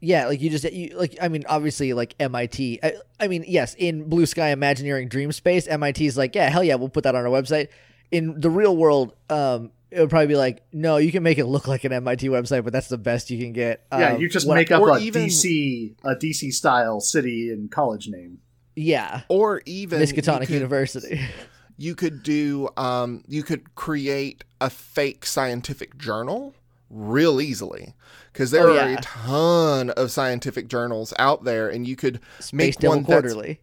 yeah, 0.00 0.26
like 0.26 0.40
you 0.40 0.50
just 0.50 0.70
you 0.72 0.96
like 0.96 1.16
I 1.20 1.28
mean 1.28 1.44
obviously 1.48 1.92
like 1.94 2.14
MIT. 2.20 2.80
I, 2.82 2.92
I 3.18 3.28
mean 3.28 3.44
yes, 3.48 3.74
in 3.78 4.08
Blue 4.08 4.26
Sky 4.26 4.50
Imagineering 4.50 5.08
Dream 5.08 5.32
Space, 5.32 5.66
MIT 5.66 6.06
is 6.06 6.16
like 6.16 6.34
yeah 6.34 6.48
hell 6.50 6.62
yeah 6.62 6.74
we'll 6.76 6.88
put 6.90 7.04
that 7.04 7.14
on 7.14 7.24
our 7.24 7.30
website. 7.30 7.68
In 8.12 8.38
the 8.40 8.50
real 8.50 8.76
world, 8.76 9.14
um, 9.30 9.72
it 9.90 9.98
would 10.00 10.10
probably 10.10 10.28
be 10.28 10.36
like 10.36 10.62
no, 10.72 10.98
you 10.98 11.10
can 11.10 11.22
make 11.22 11.38
it 11.38 11.46
look 11.46 11.66
like 11.66 11.82
an 11.84 11.92
MIT 11.92 12.28
website, 12.28 12.62
but 12.62 12.72
that's 12.72 12.88
the 12.88 12.98
best 12.98 13.30
you 13.30 13.38
can 13.38 13.52
get. 13.52 13.84
yeah, 13.90 14.12
Um, 14.12 14.20
you 14.20 14.28
just 14.28 14.46
what- 14.46 14.54
make 14.56 14.70
up 14.70 14.82
a 14.82 14.98
even- 14.98 15.24
DC 15.26 15.94
a 16.04 16.14
DC 16.14 16.52
style 16.52 17.00
city 17.00 17.50
and 17.50 17.70
college 17.70 18.06
name. 18.08 18.38
yeah. 18.76 19.22
Or 19.28 19.62
even 19.66 19.98
you 20.00 20.06
Miskatonic 20.06 20.40
could- 20.46 20.50
University. 20.50 21.20
you 21.76 21.94
could 21.94 22.22
do 22.22 22.68
um 22.76 23.22
you 23.28 23.42
could 23.42 23.74
create 23.74 24.44
a 24.60 24.70
fake 24.70 25.26
scientific 25.26 25.96
journal 25.98 26.54
real 26.88 27.40
easily 27.40 27.94
because 28.32 28.50
there 28.52 28.68
Oh, 28.68 28.78
are 28.78 28.88
a 28.94 28.96
ton 29.00 29.90
of 29.90 30.10
scientific 30.10 30.68
journals 30.68 31.12
out 31.18 31.44
there 31.44 31.68
and 31.68 31.86
you 31.86 31.96
could 31.96 32.20
Space 32.38 32.52
make 32.52 32.88
one 32.88 33.04
Quarterly. 33.04 33.60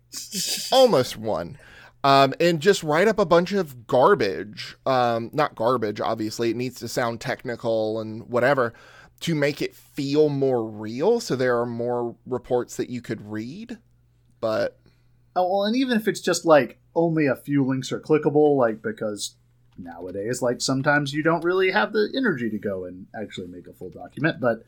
almost 0.71 1.17
one 1.17 1.58
um, 2.06 2.34
and 2.41 2.60
just 2.60 2.84
write 2.84 3.08
up 3.08 3.17
a 3.17 3.26
bunch 3.26 3.54
of 3.54 3.88
garbage 3.88 4.76
um, 4.86 5.30
not 5.34 5.55
garbage 5.55 6.01
obviously 6.01 6.49
it 6.49 6.55
needs 6.57 6.80
to 6.80 6.88
sound 6.89 7.22
technical 7.22 7.99
and 8.01 8.28
whatever 8.30 8.74
to 9.22 9.34
make 9.34 9.61
it 9.61 9.74
feel 9.74 10.28
more 10.28 10.66
real 10.70 11.22
so 11.22 11.36
there 11.36 11.57
are 11.59 11.66
more 11.66 12.16
reports 12.26 12.76
that 12.76 12.89
you 12.89 13.01
could 13.01 13.22
read 13.32 13.78
but 14.41 14.78
Oh, 15.36 15.49
well, 15.51 15.63
and 15.65 15.75
even 15.75 15.97
if 15.97 16.07
it's 16.07 16.21
just 16.21 16.45
like 16.45 16.79
only 16.95 17.25
a 17.25 17.36
few 17.36 17.65
links 17.65 17.91
are 17.91 17.99
clickable, 17.99 18.55
like 18.57 18.81
because 18.81 19.36
nowadays, 19.77 20.41
like 20.41 20.61
sometimes 20.61 21.13
you 21.13 21.23
don't 21.23 21.43
really 21.43 21.71
have 21.71 21.93
the 21.93 22.11
energy 22.15 22.49
to 22.49 22.59
go 22.59 22.86
and 22.86 23.07
actually 23.19 23.47
make 23.47 23.67
a 23.67 23.73
full 23.73 23.89
document. 23.89 24.39
But 24.39 24.63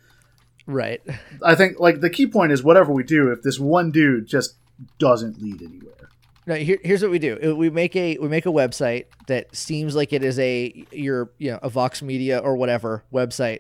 Right. 0.68 1.02
I 1.44 1.54
think 1.54 1.80
like 1.80 2.02
the 2.02 2.10
key 2.10 2.26
point 2.26 2.52
is 2.52 2.64
whatever 2.64 2.92
we 2.92 3.04
do, 3.04 3.32
if 3.32 3.44
this 3.44 3.60
one 3.60 3.92
dude 3.92 4.26
just 4.26 4.56
doesn't 4.98 5.40
lead 5.42 5.62
anywhere, 5.62 6.10
No, 6.48 6.56
here, 6.56 6.80
here's 6.84 7.02
what 7.04 7.12
we 7.12 7.20
do. 7.20 7.38
Uh, 7.44 7.56
We 7.56 7.70
make 7.70 7.96
a 7.96 8.18
we 8.18 8.28
make 8.28 8.46
a 8.48 8.52
website 8.52 9.06
that 9.28 9.56
seems 9.56 9.96
like 9.96 10.12
it 10.14 10.24
is 10.24 10.40
a 10.40 10.86
your 10.92 11.30
you 11.38 11.52
know 11.52 11.60
a 11.62 11.70
Vox 11.70 12.02
Media 12.02 12.40
or 12.40 12.56
whatever 12.58 13.04
website, 13.14 13.60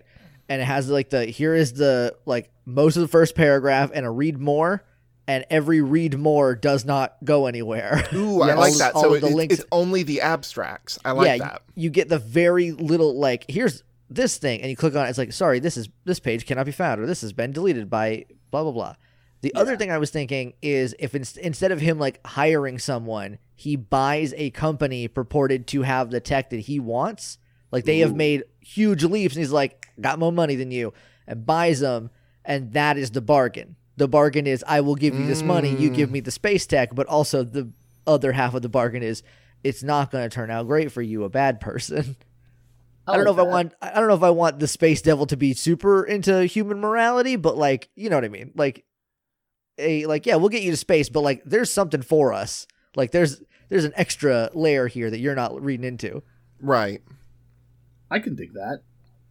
and 0.50 0.62
it 0.62 0.66
has 0.66 0.90
like 0.90 1.12
the 1.12 1.26
here 1.26 1.54
is 1.54 1.74
the 1.74 2.16
like 2.26 2.50
most 2.66 2.96
of 2.96 3.02
the 3.02 3.08
first 3.08 3.36
paragraph 3.36 3.92
and 3.94 4.06
a 4.06 4.10
read 4.10 4.40
more, 4.40 4.84
and 5.28 5.46
every 5.50 5.82
read 5.82 6.18
more 6.20 6.56
does 6.56 6.86
not 6.86 7.16
go 7.24 7.48
anywhere. 7.48 8.04
Ooh, 8.14 8.42
I 8.44 8.48
Yeah, 8.50 8.56
like 8.56 8.76
that. 8.76 8.94
So 8.96 9.18
the 9.18 9.28
it- 9.28 9.34
links- 9.34 9.56
it's 9.60 9.66
only 9.72 10.04
the 10.04 10.22
abstracts. 10.22 11.00
I 11.04 11.12
like 11.12 11.28
yeah, 11.28 11.38
that. 11.38 11.62
you 11.76 11.90
get 11.90 12.10
the 12.10 12.20
very 12.20 12.72
little 12.72 13.20
like 13.20 13.46
here's 13.50 13.84
this 14.10 14.38
thing, 14.38 14.62
and 14.62 14.70
you 14.70 14.76
click 14.76 14.96
on 14.96 15.06
it. 15.06 15.10
It's 15.10 15.18
like 15.18 15.34
sorry, 15.34 15.60
this 15.60 15.78
is 15.78 15.90
this 16.06 16.20
page 16.20 16.46
cannot 16.46 16.66
be 16.68 16.72
found, 16.72 17.02
or 17.02 17.06
this 17.08 17.22
has 17.22 17.34
been 17.34 17.52
deleted 17.52 17.90
by 17.90 18.26
blah 18.52 18.64
blah 18.64 18.72
blah. 18.72 18.96
The 19.42 19.54
other 19.54 19.78
thing 19.78 19.92
I 19.92 20.00
was 20.00 20.10
thinking 20.10 20.54
is 20.64 20.96
if 20.98 21.14
in, 21.14 21.24
instead 21.40 21.72
of 21.72 21.80
him 21.80 22.00
like 22.00 22.20
hiring 22.26 22.80
someone, 22.80 23.38
he 23.56 23.76
buys 23.76 24.34
a 24.38 24.50
company 24.52 25.08
purported 25.08 25.68
to 25.68 25.84
have 25.84 26.10
the 26.10 26.20
tech 26.20 26.50
that 26.52 26.62
he 26.62 26.80
wants. 26.80 27.38
Like 27.72 27.86
they 27.86 28.00
have 28.00 28.16
made 28.16 28.44
huge 28.60 29.04
leaps, 29.04 29.36
and 29.36 29.42
he's 29.42 29.52
like, 29.52 29.88
got 30.00 30.18
more 30.20 30.32
money 30.32 30.56
than 30.56 30.72
you, 30.72 30.94
and 31.28 31.46
buys 31.46 31.80
them, 31.80 32.10
and 32.44 32.74
that 32.74 32.98
is 32.98 33.12
the 33.12 33.22
bargain. 33.22 33.76
The 33.98 34.08
bargain 34.08 34.46
is 34.46 34.64
I 34.68 34.82
will 34.82 34.96
give 34.96 35.18
you 35.18 35.26
this 35.26 35.42
money, 35.42 35.76
you 35.76 35.90
give 35.90 36.12
me 36.12 36.20
the 36.20 36.32
space 36.32 36.66
tech, 36.66 36.94
but 36.94 37.08
also 37.08 37.44
the 37.44 37.72
other 38.06 38.34
half 38.34 38.54
of 38.54 38.62
the 38.62 38.70
bargain 38.70 39.04
is 39.04 39.24
it's 39.64 39.84
not 39.84 40.12
going 40.12 40.30
to 40.30 40.34
turn 40.34 40.52
out 40.52 40.68
great 40.68 40.92
for 40.92 41.02
you, 41.02 41.24
a 41.24 41.30
bad 41.30 41.60
person. 41.60 42.16
I, 43.08 43.16
don't 43.16 43.26
know 43.26 43.32
if 43.32 43.40
I 43.40 43.44
want 43.44 43.74
I 43.82 44.00
don't 44.00 44.08
know 44.08 44.16
if 44.16 44.24
I 44.24 44.32
want 44.32 44.60
the 44.60 44.68
space 44.68 45.02
devil 45.02 45.26
to 45.28 45.38
be 45.38 45.54
super 45.54 46.04
into 46.04 46.46
human 46.46 46.80
morality, 46.80 47.36
but 47.36 47.58
like, 47.58 47.90
you 47.96 48.10
know 48.10 48.18
what 48.18 48.26
I 48.26 48.30
mean? 48.30 48.52
Like 48.56 48.86
a 49.78 50.06
like 50.06 50.26
yeah, 50.26 50.36
we'll 50.36 50.50
get 50.50 50.64
you 50.64 50.72
to 50.72 50.78
space, 50.78 51.10
but 51.10 51.22
like 51.22 51.44
there's 51.46 51.72
something 51.72 52.02
for 52.02 52.34
us. 52.34 52.68
Like 52.96 53.12
there's 53.12 53.42
there's 53.70 53.86
an 53.86 53.94
extra 53.96 54.50
layer 54.54 54.88
here 54.88 55.10
that 55.10 55.20
you're 55.20 55.36
not 55.36 55.62
reading 55.62 55.86
into. 55.86 56.24
Right. 56.60 57.02
I 58.10 58.20
can 58.20 58.36
dig 58.36 58.54
that. 58.54 58.82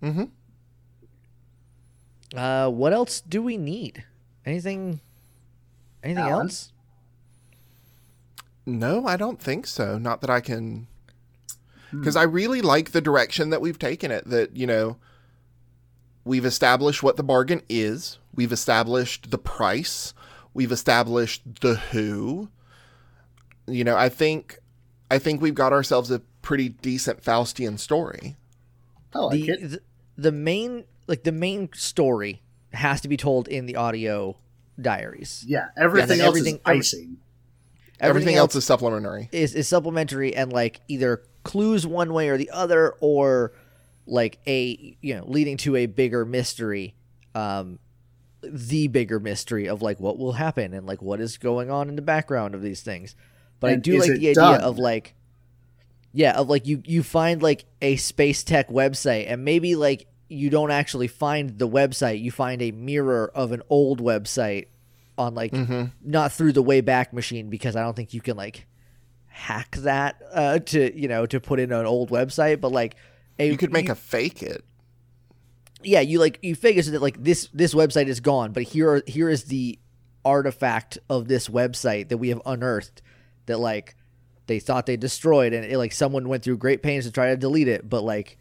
Mm-hmm. 0.02 2.38
Uh 2.38 2.68
what 2.68 2.92
else 2.92 3.20
do 3.20 3.42
we 3.42 3.56
need? 3.56 4.04
Anything 4.46 5.00
anything 6.02 6.22
Alan? 6.22 6.46
else? 6.46 6.72
No, 8.66 9.06
I 9.06 9.16
don't 9.16 9.40
think 9.40 9.66
so. 9.66 9.98
Not 9.98 10.20
that 10.22 10.30
I 10.30 10.40
can. 10.40 10.86
Hmm. 11.90 12.00
Because 12.00 12.16
I 12.16 12.22
really 12.22 12.62
like 12.62 12.92
the 12.92 13.00
direction 13.00 13.50
that 13.50 13.60
we've 13.60 13.78
taken 13.78 14.10
it. 14.10 14.28
That, 14.28 14.56
you 14.56 14.66
know, 14.66 14.96
we've 16.24 16.44
established 16.44 17.02
what 17.02 17.16
the 17.16 17.22
bargain 17.22 17.62
is, 17.68 18.18
we've 18.34 18.52
established 18.52 19.30
the 19.30 19.38
price, 19.38 20.14
we've 20.54 20.72
established 20.72 21.42
the 21.60 21.76
who. 21.76 22.48
You 23.66 23.84
know, 23.84 23.96
I 23.96 24.08
think. 24.08 24.58
I 25.10 25.18
think 25.18 25.40
we've 25.40 25.54
got 25.54 25.72
ourselves 25.72 26.10
a 26.10 26.20
pretty 26.42 26.70
decent 26.70 27.22
Faustian 27.22 27.78
story. 27.78 28.36
I 29.14 29.18
like 29.20 29.40
the, 29.40 29.48
it. 29.50 29.70
the 29.70 29.80
the 30.16 30.32
main 30.32 30.84
like 31.06 31.22
the 31.24 31.32
main 31.32 31.70
story 31.74 32.42
has 32.74 33.00
to 33.02 33.08
be 33.08 33.16
told 33.16 33.48
in 33.48 33.66
the 33.66 33.76
audio 33.76 34.36
diaries. 34.80 35.44
Yeah, 35.46 35.68
everything 35.76 36.08
then 36.18 36.20
else 36.20 36.28
everything- 36.28 36.54
is 36.56 36.60
icing. 36.64 37.16
Everything, 38.00 38.34
else 38.34 38.54
is 38.56 38.64
supplementary. 38.64 39.28
is 39.32 39.54
is 39.54 39.68
supplementary 39.68 40.34
and 40.34 40.52
like 40.52 40.80
either 40.88 41.22
clues 41.44 41.86
one 41.86 42.12
way 42.12 42.28
or 42.28 42.36
the 42.36 42.50
other 42.50 42.94
or 43.00 43.52
like 44.06 44.38
a 44.46 44.96
you 45.00 45.14
know 45.14 45.24
leading 45.26 45.56
to 45.58 45.76
a 45.76 45.86
bigger 45.86 46.24
mystery 46.26 46.94
um 47.34 47.78
the 48.42 48.88
bigger 48.88 49.18
mystery 49.20 49.68
of 49.68 49.80
like 49.80 49.98
what 50.00 50.18
will 50.18 50.32
happen 50.32 50.74
and 50.74 50.86
like 50.86 51.00
what 51.00 51.20
is 51.20 51.38
going 51.38 51.70
on 51.70 51.88
in 51.88 51.96
the 51.96 52.02
background 52.02 52.54
of 52.54 52.60
these 52.60 52.82
things 52.82 53.14
but 53.60 53.70
i 53.70 53.76
do 53.76 53.98
like 53.98 54.08
the 54.10 54.14
idea 54.16 54.34
done? 54.34 54.60
of 54.60 54.78
like 54.78 55.14
yeah 56.12 56.36
of 56.36 56.48
like 56.48 56.66
you 56.66 56.82
you 56.84 57.02
find 57.02 57.42
like 57.42 57.64
a 57.80 57.96
space 57.96 58.42
tech 58.44 58.68
website 58.68 59.24
and 59.30 59.44
maybe 59.44 59.74
like 59.76 60.06
you 60.34 60.50
don't 60.50 60.70
actually 60.70 61.08
find 61.08 61.58
the 61.58 61.68
website 61.68 62.20
you 62.20 62.30
find 62.30 62.60
a 62.62 62.70
mirror 62.72 63.30
of 63.34 63.52
an 63.52 63.62
old 63.70 64.00
website 64.02 64.66
on 65.16 65.34
like 65.34 65.52
Mm-hmm. 65.52 65.84
not 66.02 66.32
through 66.32 66.52
the 66.52 66.62
Wayback 66.62 67.12
Machine 67.12 67.48
because 67.50 67.76
I 67.76 67.82
don't 67.82 67.94
think 67.94 68.12
you 68.14 68.20
can 68.20 68.36
like 68.36 68.66
hack 69.28 69.76
that 69.78 70.20
uh, 70.32 70.58
to 70.60 70.98
you 70.98 71.08
know 71.08 71.26
to 71.26 71.40
put 71.40 71.58
in 71.60 71.72
an 71.72 71.86
old 71.86 72.10
website, 72.10 72.60
but 72.60 72.72
like 72.72 72.96
a, 73.38 73.48
You 73.50 73.56
could 73.56 73.72
make 73.72 73.88
a 73.88 73.94
fake 73.94 74.42
it. 74.42 74.64
yeah 75.82 76.00
you 76.00 76.18
like 76.18 76.38
you 76.42 76.54
figure 76.54 76.82
so 76.82 76.90
that 76.92 77.02
like 77.02 77.22
this 77.22 77.48
this 77.52 77.74
website 77.74 78.06
is 78.06 78.20
gone, 78.20 78.52
but 78.52 78.62
here 78.64 78.90
are, 78.90 79.02
here 79.06 79.28
is 79.28 79.44
the 79.44 79.78
artifact 80.24 80.98
of 81.10 81.28
this 81.28 81.48
website 81.48 82.08
that 82.08 82.16
we 82.18 82.30
have 82.30 82.40
unearthed 82.46 83.02
that 83.46 83.58
like 83.58 83.94
they 84.46 84.58
thought 84.58 84.86
they 84.86 84.96
destroyed 84.96 85.52
and 85.52 85.64
it, 85.64 85.76
like 85.78 85.92
someone 85.92 86.28
went 86.28 86.42
through 86.42 86.56
great 86.56 86.82
pains 86.82 87.04
to 87.04 87.12
try 87.12 87.28
to 87.30 87.36
delete 87.36 87.68
it, 87.68 87.88
but 87.88 88.02
like 88.02 88.38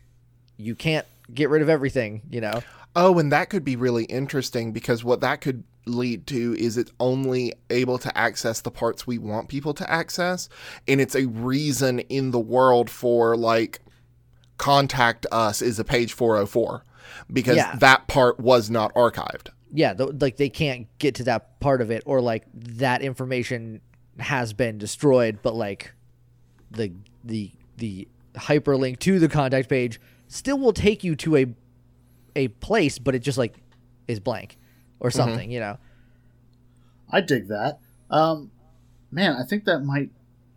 you 0.58 0.76
can't 0.76 1.06
get 1.34 1.50
rid 1.50 1.62
of 1.62 1.70
everything, 1.70 2.22
you 2.30 2.42
know. 2.42 2.62
Oh, 2.96 3.18
and 3.20 3.32
that 3.32 3.50
could 3.50 3.64
be 3.64 3.76
really 3.76 4.06
interesting 4.06 4.72
because 4.72 5.04
what 5.04 5.22
that 5.22 5.42
could 5.42 5.64
lead 5.86 6.26
to 6.28 6.56
is 6.58 6.78
it's 6.78 6.92
only 7.00 7.54
able 7.70 7.98
to 7.98 8.18
access 8.18 8.62
the 8.62 8.72
parts 8.72 9.06
we 9.06 9.18
want 9.18 9.50
people 9.50 9.74
to 9.74 9.90
access. 9.92 10.48
And 10.88 11.02
it's 11.02 11.16
a 11.16 11.26
reason 11.28 12.00
in 12.00 12.32
the 12.32 12.40
world 12.40 12.90
for 12.90 13.36
like 13.36 13.80
contact 14.58 15.26
us 15.32 15.62
is 15.62 15.80
a 15.80 15.84
page 15.84 16.14
404 16.14 16.84
because 17.32 17.58
Yeah. 17.58 17.76
that 17.78 18.08
part 18.08 18.40
was 18.40 18.70
not 18.70 18.94
archived. 18.94 19.50
yeah, 19.76 19.94
the, 19.94 20.06
like 20.06 20.38
they 20.38 20.50
can't 20.50 20.88
get 21.00 21.16
to 21.16 21.24
that 21.24 21.60
part 21.60 21.82
of 21.82 21.90
it, 21.90 22.04
or 22.06 22.22
like 22.22 22.44
that 22.54 23.02
information 23.02 23.82
has 24.20 24.54
been 24.54 24.78
destroyed, 24.78 25.40
but 25.42 25.56
like 25.56 25.92
the 26.70 26.92
the 27.24 27.52
the 27.78 28.08
hyperlink 28.36 29.00
to 29.00 29.18
the 29.20 29.28
contact 29.28 29.68
page 29.70 30.00
still 30.34 30.58
will 30.58 30.74
take 30.74 31.04
you 31.04 31.16
to 31.18 31.38
a 31.38 31.46
a 32.36 32.48
place, 32.48 32.98
but 32.98 33.14
it 33.16 33.20
just 33.20 33.38
like 33.38 33.56
is 34.08 34.20
blank 34.20 34.58
or 35.00 35.12
something, 35.12 35.52
you 35.52 35.60
know. 35.60 35.78
I 37.12 37.22
dig 37.22 37.48
that. 37.50 37.80
Um, 38.10 38.50
man, 39.12 39.36
I 39.36 39.44
think 39.44 39.66
that 39.66 39.80
might. 39.82 40.10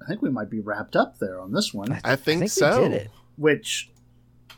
I 0.03 0.07
think 0.07 0.23
we 0.23 0.31
might 0.31 0.49
be 0.51 0.61
wrapped 0.61 0.97
up 0.97 1.19
there 1.19 1.41
on 1.41 1.53
this 1.53 1.75
one. 1.75 1.99
I 2.05 2.17
think, 2.17 2.41
we 2.43 2.49
so. 2.49 2.81
did 2.89 2.93
it. 2.93 3.11
which 3.37 3.91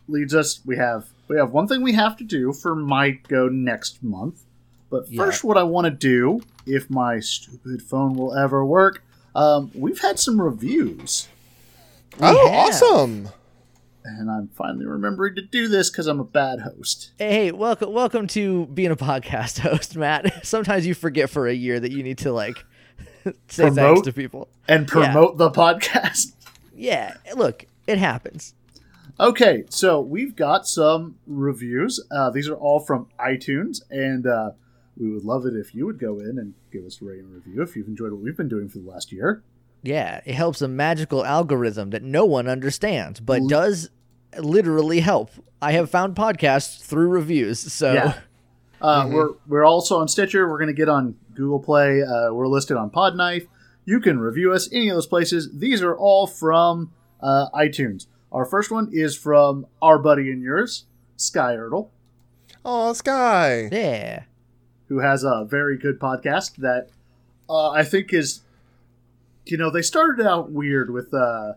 leads 0.06 0.34
us 0.34 0.60
we 0.64 0.76
have 0.76 1.06
we 1.28 1.36
have 1.36 1.50
one 1.52 1.66
thing 1.66 1.82
we 1.82 1.92
have 1.92 2.16
to 2.16 2.24
do 2.24 2.52
for 2.52 2.74
might 2.74 3.26
go 3.28 3.46
next 3.48 4.02
month 4.02 4.40
but 4.88 5.06
Yeah. 5.10 5.22
first 5.22 5.44
what 5.44 5.58
i 5.58 5.62
want 5.62 5.84
to 5.84 5.90
do 5.90 6.40
if 6.66 6.88
my 6.88 7.20
stupid 7.20 7.82
phone 7.82 8.14
will 8.14 8.34
ever 8.34 8.64
work 8.64 9.02
um, 9.34 9.70
we've 9.74 10.00
had 10.00 10.18
some 10.18 10.40
reviews 10.40 11.28
Oh, 12.20 12.48
have. 12.48 12.68
awesome. 12.70 13.28
And 14.04 14.30
i'm 14.30 14.48
finally 14.48 14.86
remembering 14.86 15.34
to 15.34 15.42
do 15.42 15.68
this 15.68 15.90
because 15.90 16.06
i'm 16.06 16.20
a 16.20 16.24
bad 16.24 16.60
host 16.60 17.12
Hey, 17.18 17.30
hey, 17.32 17.52
welcome 17.52 17.92
welcome 17.92 18.26
to 18.28 18.66
being 18.66 18.90
a 18.90 18.96
podcast 18.96 19.58
host, 19.68 19.96
Matt. 19.96 20.46
Sometimes 20.46 20.86
you 20.86 20.94
forget 20.94 21.28
for 21.30 21.46
a 21.46 21.52
year 21.54 21.78
that 21.80 21.92
you 21.92 22.02
need 22.02 22.18
to 22.18 22.32
like 22.32 22.64
say 23.48 23.70
thanks 23.70 24.02
to 24.02 24.12
people. 24.12 24.48
and 24.66 24.86
promote 24.86 25.36
the 25.38 25.50
podcast 25.50 26.32
Yeah, 26.74 27.14
look, 27.34 27.66
it 27.88 27.98
happens. 27.98 28.54
Okay, 29.18 29.64
so 29.68 30.00
we've 30.00 30.36
got 30.36 30.64
some 30.68 31.16
reviews. 31.26 31.98
Uh, 32.08 32.30
these 32.30 32.48
are 32.48 32.54
all 32.54 32.78
from 32.78 33.08
iTunes, 33.18 33.80
and 33.90 34.24
uh, 34.28 34.52
we 34.96 35.12
would 35.12 35.24
love 35.24 35.44
it 35.44 35.54
if 35.56 35.74
you 35.74 35.86
would 35.86 35.98
go 35.98 36.20
in 36.20 36.38
and 36.38 36.54
give 36.72 36.84
us 36.84 37.02
a 37.02 37.04
rating 37.04 37.24
and 37.24 37.34
review 37.34 37.62
if 37.62 37.74
you've 37.74 37.88
enjoyed 37.88 38.12
what 38.12 38.20
we've 38.20 38.36
been 38.36 38.48
doing 38.48 38.68
for 38.68 38.78
the 38.78 38.88
last 38.88 39.10
year. 39.10 39.42
Yeah, 39.82 40.20
it 40.24 40.34
helps 40.34 40.60
a 40.62 40.68
magical 40.68 41.24
algorithm 41.24 41.90
that 41.90 42.02
no 42.02 42.24
one 42.24 42.48
understands, 42.48 43.20
but 43.20 43.40
L- 43.42 43.46
does 43.48 43.90
literally 44.38 45.00
help. 45.00 45.30
I 45.62 45.72
have 45.72 45.90
found 45.90 46.14
podcasts 46.14 46.80
through 46.82 47.08
reviews, 47.08 47.58
so 47.72 47.92
Yeah. 47.92 48.14
Uh, 48.80 49.04
Mhm. 49.06 49.12
We're 49.12 49.30
we're 49.48 49.64
also 49.64 49.98
on 49.98 50.06
Stitcher. 50.08 50.48
We're 50.48 50.58
going 50.58 50.68
to 50.68 50.72
get 50.72 50.88
on 50.88 51.16
Google 51.34 51.58
Play. 51.58 52.02
Uh, 52.02 52.32
we're 52.32 52.46
listed 52.46 52.76
on 52.76 52.90
Podknife. 52.90 53.46
You 53.84 53.98
can 54.00 54.20
review 54.20 54.52
us 54.52 54.68
any 54.72 54.88
of 54.88 54.94
those 54.96 55.06
places. 55.06 55.48
These 55.52 55.82
are 55.82 55.96
all 55.96 56.26
from 56.28 56.92
uh, 57.20 57.48
iTunes. 57.54 58.06
Our 58.30 58.44
first 58.44 58.70
one 58.70 58.88
is 58.92 59.16
from 59.16 59.66
our 59.82 59.98
buddy 59.98 60.30
and 60.30 60.42
yours, 60.42 60.84
Sky 61.16 61.56
Ertle, 61.56 61.88
Oh, 62.64 62.92
Sky. 62.92 63.68
yeah. 63.72 64.22
who 64.88 64.98
has 65.00 65.24
a 65.24 65.44
very 65.48 65.76
good 65.76 65.98
podcast 65.98 66.56
that 66.56 66.88
uh, 67.50 67.70
I 67.70 67.82
think 67.84 68.12
is, 68.12 68.40
you 69.50 69.56
know, 69.58 69.70
they 69.70 69.82
started 69.82 70.26
out 70.26 70.50
weird 70.50 70.90
with 70.92 71.12
uh, 71.14 71.54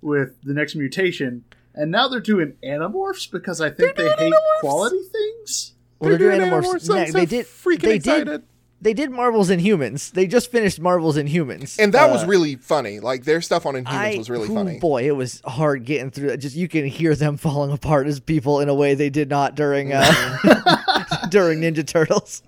with 0.00 0.40
the 0.42 0.52
next 0.54 0.74
mutation, 0.74 1.44
and 1.74 1.90
now 1.90 2.08
they're 2.08 2.20
doing 2.20 2.54
Animorphs 2.62 3.30
because 3.30 3.60
I 3.60 3.70
think 3.70 3.96
they 3.96 4.04
doing 4.04 4.18
hate 4.18 4.32
Animorphs? 4.32 4.60
quality 4.60 5.00
things. 5.12 5.72
Well, 5.98 6.10
they're 6.10 6.18
doing 6.18 6.40
Animorphs. 6.40 6.62
Animorphs. 6.64 6.90
I'm 6.90 6.96
next. 6.96 7.12
so 7.12 7.18
they 7.18 7.26
did. 7.26 7.46
freaking 7.46 7.80
they 7.80 7.94
excited. 7.96 8.26
did. 8.26 8.42
They 8.80 8.92
did 8.92 9.10
Marvel's 9.10 9.48
Inhumans. 9.48 10.10
They 10.12 10.26
just 10.26 10.50
finished 10.50 10.78
Marvel's 10.78 11.16
Inhumans, 11.16 11.78
And 11.78 11.94
that 11.94 12.10
was 12.10 12.22
Uh, 12.24 12.26
really 12.26 12.56
funny. 12.56 13.00
Like 13.00 13.24
their 13.24 13.40
stuff 13.40 13.64
on 13.64 13.74
Inhumans 13.76 13.86
I, 13.86 14.18
was 14.18 14.28
really 14.28 14.50
ooh, 14.50 14.54
funny. 14.54 14.78
Boy, 14.78 15.06
it 15.06 15.12
was 15.16 15.40
hard 15.46 15.86
getting 15.86 16.10
through 16.10 16.28
it. 16.30 16.36
Just 16.38 16.54
you 16.54 16.68
can 16.68 16.84
hear 16.84 17.14
them 17.14 17.38
falling 17.38 17.72
apart 17.72 18.06
as 18.08 18.20
people 18.20 18.60
in 18.60 18.68
a 18.68 18.74
way 18.74 18.92
they 18.94 19.08
did 19.08 19.30
not 19.30 19.54
during 19.54 19.92
uh, 19.94 20.04
during 21.30 21.60
Ninja 21.60 21.86
Turtles. 21.86 22.42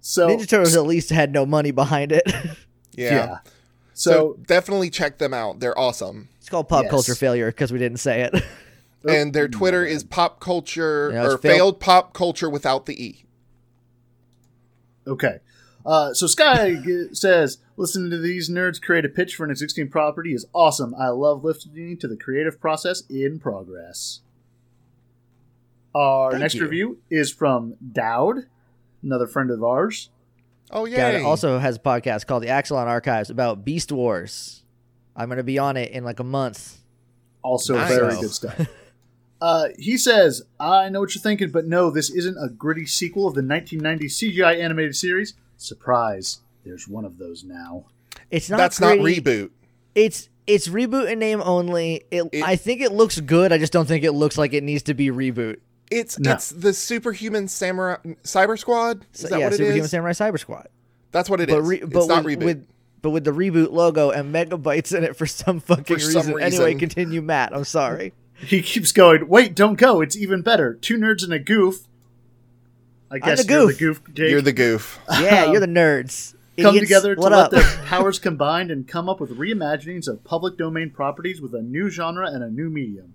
So 0.00 0.28
Ninja 0.28 0.46
Turtles 0.46 0.76
at 0.76 0.84
least 0.84 1.08
had 1.10 1.32
no 1.32 1.46
money 1.46 1.70
behind 1.70 2.12
it. 2.12 2.24
Yeah. 2.98 3.10
yeah. 3.10 3.38
So, 3.98 4.10
So, 4.10 4.38
definitely 4.46 4.90
check 4.90 5.16
them 5.16 5.32
out. 5.32 5.58
They're 5.60 5.78
awesome. 5.78 6.28
it's 6.38 6.50
called 6.50 6.68
pop 6.68 6.82
Yes. 6.84 6.90
culture 6.90 7.14
failure 7.14 7.46
because 7.46 7.72
we 7.72 7.78
didn't 7.78 7.96
say 7.98 8.20
it. 8.22 8.44
and 9.08 9.32
their 9.32 9.48
Twitter 9.48 9.86
is 9.86 10.04
pop 10.04 10.38
culture 10.38 11.10
Yeah, 11.12 11.24
it's 11.24 11.34
or 11.34 11.38
failed- 11.38 11.56
failed 11.56 11.80
pop 11.80 12.12
culture 12.12 12.50
without 12.50 12.84
the 12.86 13.02
E. 13.02 13.24
okay. 15.06 15.38
Uh, 15.86 16.12
so 16.12 16.26
Sky 16.26 16.74
g- 16.84 17.08
says, 17.12 17.58
listening 17.76 18.10
to 18.10 18.18
these 18.18 18.50
nerds 18.50 18.82
create 18.82 19.04
a 19.04 19.08
pitch 19.08 19.34
for 19.36 19.44
an 19.44 19.50
existing 19.50 19.88
property 19.88 20.34
is 20.34 20.44
awesome. 20.52 20.94
I 20.96 21.08
love 21.08 21.44
listening 21.44 21.96
to 21.98 22.08
the 22.08 22.16
creative 22.16 22.60
process 22.60 23.02
in 23.08 23.38
progress. 23.38 24.20
Our 25.94 26.32
Thank 26.32 26.40
next 26.42 26.54
you. 26.56 26.62
review 26.64 26.98
is 27.08 27.32
from 27.32 27.76
Dowd, 27.92 28.46
another 29.02 29.26
friend 29.26 29.50
of 29.50 29.62
ours. 29.64 30.10
Oh 30.70 30.86
Dad 30.86 31.20
yeah. 31.20 31.26
also 31.26 31.58
has 31.58 31.76
a 31.76 31.80
podcast 31.80 32.26
called 32.26 32.42
the 32.42 32.48
Axalon 32.48 32.86
Archives 32.86 33.30
about 33.30 33.64
Beast 33.64 33.92
Wars. 33.92 34.62
I'm 35.14 35.28
going 35.28 35.38
to 35.38 35.44
be 35.44 35.58
on 35.58 35.76
it 35.76 35.92
in 35.92 36.04
like 36.04 36.20
a 36.20 36.24
month. 36.24 36.78
Also, 37.42 37.74
Nice. 37.74 37.88
very 37.94 38.14
good 38.20 38.30
stuff. 38.32 38.66
Uh, 39.40 39.68
he 39.78 39.96
says, 39.98 40.42
I 40.58 40.88
know 40.88 41.00
what 41.00 41.14
you're 41.14 41.20
thinking, 41.22 41.50
but 41.50 41.66
no, 41.66 41.90
this 41.90 42.10
isn't 42.10 42.36
a 42.42 42.48
gritty 42.48 42.86
sequel 42.86 43.28
of 43.28 43.34
the 43.34 43.42
1990 43.42 44.06
CGI 44.06 44.58
animated 44.60 44.96
series. 44.96 45.34
Surprise, 45.58 46.38
there's 46.64 46.88
one 46.88 47.04
of 47.04 47.18
those 47.18 47.44
now. 47.44 47.84
It's 48.30 48.48
not 48.50 48.56
That's 48.56 48.80
not 48.80 48.96
reboot. 48.98 49.50
It's 49.94 50.28
it's 50.46 50.68
reboot 50.68 51.10
in 51.10 51.18
name 51.18 51.40
only. 51.42 52.04
It, 52.10 52.24
It- 52.32 52.42
I 52.44 52.56
think 52.56 52.80
it 52.80 52.92
looks 52.92 53.20
good. 53.20 53.52
I 53.52 53.58
just 53.58 53.72
don't 53.72 53.86
think 53.86 54.04
it 54.04 54.12
looks 54.12 54.38
like 54.38 54.52
it 54.54 54.62
needs 54.64 54.82
to 54.84 54.94
be 54.94 55.08
reboot. 55.08 55.58
It's 55.90 56.18
No. 56.18 56.32
it's 56.32 56.50
the 56.50 56.72
superhuman 56.72 57.48
samurai 57.48 57.96
cyber 58.24 58.58
squad. 58.58 59.06
Is 59.14 59.20
So, 59.20 59.28
that 59.28 59.38
yeah, 59.38 59.44
what 59.46 59.52
it 59.54 59.56
Superhuman 59.58 59.84
is? 59.84 59.90
Samurai 59.90 60.12
Cyber 60.12 60.38
Squad. 60.38 60.68
That's 61.12 61.30
what 61.30 61.40
it 61.40 61.48
is. 61.48 61.54
but 61.54 61.62
re- 61.62 61.76
it's 61.80 61.86
but 61.92 62.06
not 62.08 62.24
with, 62.24 62.40
reboot. 62.40 62.44
with 62.44 62.66
but 63.02 63.10
with 63.10 63.24
the 63.24 63.30
reboot 63.30 63.70
logo 63.72 64.10
and 64.10 64.34
megabytes 64.34 64.96
in 64.96 65.04
it 65.04 65.14
for 65.16 65.26
some 65.26 65.60
fucking 65.60 65.84
For 65.84 66.00
some 66.00 66.32
reason. 66.32 66.42
Anyway, 66.42 66.74
continue, 66.74 67.22
Matt. 67.22 67.54
I'm 67.54 67.64
sorry. 67.64 68.12
He 68.38 68.60
keeps 68.60 68.92
going, 68.92 69.28
wait, 69.28 69.54
don't 69.54 69.76
go, 69.78 70.02
it's 70.02 70.14
even 70.14 70.42
better. 70.42 70.74
Two 70.74 70.98
nerds 70.98 71.24
and 71.24 71.32
a 71.32 71.38
goof. 71.38 71.86
I 73.10 73.18
guess 73.18 73.46
the 73.46 73.52
you're 73.52 73.66
the 73.66 73.72
goof. 73.72 73.78
goof, 74.04 74.14
Jake. 74.14 74.30
You're 74.30 74.42
the 74.42 74.52
goof. 74.52 74.98
Yeah, 75.20 75.50
you're 75.50 75.60
the 75.60 75.66
um, 75.68 75.74
nerds. 75.74 76.34
come 76.58 76.74
Idiots, 76.76 76.80
together 76.88 77.14
to 77.14 77.20
what 77.22 77.32
let 77.32 77.40
up? 77.46 77.50
their 77.52 77.62
powers 77.86 78.18
combined 78.18 78.70
and 78.70 78.86
come 78.86 79.08
up 79.08 79.20
with 79.20 79.30
reimaginings 79.38 80.06
of 80.06 80.22
public 80.24 80.58
domain 80.58 80.90
properties 80.90 81.40
with 81.40 81.54
a 81.54 81.62
new 81.62 81.88
genre 81.88 82.26
and 82.30 82.42
a 82.44 82.50
new 82.50 82.68
medium. 82.68 83.14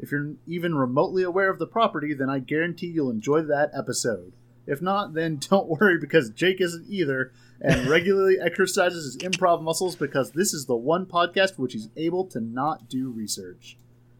If 0.00 0.10
you're 0.10 0.32
even 0.46 0.74
remotely 0.74 1.22
aware 1.22 1.50
of 1.50 1.58
the 1.58 1.66
property, 1.66 2.14
then 2.14 2.28
I 2.30 2.38
guarantee 2.40 2.86
you'll 2.88 3.10
enjoy 3.10 3.42
that 3.42 3.70
episode. 3.76 4.32
If 4.66 4.80
not, 4.82 5.14
then 5.14 5.36
don't 5.50 5.68
worry 5.68 5.98
because 5.98 6.30
Jake 6.30 6.60
isn't 6.60 6.86
either 6.88 7.32
and 7.60 7.86
regularly 7.90 8.38
exercises 8.40 9.04
his 9.04 9.16
improv 9.18 9.62
muscles 9.62 9.94
because 9.96 10.32
this 10.32 10.54
is 10.54 10.64
the 10.66 10.74
one 10.76 11.04
podcast 11.06 11.58
which 11.58 11.74
he's 11.74 11.88
able 11.96 12.24
to 12.28 12.40
not 12.40 12.88
do 12.88 13.10
research. 13.10 13.76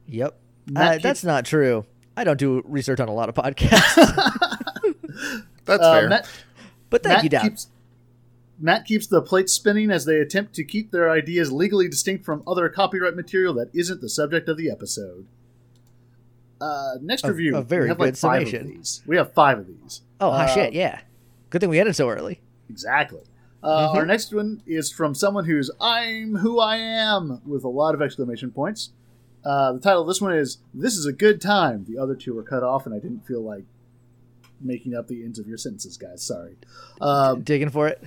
Yep. 0.06 0.36
Matt 0.70 0.86
Uh, 0.86 0.92
keeps- 0.92 1.02
that's 1.02 1.24
not 1.24 1.44
true. 1.46 1.86
I 2.16 2.24
don't 2.24 2.38
do 2.38 2.62
research 2.66 3.00
on 3.00 3.08
a 3.08 3.14
lot 3.14 3.28
of 3.30 3.34
podcasts, 3.34 3.96
That's 5.64 5.82
Uh, 5.82 6.00
fair. 6.00 6.08
Matt, 6.08 6.28
but 6.90 7.02
thank 7.02 7.16
Matt 7.18 7.24
you, 7.24 7.30
Dad. 7.30 7.42
keeps 7.42 7.68
Matt 8.58 8.84
keeps 8.84 9.06
the 9.06 9.22
plates 9.22 9.52
spinning 9.54 9.90
as 9.90 10.04
they 10.04 10.18
attempt 10.18 10.52
to 10.56 10.64
keep 10.64 10.90
their 10.90 11.10
ideas 11.10 11.50
legally 11.50 11.88
distinct 11.88 12.24
from 12.26 12.42
other 12.46 12.68
copyright 12.68 13.16
material 13.16 13.54
that 13.54 13.70
isn't 13.72 14.02
the 14.02 14.08
subject 14.08 14.48
of 14.50 14.58
the 14.58 14.70
episode. 14.70 15.26
Uh, 16.60 16.94
next 17.00 17.24
A- 17.24 17.28
review. 17.32 17.56
a 17.56 17.62
very 17.62 17.84
we 17.84 17.88
have 17.88 17.98
good 17.98 18.04
like 18.04 18.16
five 18.16 18.40
summation. 18.48 18.60
of 18.62 18.66
these. 18.68 19.02
We 19.06 19.16
have 19.16 19.32
five 19.32 19.58
of 19.58 19.66
these. 19.66 20.02
oh, 20.20 20.30
hot 20.30 20.50
uh, 20.50 20.54
shit, 20.54 20.72
yeah. 20.74 21.00
Good 21.50 21.60
thing 21.60 21.70
we 21.70 21.78
ended 21.80 21.96
so 21.96 22.08
early. 22.08 22.40
Exactly. 22.68 23.20
Uh, 23.62 23.92
Our 23.94 24.06
next 24.06 24.32
one 24.32 24.62
is 24.66 24.90
from 24.90 25.14
someone 25.14 25.44
who's 25.44 25.70
"I'm 25.80 26.36
who 26.36 26.58
I 26.60 26.76
am" 26.76 27.40
with 27.46 27.64
a 27.64 27.68
lot 27.68 27.94
of 27.94 28.00
exclamation 28.02 28.50
points. 28.50 28.90
Uh, 29.44 29.72
the 29.72 29.80
title 29.80 30.02
of 30.02 30.08
this 30.08 30.20
one 30.20 30.32
is 30.34 30.58
"This 30.72 30.96
is 30.96 31.06
a 31.06 31.12
good 31.12 31.40
time." 31.40 31.84
The 31.88 31.98
other 31.98 32.14
two 32.14 32.34
were 32.34 32.42
cut 32.42 32.62
off, 32.62 32.86
and 32.86 32.94
I 32.94 32.98
didn't 32.98 33.26
feel 33.26 33.42
like 33.42 33.64
making 34.60 34.94
up 34.94 35.08
the 35.08 35.24
ends 35.24 35.38
of 35.38 35.46
your 35.46 35.56
sentences, 35.58 35.96
guys. 35.96 36.22
Sorry. 36.22 36.56
Um, 37.00 37.42
Digging 37.42 37.70
for 37.70 37.88
it. 37.88 38.02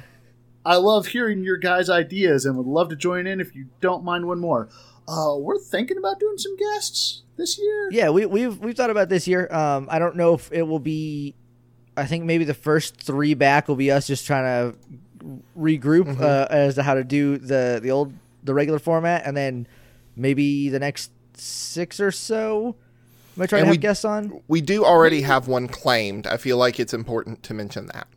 I 0.66 0.78
love 0.78 1.08
hearing 1.08 1.44
your 1.44 1.58
guys' 1.58 1.90
ideas 1.90 2.46
and 2.46 2.56
would 2.58 2.68
love 2.68 2.90
to 2.90 2.96
join 2.96 3.28
in 3.28 3.42
if 3.42 3.54
you 3.56 3.68
don't 3.82 4.04
mind 4.04 4.28
one 4.28 4.40
more. 4.40 4.70
Uh, 5.08 5.36
we're 5.38 5.60
thinking 5.60 5.98
about 5.98 6.20
doing 6.20 6.38
some 6.38 6.56
guests 6.56 7.23
this 7.38 7.58
year. 7.60 7.90
Yeah, 7.92 8.10
we, 8.10 8.26
we've 8.26 8.58
we've 8.60 8.76
thought 8.76 8.90
about 8.90 9.10
this 9.10 9.28
year. 9.28 9.48
Um, 9.54 9.88
I 9.92 10.00
don't 10.00 10.16
know 10.16 10.34
if 10.36 10.52
it 10.52 10.64
will 10.64 10.80
be. 10.80 11.36
I 11.96 12.06
think 12.06 12.24
maybe 12.26 12.44
the 12.44 12.54
first 12.56 12.98
three 12.98 13.34
back 13.36 13.68
will 13.68 13.76
be 13.76 13.92
us 13.92 14.08
just 14.08 14.26
trying 14.26 14.44
to 14.74 14.78
regroup 15.58 16.06
Mm-hmm. 16.06 16.24
uh, 16.24 16.48
as 16.50 16.76
to 16.76 16.84
how 16.84 16.96
to 16.96 17.04
do 17.04 17.38
the 17.38 17.80
the 17.82 17.92
old 17.92 18.14
the 18.44 18.54
regular 18.54 18.80
format, 18.80 19.24
and 19.26 19.36
then 19.38 19.68
maybe 20.16 20.70
the 20.70 20.80
next 20.80 21.12
six 21.36 22.00
or 22.00 22.12
so. 22.12 22.76
Am 23.36 23.42
I 23.44 23.46
trying 23.48 23.62
And 23.62 23.66
to 23.66 23.68
have 23.70 23.74
we- 23.74 23.78
guests 23.78 24.06
on? 24.06 24.42
we 24.48 24.62
do 24.62 24.86
already 24.86 25.22
have 25.22 25.48
one 25.48 25.68
claimed. 25.68 26.28
I 26.28 26.38
feel 26.38 26.58
like 26.58 26.80
it's 26.80 26.94
important 26.94 27.42
to 27.44 27.54
mention 27.54 27.88
that. 27.88 28.08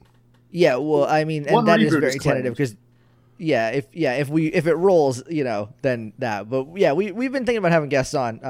Yeah, 0.51 0.77
well, 0.77 1.05
I 1.05 1.25
mean, 1.25 1.45
and 1.47 1.55
One 1.55 1.65
that 1.67 1.81
is 1.81 1.93
very 1.93 2.09
is 2.09 2.17
tentative 2.23 2.53
because, 2.55 2.75
yeah, 3.39 3.71
if 3.71 3.87
yeah, 3.93 4.15
if 4.15 4.29
we 4.29 4.47
if 4.49 4.67
it 4.67 4.75
rolls, 4.75 5.23
you 5.29 5.45
know, 5.45 5.69
then 5.83 6.13
that. 6.19 6.49
But 6.51 6.67
yeah, 6.77 6.93
we 6.93 7.13
we've 7.13 7.33
been 7.33 7.45
thinking 7.45 7.59
about 7.59 7.73
having 7.73 7.89
guests 7.91 8.15
on 8.15 8.41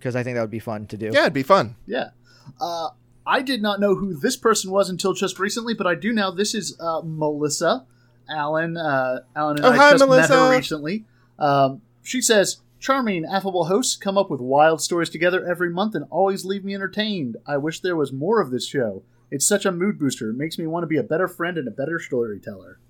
because 0.00 0.16
I 0.16 0.22
think 0.22 0.36
that 0.36 0.40
would 0.40 0.50
be 0.50 0.58
fun 0.58 0.86
to 0.86 0.96
do. 0.96 1.10
Yeah, 1.12 1.20
it'd 1.22 1.34
be 1.34 1.42
fun. 1.42 1.76
Yeah. 1.86 2.10
Uh, 2.58 2.88
I 3.26 3.42
did 3.42 3.60
not 3.60 3.80
know 3.80 3.94
who 3.94 4.14
this 4.14 4.36
person 4.36 4.70
was 4.70 4.88
until 4.88 5.12
just 5.12 5.38
recently, 5.38 5.74
but 5.74 5.86
I 5.86 5.94
do 5.94 6.10
now. 6.12 6.30
This 6.30 6.54
is 6.54 6.74
uh, 6.80 7.02
Melissa 7.04 7.86
Allen. 8.28 8.78
Uh, 8.78 9.20
Alan 9.36 9.58
and 9.58 9.66
Oh, 9.66 9.70
I 9.70 9.76
hi, 9.76 9.90
just 9.92 10.08
met 10.08 10.30
her 10.30 10.50
recently. 10.56 11.04
Um, 11.38 11.82
she 12.02 12.22
says, 12.22 12.62
"Charming, 12.80 13.26
affable 13.26 13.66
hosts 13.66 13.94
come 13.94 14.16
up 14.16 14.30
with 14.30 14.40
wild 14.40 14.80
stories 14.80 15.10
together 15.10 15.46
every 15.46 15.68
month 15.70 15.94
and 15.94 16.06
always 16.10 16.46
leave 16.46 16.64
me 16.64 16.74
entertained. 16.74 17.36
I 17.46 17.58
wish 17.58 17.80
there 17.80 17.94
was 17.96 18.10
more 18.10 18.40
of 18.40 18.50
this 18.50 18.66
show. 18.66 19.02
It's 19.30 19.46
such 19.46 19.66
a 19.66 19.70
mood 19.70 19.98
booster. 19.98 20.30
It 20.30 20.36
makes 20.36 20.58
me 20.58 20.66
want 20.66 20.82
to 20.84 20.88
be 20.88 20.96
a 20.96 21.02
better 21.02 21.28
friend 21.28 21.58
and 21.58 21.68
a 21.68 21.72
better 21.72 22.00
storyteller." 22.00 22.80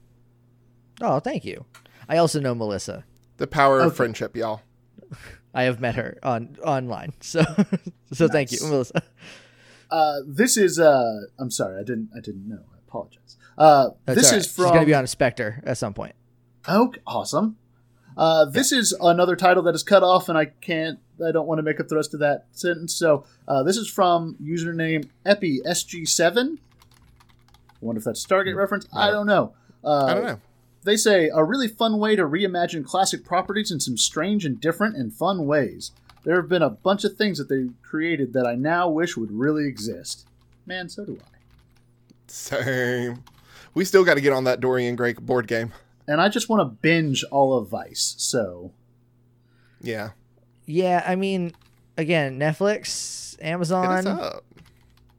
Oh, 1.01 1.19
thank 1.19 1.45
you. 1.45 1.65
I 2.09 2.19
also 2.19 2.39
know 2.41 2.55
Melissa. 2.55 3.05
The 3.39 3.47
power 3.49 3.81
of 3.81 3.97
friendship, 3.97 4.37
y'all. 4.37 4.63
I 5.55 5.65
have 5.65 5.81
met 5.81 5.97
her 5.97 6.19
on 6.23 6.57
online. 6.65 7.13
So 7.23 7.43
so 8.13 8.29
thank 8.29 8.53
you, 8.53 8.59
Melissa. 8.63 9.03
Uh, 9.91 10.21
this 10.27 10.57
is. 10.57 10.79
Uh, 10.79 11.23
I'm 11.39 11.51
sorry, 11.51 11.77
I 11.81 11.85
didn't. 11.85 12.11
I 12.17 12.21
didn't 12.21 12.49
know. 12.49 12.61
I 12.73 12.79
apologize. 12.89 13.37
Uh, 13.59 13.91
That's 14.07 14.17
this 14.21 14.27
all 14.27 14.33
right. 14.33 14.39
is 14.39 14.45
She's 14.47 14.55
from. 14.57 14.73
gonna 14.75 14.87
be 14.87 14.95
on 14.95 15.05
a 15.05 15.09
Spectre 15.09 15.63
at 15.67 15.79
some 15.79 15.95
point. 15.95 16.15
Oh, 16.69 16.93
awesome. 17.07 17.57
Uh, 18.17 18.45
this 18.45 18.73
is 18.73 18.93
another 19.01 19.37
title 19.37 19.63
that 19.65 19.75
is 19.75 19.83
cut 19.83 20.03
off, 20.03 20.29
and 20.29 20.37
I 20.37 20.47
can't. 20.47 20.99
I 21.25 21.33
don't 21.33 21.47
want 21.47 21.59
to 21.59 21.63
make 21.63 21.79
up 21.81 21.89
the 21.89 21.97
rest 21.97 22.15
of 22.15 22.21
that 22.21 22.47
sentence. 22.53 22.95
So 22.95 23.25
uh, 23.47 23.63
this 23.63 23.77
is 23.77 23.89
from 23.89 24.37
username 24.43 25.09
EpiSG7. 25.27 26.59
Wonder 27.81 27.99
if 27.99 28.05
that's 28.05 28.25
a 28.25 28.29
Stargate 28.29 28.57
reference. 28.57 28.87
I 28.93 29.11
don't 29.11 29.27
know. 29.27 29.55
Uh, 29.85 30.05
I 30.05 30.15
don't 30.15 30.25
know. 30.25 30.41
They 30.83 30.97
say 30.97 31.29
a 31.33 31.45
really 31.45 31.69
fun 31.69 31.99
way 31.99 32.17
to 32.17 32.23
reimagine 32.23 32.85
classic 32.85 33.25
properties 33.25 33.71
in 33.71 33.81
some 33.81 33.97
strange 33.99 34.45
and 34.45 34.61
different 34.61 34.97
and 34.97 35.13
fun 35.13 35.47
ways. 35.47 35.91
There 36.25 36.37
have 36.37 36.49
been 36.49 36.63
a 36.63 36.71
bunch 36.71 37.05
of 37.05 37.17
things 37.17 37.39
that 37.39 37.49
they 37.49 37.69
created 37.83 38.33
that 38.33 38.47
I 38.47 38.55
now 38.55 38.89
wish 38.89 39.17
would 39.17 39.33
really 39.33 39.67
exist. 39.67 40.27
Man, 40.67 40.89
so 40.89 41.05
do 41.05 41.19
I. 41.21 41.37
Same. 42.29 43.25
We 43.75 43.85
still 43.85 44.05
got 44.05 44.15
to 44.15 44.21
get 44.21 44.33
on 44.33 44.45
that 44.45 44.61
Dorian 44.61 44.97
Gray 44.97 45.13
board 45.15 45.47
game. 45.47 45.73
And 46.07 46.21
I 46.21 46.29
just 46.29 46.49
want 46.49 46.61
to 46.61 46.65
binge 46.65 47.25
all 47.31 47.57
of 47.57 47.69
Vice. 47.69 48.15
So 48.19 48.73
Yeah. 49.81 50.11
Yeah, 50.67 51.03
I 51.07 51.17
mean, 51.17 51.53
again, 51.97 52.39
Netflix, 52.39 53.31
Hit 53.41 53.55
us 53.61 53.71
Amazon. 53.71 54.07
up. 54.07 54.45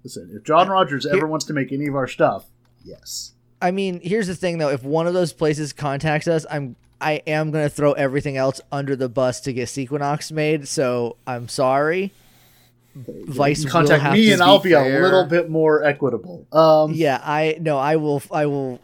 listen, 0.04 0.32
if 0.34 0.44
John 0.44 0.70
Rogers 0.70 1.06
ever 1.06 1.28
wants 1.28 1.46
to 1.46 1.54
make 1.54 1.72
any 1.72 1.88
of 1.88 1.96
our 1.96 2.08
stuff, 2.08 2.46
yes. 2.84 3.34
I 3.62 3.72
mean, 3.72 4.00
here's 4.02 4.28
the 4.28 4.36
thing 4.36 4.58
though. 4.58 4.70
If 4.70 4.84
one 4.84 5.08
of 5.08 5.14
those 5.14 5.34
places 5.34 5.74
contacts 5.74 6.28
us, 6.28 6.46
I'm 6.50 6.76
I 7.00 7.22
am 7.28 7.52
gonna 7.52 7.70
throw 7.70 7.94
everything 7.94 8.38
else 8.38 8.62
under 8.72 8.96
the 8.96 9.10
bus 9.10 9.42
to 9.42 9.54
get 9.54 9.70
Sequinox 9.70 10.32
made. 10.32 10.68
So 10.68 11.18
I'm 11.28 11.48
sorry. 11.48 12.12
Vice 12.94 13.60
You 13.60 13.66
will 13.66 13.72
contact 13.72 14.02
have 14.04 14.14
me 14.14 14.26
to 14.26 14.32
and 14.34 14.40
be 14.40 14.44
I'll 14.44 14.60
be 14.60 14.72
fair. 14.72 15.00
a 15.00 15.02
little 15.04 15.26
bit 15.26 15.50
more 15.50 15.84
equitable. 15.84 16.46
Um, 16.52 16.92
Yeah, 16.94 17.22
I 17.24 17.58
no, 17.62 17.78
I 17.78 17.96
will, 17.96 18.22
I 18.32 18.46
will 18.48 18.80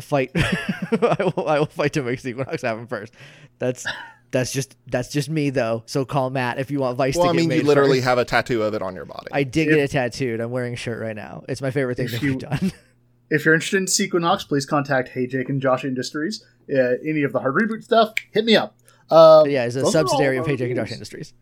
fight. 0.00 0.30
I 0.36 1.32
will, 1.36 1.48
I 1.48 1.58
will 1.58 1.66
fight 1.66 1.92
to 1.94 2.02
make 2.02 2.20
Sequinox 2.20 2.62
happen 2.62 2.86
first. 2.86 3.12
That's 3.58 3.84
that's 4.30 4.52
just 4.52 4.76
that's 4.86 5.08
just 5.10 5.28
me 5.28 5.50
though. 5.50 5.82
So 5.86 6.04
call 6.04 6.30
Matt 6.30 6.58
if 6.60 6.70
you 6.70 6.78
want 6.80 6.96
Vice 6.96 7.16
Well, 7.16 7.24
to 7.24 7.30
I 7.30 7.32
mean, 7.32 7.48
made 7.48 7.62
you 7.62 7.66
literally 7.66 7.98
first. 7.98 8.08
have 8.08 8.18
a 8.18 8.24
tattoo 8.24 8.62
of 8.62 8.74
it 8.74 8.82
on 8.82 8.94
your 8.94 9.06
body. 9.06 9.26
I 9.32 9.42
did 9.42 9.66
If- 9.68 9.74
get 9.74 9.78
it 9.80 9.90
tattooed. 9.90 10.40
I'm 10.40 10.50
wearing 10.52 10.74
a 10.74 10.76
shirt 10.76 11.00
right 11.02 11.16
now. 11.16 11.42
It's 11.48 11.60
my 11.60 11.70
favorite 11.72 11.96
thing 11.96 12.06
If 12.06 12.12
that 12.12 12.22
you- 12.22 12.30
we've 12.32 12.38
done. 12.38 12.72
If 13.30 13.44
you're 13.44 13.54
interested 13.54 13.76
in 13.78 13.86
Sequinox, 13.86 14.44
please 14.44 14.64
contact 14.66 15.10
Hey 15.10 15.26
Jake 15.26 15.48
and 15.48 15.60
Josh 15.60 15.84
Industries. 15.84 16.44
Uh, 16.72 16.96
any 17.06 17.22
of 17.22 17.32
the 17.32 17.40
hard 17.40 17.54
reboot 17.54 17.82
stuff, 17.84 18.14
hit 18.30 18.44
me 18.44 18.56
up. 18.56 18.76
Um, 19.10 19.48
yeah, 19.48 19.64
it's 19.64 19.74
a 19.76 19.80
those 19.80 19.94
are 19.94 19.98
all 19.98 20.08
subsidiary 20.08 20.36
of 20.38 20.46
Hey 20.46 20.56
Jake 20.56 20.68
and 20.70 20.76
Josh 20.76 20.90
reviews. 20.90 20.96
Industries. 20.96 21.34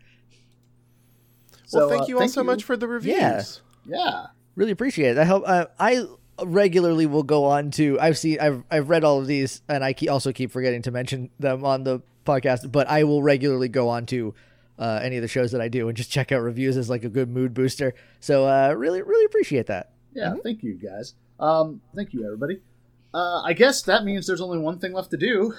well, 1.72 1.88
So, 1.88 1.88
thank 1.88 2.02
uh, 2.02 2.06
you 2.06 2.20
all 2.20 2.28
so 2.28 2.44
much 2.44 2.64
for 2.64 2.76
the 2.76 2.88
reviews. 2.88 3.16
Yeah. 3.16 3.42
Yeah. 3.96 4.26
really 4.56 4.72
appreciate 4.72 5.12
it. 5.12 5.18
I 5.18 5.24
hope 5.24 5.44
uh, 5.46 5.66
I 5.78 6.04
regularly 6.44 7.06
will 7.06 7.22
go 7.22 7.44
on 7.44 7.70
to. 7.72 7.98
I've 8.00 8.18
seen, 8.18 8.38
I've, 8.40 8.62
I've 8.70 8.88
read 8.88 9.04
all 9.04 9.18
of 9.18 9.26
these, 9.26 9.62
and 9.68 9.84
I 9.84 9.92
ke- 9.92 10.08
also 10.10 10.32
keep 10.32 10.50
forgetting 10.50 10.82
to 10.82 10.90
mention 10.90 11.30
them 11.38 11.64
on 11.64 11.84
the 11.84 12.02
podcast. 12.24 12.70
But 12.72 12.88
I 12.88 13.04
will 13.04 13.22
regularly 13.22 13.68
go 13.68 13.88
on 13.88 14.06
to 14.06 14.34
uh, 14.78 15.00
any 15.02 15.16
of 15.16 15.22
the 15.22 15.28
shows 15.28 15.52
that 15.52 15.60
I 15.60 15.68
do 15.68 15.88
and 15.88 15.96
just 15.96 16.10
check 16.10 16.32
out 16.32 16.40
reviews 16.42 16.76
as 16.76 16.90
like 16.90 17.04
a 17.04 17.08
good 17.08 17.30
mood 17.30 17.54
booster. 17.54 17.94
So 18.20 18.46
uh, 18.46 18.74
really, 18.76 19.02
really 19.02 19.24
appreciate 19.24 19.66
that. 19.66 19.92
Yeah, 20.12 20.34
thank 20.42 20.62
you 20.62 20.74
guys. 20.74 21.14
Um, 21.38 21.80
thank 21.94 22.12
you, 22.12 22.24
everybody. 22.24 22.60
Uh, 23.14 23.42
I 23.42 23.52
guess 23.52 23.82
that 23.82 24.04
means 24.04 24.26
there's 24.26 24.40
only 24.40 24.58
one 24.58 24.78
thing 24.78 24.92
left 24.92 25.10
to 25.10 25.16
do. 25.16 25.54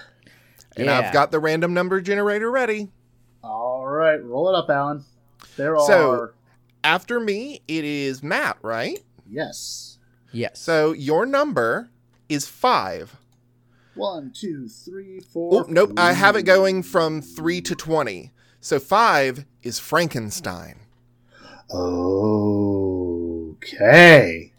And 0.75 0.86
Yeah. 0.86 0.99
I've 0.99 1.13
got 1.13 1.32
the 1.32 1.39
random 1.39 1.73
number 1.73 2.01
generator 2.01 2.51
ready. 2.51 2.89
All 3.43 3.86
right, 3.88 4.23
roll 4.23 4.49
it 4.49 4.55
up, 4.55 4.69
Alan. 4.69 5.05
There 5.55 5.78
So- 5.80 6.11
are 6.11 6.34
After 6.84 7.19
me, 7.19 7.61
it 7.67 7.84
is 7.84 8.21
Matt, 8.23 8.57
right? 8.61 9.03
yes, 9.30 9.97
Yes. 10.32 10.59
So 10.59 10.91
your 10.91 11.25
number 11.25 11.89
is 12.30 12.47
five. 12.47 13.15
one, 13.95 14.32
two, 14.32 14.67
three, 14.67 15.19
four. 15.21 15.63
Oh, 15.63 15.65
nope. 15.67 15.93
I 15.97 16.13
have 16.13 16.36
it 16.36 16.43
going 16.43 16.84
from 16.84 17.19
three 17.21 17.61
to 17.61 17.73
20. 17.75 18.32
So 18.61 18.80
five 18.80 19.45
is 19.63 19.80
Frankenstein. 19.80 20.82
Okay. 23.49 24.53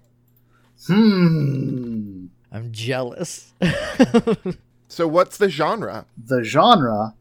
Hmm. 0.89 2.27
I'm 2.53 2.73
jealous. 2.73 3.53
So 4.91 5.07
what's 5.07 5.37
the 5.37 5.51
genre? 5.51 6.07
The 6.17 6.43
genre 6.43 7.15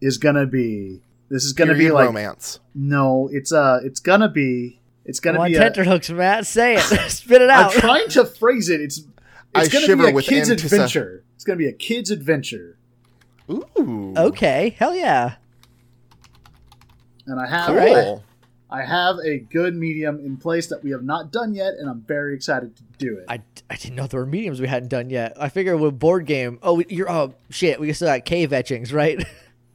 is 0.00 0.18
gonna 0.18 0.46
be. 0.46 1.02
This 1.28 1.42
is 1.42 1.52
gonna 1.52 1.74
be 1.74 1.90
like 1.90 2.06
romance. 2.06 2.60
no. 2.76 3.28
It's 3.32 3.52
uh. 3.52 3.80
It's 3.82 3.98
gonna 3.98 4.28
be. 4.28 4.80
It's 5.04 5.18
gonna 5.18 5.38
Come 5.38 5.46
on, 5.46 5.50
be 5.50 5.56
a, 5.56 5.58
tenterhooks, 5.58 6.08
Matt. 6.10 6.46
Say 6.46 6.76
it. 6.76 6.80
Spit 7.10 7.42
it 7.42 7.50
out. 7.50 7.74
I'm 7.74 7.80
trying 7.80 8.08
to 8.10 8.24
phrase 8.24 8.68
it. 8.68 8.80
It's. 8.80 9.02
I 9.52 9.62
It's 9.64 9.72
gonna 9.72 9.86
shiver 9.86 10.04
be 10.04 10.10
a 10.10 10.14
with 10.14 10.26
kid's 10.26 10.48
antisa- 10.48 10.64
adventure. 10.66 11.24
It's 11.34 11.42
gonna 11.42 11.56
be 11.56 11.66
a 11.66 11.72
kid's 11.72 12.12
adventure, 12.12 12.78
Ooh. 13.50 14.14
okay. 14.16 14.76
Hell 14.78 14.94
yeah. 14.94 15.34
and 17.26 17.40
I 17.40 17.46
have 17.48 17.66
Cool. 17.66 18.22
Right. 18.70 18.82
I 18.82 18.84
have 18.84 19.16
a 19.24 19.38
good 19.38 19.74
medium 19.74 20.18
in 20.20 20.36
place 20.36 20.66
that 20.68 20.82
we 20.82 20.90
have 20.90 21.02
not 21.02 21.32
done 21.32 21.54
yet, 21.54 21.74
and 21.74 21.88
I'm 21.88 22.02
very 22.02 22.34
excited 22.34 22.76
to 22.76 22.82
do 22.98 23.18
it. 23.18 23.24
I, 23.28 23.40
I 23.70 23.76
didn't 23.76 23.96
know 23.96 24.06
there 24.06 24.20
were 24.20 24.26
mediums 24.26 24.60
we 24.60 24.68
hadn't 24.68 24.88
done 24.88 25.10
yet. 25.10 25.36
I 25.40 25.48
figured 25.48 25.80
with 25.80 25.98
board 25.98 26.26
game. 26.26 26.58
Oh, 26.62 26.82
you're 26.88 27.10
oh 27.10 27.34
shit. 27.50 27.80
We 27.80 27.92
still 27.92 28.08
got 28.08 28.24
cave 28.24 28.52
etchings, 28.52 28.92
right? 28.92 29.24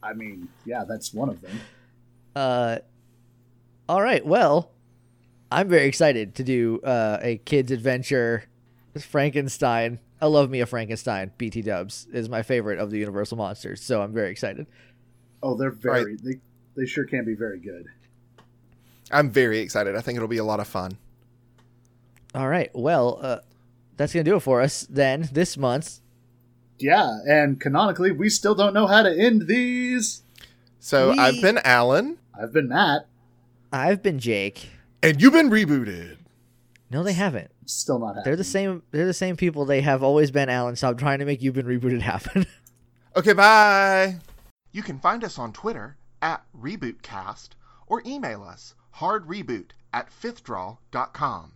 I 0.02 0.12
mean, 0.12 0.48
yeah, 0.64 0.84
that's 0.86 1.12
one 1.14 1.28
of 1.28 1.40
them. 1.40 1.60
Uh, 2.36 2.78
all 3.88 4.02
right. 4.02 4.26
Well, 4.26 4.72
I'm 5.52 5.68
very 5.68 5.86
excited 5.86 6.34
to 6.34 6.42
do 6.42 6.80
uh, 6.82 7.20
a 7.22 7.36
kids 7.44 7.70
adventure, 7.70 8.42
Frankenstein. 8.98 10.00
I 10.20 10.26
love 10.26 10.50
me 10.50 10.60
a 10.60 10.66
Frankenstein. 10.66 11.30
BT 11.38 11.62
Dubs 11.62 12.08
is 12.12 12.28
my 12.28 12.42
favorite 12.42 12.80
of 12.80 12.90
the 12.90 12.98
Universal 12.98 13.38
monsters, 13.38 13.82
so 13.82 14.02
I'm 14.02 14.12
very 14.12 14.32
excited. 14.32 14.66
Oh, 15.44 15.54
they're 15.54 15.70
very. 15.70 16.16
They 16.16 16.40
they 16.76 16.86
sure 16.86 17.04
can 17.04 17.24
be 17.24 17.34
very 17.34 17.60
good. 17.60 17.86
I'm 19.10 19.30
very 19.30 19.58
excited. 19.58 19.96
I 19.96 20.00
think 20.00 20.16
it'll 20.16 20.28
be 20.28 20.38
a 20.38 20.44
lot 20.44 20.60
of 20.60 20.66
fun. 20.68 20.96
All 22.34 22.48
right. 22.48 22.70
Well, 22.74 23.18
uh, 23.22 23.38
that's 23.96 24.12
gonna 24.12 24.24
do 24.24 24.36
it 24.36 24.40
for 24.40 24.60
us 24.60 24.86
then 24.90 25.28
this 25.32 25.56
month. 25.56 26.00
Yeah, 26.78 27.18
and 27.28 27.60
canonically, 27.60 28.10
we 28.10 28.28
still 28.28 28.54
don't 28.54 28.74
know 28.74 28.86
how 28.88 29.02
to 29.02 29.16
end 29.16 29.46
these. 29.46 30.22
So 30.80 31.12
We- 31.12 31.18
I've 31.18 31.40
been 31.40 31.58
Alan, 31.58 32.18
I've 32.38 32.52
been 32.52 32.68
Matt. 32.68 33.06
I've 33.72 34.02
been 34.02 34.18
Jake. 34.18 34.70
and 35.02 35.20
you've 35.22 35.32
been 35.32 35.50
rebooted. 35.50 36.16
No, 36.90 37.02
they 37.02 37.12
haven't. 37.12 37.50
Still 37.66 37.98
not 37.98 38.08
happening. 38.08 38.24
They're 38.24 38.36
the 38.36 38.44
same. 38.44 38.82
They're 38.90 39.06
the 39.06 39.12
same 39.14 39.36
people. 39.36 39.64
They 39.64 39.80
have 39.82 40.02
always 40.02 40.30
been. 40.30 40.48
Alan, 40.48 40.76
stop 40.76 40.98
trying 40.98 41.18
to 41.20 41.24
make 41.24 41.42
you've 41.42 41.54
been 41.54 41.66
rebooted 41.66 42.00
happen. 42.00 42.46
Okay, 43.16 43.32
bye. 43.32 44.16
You 44.72 44.82
can 44.82 44.98
find 44.98 45.22
us 45.22 45.38
on 45.38 45.52
Twitter 45.52 45.96
at 46.20 46.42
RebootCast 46.60 47.50
or 47.86 48.02
email 48.04 48.42
us 48.42 48.74
hardreboot 48.98 49.70
at 49.92 50.10
fifthdraw.com. 50.10 51.52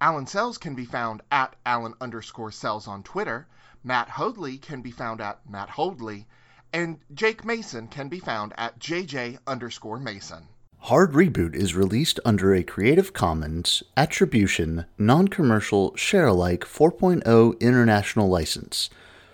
Alan 0.00 0.26
Sells 0.26 0.58
can 0.58 0.74
be 0.74 0.84
found 0.84 1.22
at 1.30 1.56
Alan 1.64 1.94
underscore 2.00 2.50
Sells 2.50 2.86
on 2.86 3.02
Twitter. 3.02 3.46
Matt 3.82 4.08
Hoadley 4.08 4.58
can 4.58 4.82
be 4.82 4.90
found 4.90 5.20
at 5.20 5.40
Matt 5.48 5.70
Hoadley. 5.70 6.26
And 6.72 6.98
Jake 7.14 7.44
Mason 7.44 7.88
can 7.88 8.08
be 8.08 8.18
found 8.18 8.52
at 8.58 8.78
JJ 8.78 9.38
underscore 9.46 9.98
Mason. 9.98 10.48
Hard 10.80 11.12
Reboot 11.12 11.54
is 11.54 11.74
released 11.74 12.20
under 12.26 12.54
a 12.54 12.62
Creative 12.62 13.12
Commons 13.12 13.82
Attribution, 13.96 14.84
Non 14.98 15.28
Commercial, 15.28 15.96
Share 15.96 16.26
Alike 16.26 16.64
4.0 16.64 17.58
International 17.60 18.28
License. 18.28 18.90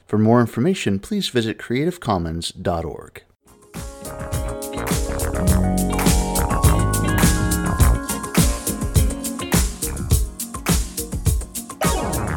For 0.06 0.18
more 0.18 0.40
information, 0.40 1.00
please 1.00 1.28
visit 1.28 1.58
creativecommons.org. 1.58 3.24